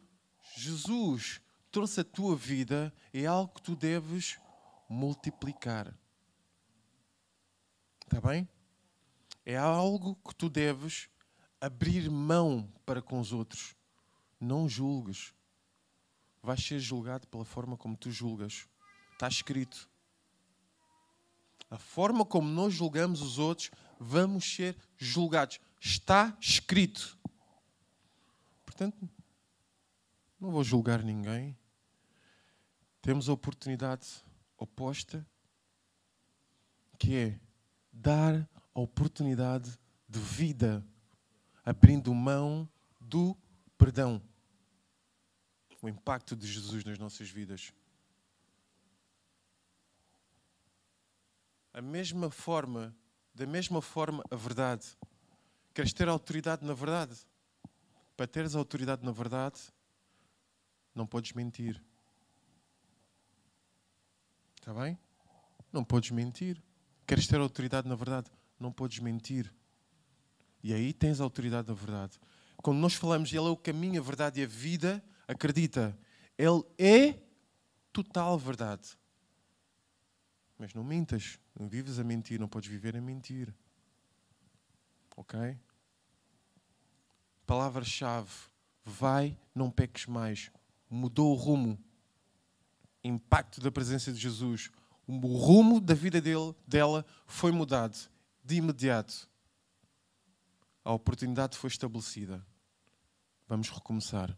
Jesus 0.59 1.41
trouxe 1.71 2.01
à 2.01 2.05
tua 2.05 2.37
vida 2.37 2.93
é 3.15 3.25
algo 3.25 3.55
que 3.55 3.63
tu 3.63 3.75
deves 3.75 4.39
multiplicar. 4.91 5.97
Está 8.13 8.29
bem? 8.29 8.47
É 9.43 9.57
algo 9.57 10.17
que 10.17 10.35
tu 10.35 10.51
deves 10.51 11.09
abrir 11.59 12.11
mão 12.11 12.71
para 12.85 13.01
com 13.01 13.19
os 13.19 13.33
outros. 13.33 13.75
Não 14.39 14.69
julgues. 14.69 15.33
Vais 16.43 16.63
ser 16.63 16.79
julgado 16.79 17.27
pela 17.27 17.47
forma 17.47 17.75
como 17.75 17.97
tu 17.97 18.11
julgas. 18.11 18.69
Está 19.15 19.29
escrito. 19.29 19.89
A 21.71 21.79
forma 21.79 22.23
como 22.23 22.47
nós 22.51 22.75
julgamos 22.75 23.23
os 23.23 23.39
outros, 23.39 23.71
vamos 23.99 24.45
ser 24.45 24.77
julgados. 24.99 25.59
Está 25.81 26.37
escrito. 26.39 27.19
Portanto, 28.63 29.09
não 30.39 30.51
vou 30.51 30.63
julgar 30.63 31.03
ninguém. 31.03 31.57
Temos 33.01 33.31
a 33.31 33.33
oportunidade 33.33 34.07
oposta, 34.59 35.27
que 36.99 37.17
é 37.17 37.41
dar 37.93 38.49
a 38.75 38.81
oportunidade 38.81 39.79
de 40.09 40.19
vida, 40.19 40.85
abrindo 41.65 42.15
mão 42.15 42.69
do 43.01 43.37
perdão. 43.77 44.23
O 45.81 45.89
impacto 45.89 46.37
de 46.37 46.47
Jesus 46.47 46.85
nas 46.85 46.99
nossas 46.99 47.29
vidas. 47.29 47.73
A 51.75 51.83
mesma 51.83 52.31
forma, 52.31 52.95
da 53.35 53.47
mesma 53.47 53.83
forma, 53.83 54.23
a 54.31 54.37
verdade. 54.37 54.97
Queres 55.75 55.93
ter 55.93 56.09
autoridade 56.09 56.65
na 56.65 56.75
verdade? 56.75 57.27
para 58.17 58.27
teres 58.27 58.55
autoridade 58.55 59.05
na 59.05 59.11
verdade, 59.11 59.61
não 60.95 61.07
podes 61.07 61.33
mentir. 61.33 61.83
Está 64.61 64.73
bem? 64.73 64.99
Não 65.73 65.83
podes 65.83 66.11
mentir. 66.11 66.63
Queres 67.07 67.27
ter 67.27 67.41
autoridade 67.41 67.89
na 67.89 67.95
verdade? 67.95 68.31
Não 68.59 68.73
podes 68.73 68.99
mentir. 68.99 69.53
E 70.63 70.73
aí 70.73 70.93
tens 70.93 71.21
autoridade 71.21 71.69
na 71.69 71.75
verdade. 71.75 72.19
Quando 72.57 72.79
nós 72.79 72.95
falamos, 72.95 73.33
Ele 73.33 73.47
é 73.47 73.51
o 73.51 73.57
caminho, 73.57 74.01
a 74.01 74.05
verdade 74.05 74.41
e 74.41 74.45
a 74.45 74.47
vida, 74.47 75.05
acredita, 75.27 75.99
Ele 76.39 76.63
é 76.79 77.19
total 77.93 78.39
verdade. 78.39 78.97
Mas 80.57 80.73
não 80.75 80.85
mintas. 80.85 81.39
Não 81.59 81.69
vives 81.69 81.99
a 81.99 82.05
mentir. 82.05 82.39
Não 82.39 82.49
podes 82.49 82.71
viver 82.71 82.97
a 82.97 83.01
mentir. 83.01 83.53
Ok? 85.17 85.59
palavra-chave: 87.53 88.31
vai, 88.83 89.39
não 89.55 89.71
peques 89.71 90.07
mais. 90.07 90.51
Mudou 90.89 91.33
o 91.33 91.35
rumo. 91.35 91.79
Impacto 93.05 93.61
da 93.61 93.71
presença 93.71 94.11
de 94.11 94.19
Jesus. 94.19 94.71
O 95.07 95.15
rumo 95.15 95.81
da 95.81 95.95
vida 95.95 96.21
dele, 96.21 96.55
dela 96.67 97.05
foi 97.27 97.51
mudado 97.53 97.97
de 98.45 98.57
imediato. 98.57 99.29
A 100.85 100.93
oportunidade 100.93 101.57
foi 101.57 101.69
estabelecida. 101.69 102.45
Vamos 103.49 103.69
recomeçar. 103.69 104.37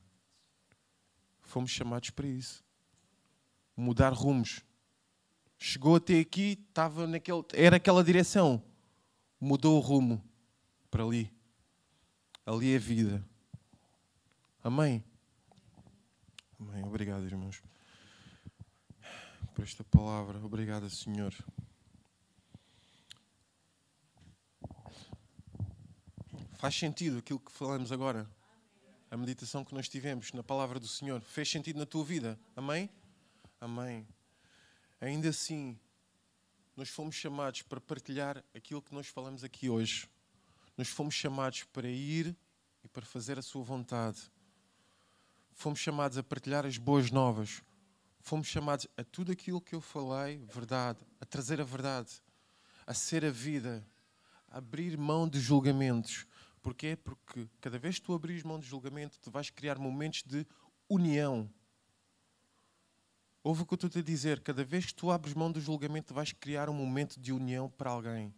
Fomos 1.42 1.70
chamados 1.70 2.10
para 2.10 2.26
isso. 2.26 2.64
Mudar 3.76 4.12
rumos. 4.12 4.62
Chegou 5.58 5.96
até 5.96 6.18
aqui, 6.18 6.58
estava 6.68 7.06
naquele, 7.06 7.44
era 7.52 7.76
aquela 7.76 8.02
direção. 8.02 8.62
Mudou 9.40 9.76
o 9.76 9.80
rumo 9.80 10.22
para 10.90 11.04
ali 11.04 11.34
ali 12.46 12.74
é 12.74 12.78
vida. 12.78 13.24
Amém? 14.62 15.02
Amém. 16.60 16.84
Obrigado, 16.84 17.24
irmãos, 17.24 17.62
por 19.54 19.64
esta 19.64 19.84
palavra. 19.84 20.38
Obrigado, 20.44 20.90
Senhor. 20.90 21.34
Faz 26.54 26.74
sentido 26.74 27.18
aquilo 27.18 27.38
que 27.38 27.52
falamos 27.52 27.92
agora? 27.92 28.28
a 29.14 29.16
meditação 29.16 29.64
que 29.64 29.72
nós 29.72 29.88
tivemos 29.88 30.32
na 30.32 30.42
palavra 30.42 30.80
do 30.80 30.88
Senhor 30.88 31.20
fez 31.20 31.48
sentido 31.48 31.78
na 31.78 31.86
tua 31.86 32.04
vida. 32.04 32.36
Amém? 32.56 32.90
Amém. 33.60 34.04
Ainda 35.00 35.28
assim, 35.28 35.78
nós 36.76 36.88
fomos 36.88 37.14
chamados 37.14 37.62
para 37.62 37.80
partilhar 37.80 38.42
aquilo 38.52 38.82
que 38.82 38.92
nós 38.92 39.06
falamos 39.06 39.44
aqui 39.44 39.70
hoje. 39.70 40.08
Nós 40.76 40.88
fomos 40.88 41.14
chamados 41.14 41.62
para 41.62 41.88
ir 41.88 42.36
e 42.82 42.88
para 42.88 43.06
fazer 43.06 43.38
a 43.38 43.42
Sua 43.42 43.62
vontade. 43.62 44.20
Fomos 45.52 45.78
chamados 45.78 46.18
a 46.18 46.22
partilhar 46.24 46.66
as 46.66 46.76
boas 46.76 47.12
novas. 47.12 47.62
Fomos 48.24 48.46
chamados 48.46 48.88
a 48.96 49.04
tudo 49.04 49.32
aquilo 49.32 49.60
que 49.60 49.74
eu 49.74 49.82
falei, 49.82 50.46
verdade, 50.46 50.98
a 51.20 51.26
trazer 51.26 51.60
a 51.60 51.64
verdade, 51.64 52.10
a 52.86 52.94
ser 52.94 53.22
a 53.22 53.30
vida, 53.30 53.86
a 54.48 54.56
abrir 54.56 54.96
mão 54.96 55.28
de 55.28 55.38
julgamentos. 55.38 56.26
Porquê? 56.62 56.96
Porque 56.96 57.46
cada 57.60 57.78
vez 57.78 57.98
que 57.98 58.06
tu 58.06 58.14
abris 58.14 58.42
mão 58.42 58.58
de 58.58 58.66
julgamento, 58.66 59.20
tu 59.20 59.30
vais 59.30 59.50
criar 59.50 59.78
momentos 59.78 60.22
de 60.22 60.46
união. 60.88 61.52
Ouve 63.42 63.60
o 63.60 63.66
que 63.66 63.74
eu 63.74 63.76
estou 63.86 64.00
a 64.00 64.02
dizer. 64.02 64.40
Cada 64.40 64.64
vez 64.64 64.86
que 64.86 64.94
tu 64.94 65.10
abres 65.10 65.34
mão 65.34 65.52
do 65.52 65.60
julgamento, 65.60 66.14
vais 66.14 66.32
criar 66.32 66.70
um 66.70 66.74
momento 66.74 67.20
de 67.20 67.30
união 67.30 67.68
para 67.68 67.90
alguém. 67.90 68.34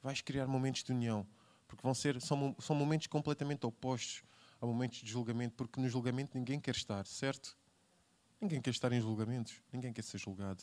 Vais 0.00 0.20
criar 0.20 0.46
momentos 0.46 0.84
de 0.84 0.92
união. 0.92 1.26
Porque 1.66 1.82
vão 1.82 1.94
ser, 1.94 2.20
são, 2.20 2.54
são 2.60 2.76
momentos 2.76 3.08
completamente 3.08 3.66
opostos 3.66 4.22
a 4.60 4.66
momentos 4.66 5.00
de 5.00 5.10
julgamento, 5.10 5.56
porque 5.56 5.80
no 5.80 5.88
julgamento 5.88 6.38
ninguém 6.38 6.60
quer 6.60 6.76
estar, 6.76 7.04
certo? 7.08 7.58
Ninguém 8.40 8.60
quer 8.60 8.70
estar 8.70 8.90
em 8.92 9.00
julgamentos, 9.00 9.60
ninguém 9.72 9.92
quer 9.92 10.02
ser 10.02 10.18
julgado. 10.18 10.62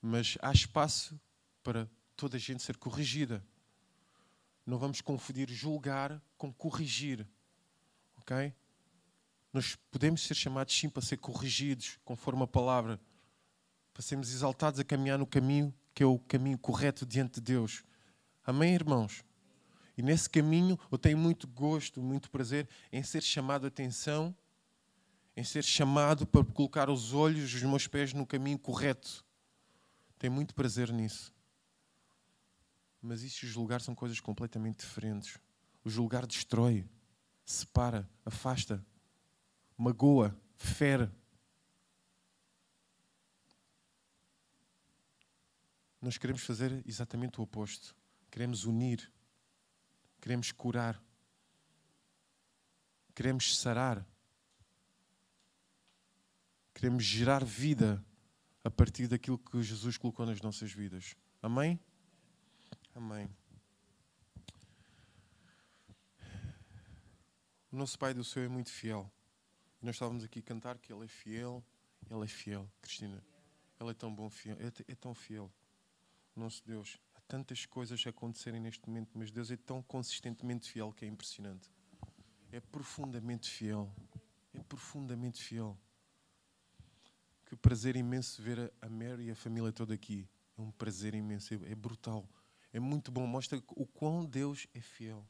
Mas 0.00 0.38
há 0.40 0.52
espaço 0.52 1.18
para 1.62 1.90
toda 2.16 2.36
a 2.36 2.40
gente 2.40 2.62
ser 2.62 2.76
corrigida. 2.76 3.44
Não 4.64 4.78
vamos 4.78 5.00
confundir 5.00 5.50
julgar 5.50 6.22
com 6.38 6.52
corrigir. 6.52 7.26
Ok? 8.18 8.52
Nós 9.52 9.76
podemos 9.90 10.22
ser 10.22 10.34
chamados 10.34 10.78
sim 10.78 10.88
para 10.88 11.02
ser 11.02 11.16
corrigidos, 11.16 11.98
conforme 12.04 12.42
a 12.42 12.46
palavra, 12.46 13.00
para 13.92 14.02
sermos 14.02 14.32
exaltados 14.32 14.78
a 14.78 14.84
caminhar 14.84 15.18
no 15.18 15.26
caminho 15.26 15.74
que 15.96 16.02
é 16.02 16.06
o 16.06 16.18
caminho 16.18 16.58
correto 16.58 17.06
diante 17.06 17.36
de 17.36 17.40
Deus. 17.40 17.82
Amém, 18.44 18.74
irmãos? 18.74 19.24
E 19.96 20.02
nesse 20.02 20.28
caminho 20.28 20.78
eu 20.92 20.98
tenho 20.98 21.16
muito 21.16 21.48
gosto, 21.48 22.02
muito 22.02 22.30
prazer 22.30 22.68
em 22.92 23.02
ser 23.02 23.22
chamado 23.22 23.64
a 23.64 23.68
atenção, 23.68 24.36
em 25.36 25.44
ser 25.44 25.62
chamado 25.62 26.26
para 26.26 26.42
colocar 26.42 26.88
os 26.88 27.12
olhos, 27.12 27.52
os 27.52 27.62
meus 27.62 27.86
pés 27.86 28.14
no 28.14 28.26
caminho 28.26 28.58
correto. 28.58 29.22
Tenho 30.18 30.32
muito 30.32 30.54
prazer 30.54 30.90
nisso. 30.90 31.30
Mas 33.02 33.22
isso 33.22 33.44
e 33.44 33.48
julgar 33.48 33.82
são 33.82 33.94
coisas 33.94 34.18
completamente 34.18 34.78
diferentes. 34.78 35.38
O 35.84 35.90
julgar 35.90 36.26
destrói, 36.26 36.88
separa, 37.44 38.08
afasta, 38.24 38.84
magoa, 39.76 40.34
fere. 40.56 41.10
Nós 46.00 46.16
queremos 46.16 46.42
fazer 46.42 46.82
exatamente 46.86 47.40
o 47.40 47.42
oposto. 47.44 47.94
Queremos 48.30 48.64
unir. 48.64 49.12
Queremos 50.18 50.50
curar. 50.50 51.00
Queremos 53.14 53.58
sarar. 53.58 54.06
Queremos 56.76 57.04
gerar 57.04 57.42
vida 57.42 58.04
a 58.62 58.70
partir 58.70 59.08
daquilo 59.08 59.38
que 59.38 59.62
Jesus 59.62 59.96
colocou 59.96 60.26
nas 60.26 60.42
nossas 60.42 60.70
vidas. 60.70 61.16
Amém? 61.40 61.80
Amém. 62.94 63.30
O 67.72 67.76
nosso 67.76 67.98
Pai 67.98 68.12
do 68.12 68.22
Céu 68.22 68.42
é 68.42 68.48
muito 68.48 68.70
fiel. 68.70 69.10
Nós 69.80 69.94
estávamos 69.94 70.22
aqui 70.22 70.40
a 70.40 70.42
cantar 70.42 70.76
que 70.76 70.92
Ele 70.92 71.06
é 71.06 71.08
fiel. 71.08 71.64
Ele 72.10 72.24
é 72.24 72.26
fiel, 72.26 72.70
Cristina. 72.82 73.24
Ele 73.80 73.90
é 73.90 73.94
tão 73.94 74.14
bom, 74.14 74.28
fiel. 74.28 74.58
É, 74.60 74.92
é 74.92 74.94
tão 74.94 75.14
fiel. 75.14 75.50
Nosso 76.36 76.62
Deus. 76.66 76.98
Há 77.14 77.22
tantas 77.22 77.64
coisas 77.64 78.06
a 78.06 78.10
acontecerem 78.10 78.60
neste 78.60 78.86
momento, 78.86 79.12
mas 79.14 79.30
Deus 79.30 79.50
é 79.50 79.56
tão 79.56 79.82
consistentemente 79.82 80.70
fiel 80.70 80.92
que 80.92 81.06
é 81.06 81.08
impressionante. 81.08 81.70
É 82.52 82.60
profundamente 82.60 83.48
fiel. 83.48 83.90
É 84.52 84.62
profundamente 84.62 85.42
fiel. 85.42 85.74
Que 87.46 87.56
prazer 87.56 87.96
imenso 87.96 88.42
ver 88.42 88.72
a 88.80 88.88
Mary 88.88 89.26
e 89.26 89.30
a 89.30 89.36
família 89.36 89.72
toda 89.72 89.94
aqui. 89.94 90.28
É 90.58 90.60
um 90.60 90.70
prazer 90.70 91.14
imenso. 91.14 91.54
É, 91.54 91.72
é 91.72 91.74
brutal 91.74 92.28
é 92.76 92.80
muito 92.80 93.10
bom, 93.10 93.26
mostra 93.26 93.62
o 93.68 93.86
quão 93.86 94.22
Deus 94.22 94.66
é 94.74 94.80
fiel. 94.82 95.26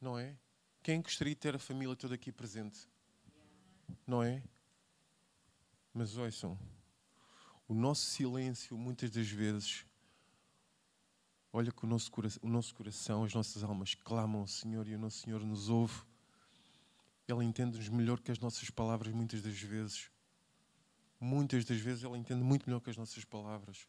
Não 0.00 0.16
é? 0.16 0.36
Quem 0.84 1.02
gostaria 1.02 1.34
de 1.34 1.40
ter 1.40 1.56
a 1.56 1.58
família 1.58 1.96
toda 1.96 2.14
aqui 2.14 2.30
presente? 2.30 2.88
Não 4.06 4.22
é? 4.22 4.40
Mas 5.92 6.16
ouçam, 6.16 6.56
o 7.66 7.74
nosso 7.74 8.02
silêncio, 8.02 8.78
muitas 8.78 9.10
das 9.10 9.28
vezes, 9.28 9.84
olha 11.52 11.72
que 11.72 11.84
o 11.84 11.88
nosso, 11.88 12.08
coração, 12.08 12.40
o 12.44 12.48
nosso 12.48 12.72
coração, 12.72 13.24
as 13.24 13.34
nossas 13.34 13.64
almas 13.64 13.96
clamam 13.96 14.42
ao 14.42 14.46
Senhor 14.46 14.86
e 14.86 14.94
o 14.94 14.98
nosso 14.98 15.18
Senhor 15.18 15.44
nos 15.44 15.68
ouve. 15.68 16.00
Ele 17.26 17.44
entende-nos 17.44 17.88
melhor 17.88 18.20
que 18.20 18.30
as 18.30 18.38
nossas 18.38 18.70
palavras, 18.70 19.12
muitas 19.12 19.42
das 19.42 19.60
vezes. 19.60 20.08
Muitas 21.20 21.64
das 21.64 21.78
vezes 21.78 22.04
Ele 22.04 22.18
entende 22.18 22.42
muito 22.42 22.66
melhor 22.66 22.80
que 22.80 22.90
as 22.90 22.96
nossas 22.96 23.24
palavras. 23.24 23.86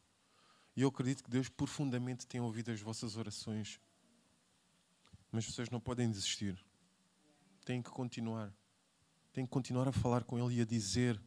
E 0.75 0.82
eu 0.82 0.89
acredito 0.89 1.23
que 1.23 1.30
Deus 1.30 1.49
profundamente 1.49 2.25
tem 2.25 2.41
ouvido 2.41 2.71
as 2.71 2.82
vossas 2.82 3.17
orações. 3.17 3.80
Mas 5.32 5.45
vocês 5.45 5.69
não 5.69 5.80
podem 5.80 6.09
desistir. 6.09 6.57
Têm 7.65 7.82
que 7.82 7.89
continuar. 7.89 8.53
Têm 9.32 9.45
que 9.45 9.51
continuar 9.51 9.88
a 9.88 9.91
falar 9.91 10.23
com 10.23 10.39
Ele 10.39 10.59
e 10.59 10.61
a 10.61 10.65
dizer 10.65 11.21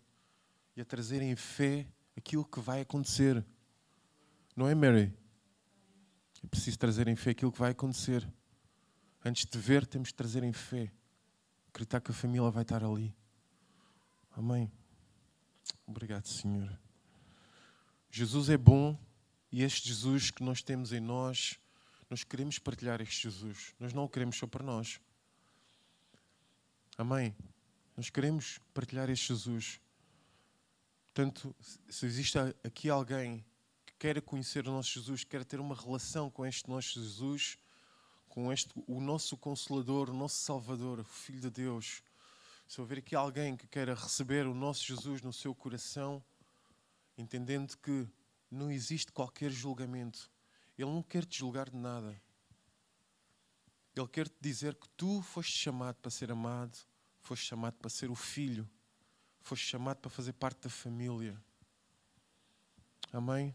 e 0.76 0.80
a 0.80 0.84
trazer 0.84 1.22
em 1.22 1.36
fé 1.36 1.86
aquilo 2.16 2.44
que 2.44 2.60
vai 2.60 2.80
acontecer. 2.80 3.44
Não 4.56 4.68
é, 4.68 4.74
Mary? 4.74 5.12
É 6.42 6.46
preciso 6.46 6.78
trazer 6.78 7.06
em 7.08 7.16
fé 7.16 7.30
aquilo 7.30 7.52
que 7.52 7.58
vai 7.58 7.70
acontecer. 7.70 8.28
Antes 9.24 9.46
de 9.46 9.58
ver, 9.58 9.86
temos 9.86 10.08
de 10.08 10.14
trazer 10.14 10.42
em 10.42 10.52
fé. 10.52 10.90
Acreditar 11.68 12.00
que 12.00 12.10
a 12.10 12.14
família 12.14 12.50
vai 12.50 12.62
estar 12.62 12.82
ali. 12.82 13.14
Amém. 14.32 14.70
Obrigado, 15.86 16.26
Senhor. 16.26 16.78
Jesus 18.10 18.48
é 18.48 18.56
bom 18.56 18.98
e 19.50 19.62
este 19.62 19.88
Jesus 19.88 20.30
que 20.30 20.42
nós 20.42 20.62
temos 20.62 20.92
em 20.92 21.00
nós, 21.00 21.58
nós 22.08 22.24
queremos 22.24 22.58
partilhar 22.58 23.00
este 23.00 23.22
Jesus. 23.22 23.74
Nós 23.78 23.92
não 23.92 24.04
o 24.04 24.08
queremos 24.08 24.36
só 24.36 24.46
para 24.46 24.62
nós. 24.62 25.00
Amém? 26.96 27.34
Nós 27.96 28.10
queremos 28.10 28.58
partilhar 28.72 29.08
este 29.10 29.28
Jesus. 29.28 29.80
Portanto, 31.12 31.54
se 31.88 32.06
existe 32.06 32.38
aqui 32.64 32.88
alguém 32.88 33.44
que 33.84 33.94
queira 33.98 34.20
conhecer 34.20 34.66
o 34.68 34.72
nosso 34.72 34.90
Jesus, 34.90 35.24
que 35.24 35.30
quer 35.30 35.44
ter 35.44 35.60
uma 35.60 35.74
relação 35.74 36.30
com 36.30 36.44
este 36.46 36.68
nosso 36.68 37.00
Jesus, 37.00 37.58
com 38.28 38.52
este, 38.52 38.72
o 38.86 39.00
nosso 39.00 39.36
Consolador, 39.36 40.08
o 40.08 40.14
nosso 40.14 40.36
Salvador, 40.36 41.00
o 41.00 41.04
Filho 41.04 41.40
de 41.40 41.50
Deus, 41.50 42.02
se 42.72 42.80
houver 42.80 43.00
aqui 43.00 43.14
alguém 43.14 43.54
que 43.54 43.66
queira 43.66 43.94
receber 43.94 44.46
o 44.46 44.54
nosso 44.54 44.82
Jesus 44.86 45.20
no 45.20 45.30
seu 45.30 45.54
coração, 45.54 46.24
entendendo 47.18 47.76
que 47.76 48.08
não 48.50 48.70
existe 48.70 49.12
qualquer 49.12 49.50
julgamento. 49.50 50.30
Ele 50.78 50.88
não 50.88 51.02
quer 51.02 51.26
te 51.26 51.40
julgar 51.40 51.68
de 51.68 51.76
nada. 51.76 52.18
Ele 53.94 54.08
quer 54.08 54.26
te 54.26 54.36
dizer 54.40 54.74
que 54.74 54.88
tu 54.96 55.20
foste 55.20 55.52
chamado 55.52 55.96
para 55.96 56.10
ser 56.10 56.32
amado, 56.32 56.78
foste 57.20 57.44
chamado 57.44 57.74
para 57.74 57.90
ser 57.90 58.10
o 58.10 58.14
filho, 58.14 58.66
foste 59.42 59.66
chamado 59.66 59.98
para 59.98 60.10
fazer 60.10 60.32
parte 60.32 60.62
da 60.62 60.70
família. 60.70 61.38
Amém? 63.12 63.54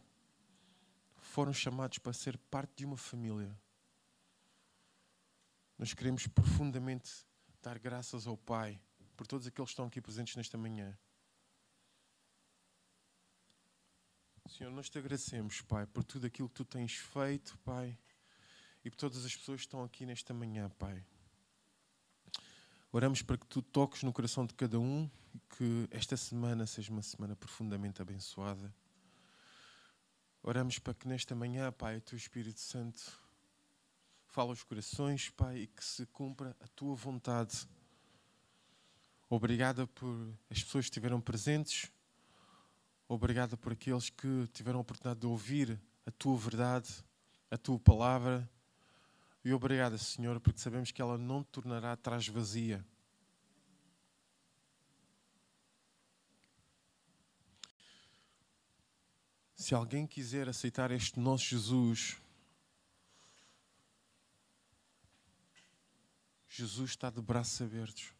Foram 1.15 1.53
chamados 1.53 1.97
para 1.97 2.13
ser 2.13 2.37
parte 2.37 2.71
de 2.75 2.85
uma 2.85 2.97
família. 2.97 3.59
Nós 5.75 5.91
queremos 5.95 6.27
profundamente 6.27 7.25
dar 7.63 7.79
graças 7.79 8.27
ao 8.27 8.37
Pai 8.37 8.79
por 9.17 9.25
todos 9.25 9.47
aqueles 9.47 9.69
que 9.69 9.73
estão 9.73 9.87
aqui 9.87 9.99
presentes 9.99 10.35
nesta 10.35 10.57
manhã. 10.57 10.95
Senhor, 14.47 14.71
nós 14.71 14.89
te 14.89 14.97
agradecemos, 14.97 15.61
Pai, 15.61 15.85
por 15.87 16.03
tudo 16.03 16.27
aquilo 16.27 16.47
que 16.47 16.55
tu 16.55 16.63
tens 16.63 16.93
feito, 16.93 17.57
Pai, 17.65 17.97
e 18.85 18.89
por 18.89 18.95
todas 18.95 19.25
as 19.25 19.35
pessoas 19.35 19.61
que 19.61 19.67
estão 19.67 19.83
aqui 19.83 20.05
nesta 20.05 20.33
manhã, 20.33 20.69
Pai. 20.69 21.03
Oramos 22.91 23.21
para 23.21 23.37
que 23.37 23.45
tu 23.47 23.61
toques 23.61 24.03
no 24.03 24.13
coração 24.13 24.45
de 24.45 24.53
cada 24.53 24.79
um 24.79 25.09
e 25.33 25.39
que 25.39 25.87
esta 25.91 26.15
semana 26.15 26.65
seja 26.65 26.91
uma 26.91 27.01
semana 27.01 27.35
profundamente 27.35 28.01
abençoada. 28.01 28.73
Oramos 30.41 30.79
para 30.79 30.93
que 30.93 31.07
nesta 31.07 31.35
manhã, 31.35 31.71
Pai, 31.73 31.97
o 31.97 32.01
teu 32.01 32.15
Espírito 32.15 32.59
Santo 32.59 33.19
fale 34.27 34.49
aos 34.49 34.63
corações, 34.63 35.29
Pai, 35.31 35.57
e 35.57 35.67
que 35.67 35.83
se 35.83 36.05
cumpra 36.05 36.55
a 36.61 36.67
tua 36.69 36.95
vontade. 36.95 37.67
Obrigada 39.29 39.85
por 39.87 40.33
as 40.49 40.63
pessoas 40.63 40.85
que 40.85 40.91
estiveram 40.91 41.19
presentes 41.19 41.91
Obrigado 43.09 43.57
por 43.57 43.71
aqueles 43.71 44.09
que 44.09 44.47
tiveram 44.51 44.79
a 44.79 44.81
oportunidade 44.81 45.21
de 45.21 45.27
ouvir 45.27 45.79
a 46.05 46.11
tua 46.11 46.37
verdade, 46.37 46.89
a 47.49 47.57
tua 47.57 47.79
palavra. 47.79 48.49
E 49.45 49.53
obrigada, 49.53 49.97
Senhor, 49.97 50.41
porque 50.41 50.59
sabemos 50.59 50.91
que 50.91 51.01
ela 51.01 51.17
não 51.17 51.41
tornará 51.41 51.93
atrás 51.93 52.27
vazia. 52.27 52.85
Se 59.55 59.73
alguém 59.73 60.05
quiser 60.05 60.49
aceitar 60.49 60.91
este 60.91 61.17
nosso 61.17 61.45
Jesus, 61.45 62.17
Jesus 66.49 66.89
está 66.89 67.09
de 67.09 67.21
braços 67.21 67.61
abertos. 67.61 68.16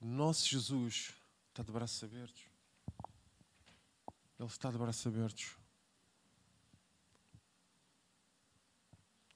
Nosso 0.00 0.48
Jesus 0.48 1.14
está 1.50 1.62
de 1.62 1.70
braços 1.70 2.02
abertos. 2.02 2.48
Ele 4.38 4.48
está 4.48 4.70
de 4.70 4.78
braços 4.78 5.06
abertos. 5.06 5.58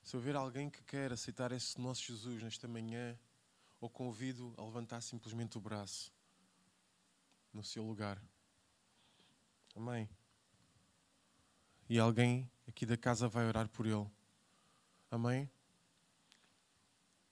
Se 0.02 0.16
houver 0.16 0.34
alguém 0.34 0.70
que 0.70 0.82
quer 0.84 1.12
aceitar 1.12 1.52
esse 1.52 1.78
nosso 1.78 2.02
Jesus 2.02 2.42
nesta 2.42 2.66
manhã, 2.66 3.18
o 3.78 3.90
convido 3.90 4.54
a 4.56 4.64
levantar 4.64 5.02
simplesmente 5.02 5.58
o 5.58 5.60
braço 5.60 6.10
no 7.52 7.62
seu 7.62 7.84
lugar. 7.84 8.18
Amém. 9.76 10.08
E 11.88 11.98
alguém 11.98 12.50
aqui 12.66 12.86
da 12.86 12.96
casa 12.96 13.28
vai 13.28 13.46
orar 13.46 13.68
por 13.68 13.84
ele. 13.86 14.10
Amém? 15.10 15.50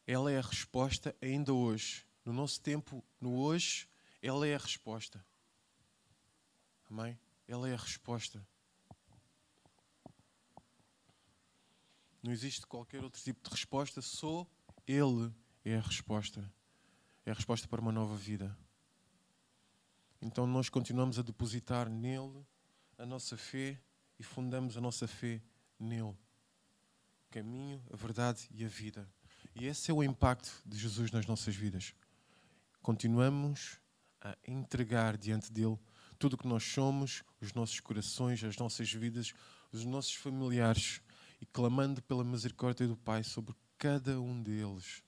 Ela 0.07 0.31
é 0.31 0.39
a 0.39 0.43
resposta 0.43 1.17
ainda 1.23 1.55
hoje. 1.55 2.05
No 2.25 2.33
nosso 2.33 2.61
tempo, 2.61 3.03
no 3.23 3.39
hoje, 3.39 3.89
ela 4.21 4.47
é 4.47 4.57
a 4.57 4.59
resposta. 4.59 5.25
Amém? 6.91 7.17
Ela 7.47 7.69
é 7.69 7.75
a 7.75 7.77
resposta. 7.77 8.45
Não 12.21 12.33
existe 12.33 12.67
qualquer 12.67 13.03
outro 13.03 13.23
tipo 13.23 13.41
de 13.41 13.51
resposta, 13.51 14.03
só 14.03 14.45
Ele 14.87 15.33
é 15.65 15.77
a 15.77 15.81
resposta. 15.81 16.53
É 17.25 17.31
a 17.31 17.35
resposta 17.35 17.69
para 17.69 17.81
uma 17.81 17.93
nova 17.93 18.17
vida. 18.17 18.57
Então 20.21 20.45
nós 20.45 20.69
continuamos 20.69 21.17
a 21.17 21.23
depositar 21.23 21.89
nele 21.89 22.45
a 22.99 23.07
nossa 23.07 23.37
fé 23.37 23.81
e 24.19 24.25
fundamos 24.25 24.77
a 24.77 24.81
nossa 24.81 25.07
fé 25.07 25.41
nele. 25.79 26.03
O 26.03 27.31
caminho, 27.31 27.81
a 27.93 27.97
verdade 27.97 28.49
e 28.51 28.65
a 28.65 28.69
vida. 28.69 29.09
E 29.55 29.67
esse 29.67 29.93
é 29.93 29.95
o 29.95 30.03
impacto 30.03 30.51
de 30.67 30.77
Jesus 30.77 31.13
nas 31.13 31.25
nossas 31.25 31.55
vidas. 31.55 31.95
Continuamos 32.83 33.79
a 34.21 34.37
entregar 34.45 35.17
diante 35.17 35.53
dele 35.53 35.79
tudo 36.19 36.35
o 36.35 36.37
que 36.37 36.49
nós 36.49 36.65
somos, 36.65 37.23
os 37.41 37.53
nossos 37.55 37.79
corações, 37.79 38.43
as 38.43 38.57
nossas 38.57 38.93
vidas, 38.93 39.33
os 39.71 39.85
nossos 39.85 40.15
familiares 40.15 41.01
e 41.41 41.47
clamando 41.47 42.03
pela 42.03 42.25
misericórdia 42.25 42.89
do 42.89 42.97
Pai 42.97 43.23
sobre 43.23 43.55
cada 43.79 44.21
um 44.21 44.43
deles. 44.43 45.01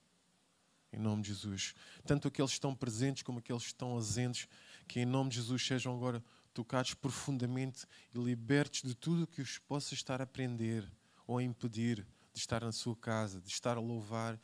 Em 0.92 1.00
nome 1.00 1.22
de 1.22 1.28
Jesus. 1.28 1.74
Tanto 2.06 2.28
aqueles 2.28 2.52
que 2.52 2.56
estão 2.56 2.76
presentes 2.76 3.24
como 3.24 3.40
aqueles 3.40 3.62
que 3.62 3.68
estão 3.70 3.90
ausentes, 3.90 4.46
que 4.86 5.00
em 5.00 5.04
nome 5.04 5.30
de 5.30 5.36
Jesus 5.36 5.66
sejam 5.66 5.96
agora 5.96 6.22
tocados 6.52 6.94
profundamente 6.94 7.86
e 8.14 8.18
libertos 8.18 8.82
de 8.82 8.94
tudo 8.94 9.26
que 9.26 9.42
os 9.42 9.58
possa 9.58 9.94
estar 9.94 10.20
a 10.20 10.24
aprender 10.24 10.88
ou 11.26 11.38
a 11.38 11.42
impedir 11.42 12.06
de 12.32 12.38
estar 12.38 12.62
na 12.62 12.70
sua 12.70 12.94
casa, 12.94 13.40
de 13.40 13.48
estar 13.48 13.76
a 13.76 13.80
louvar 13.80 14.40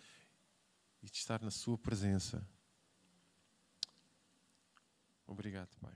e 1.01 1.09
de 1.09 1.17
estar 1.17 1.41
na 1.41 1.53
sua 1.53 1.79
presença. 1.79 2.45
Obrigado, 5.31 5.71
Pai. 5.81 5.95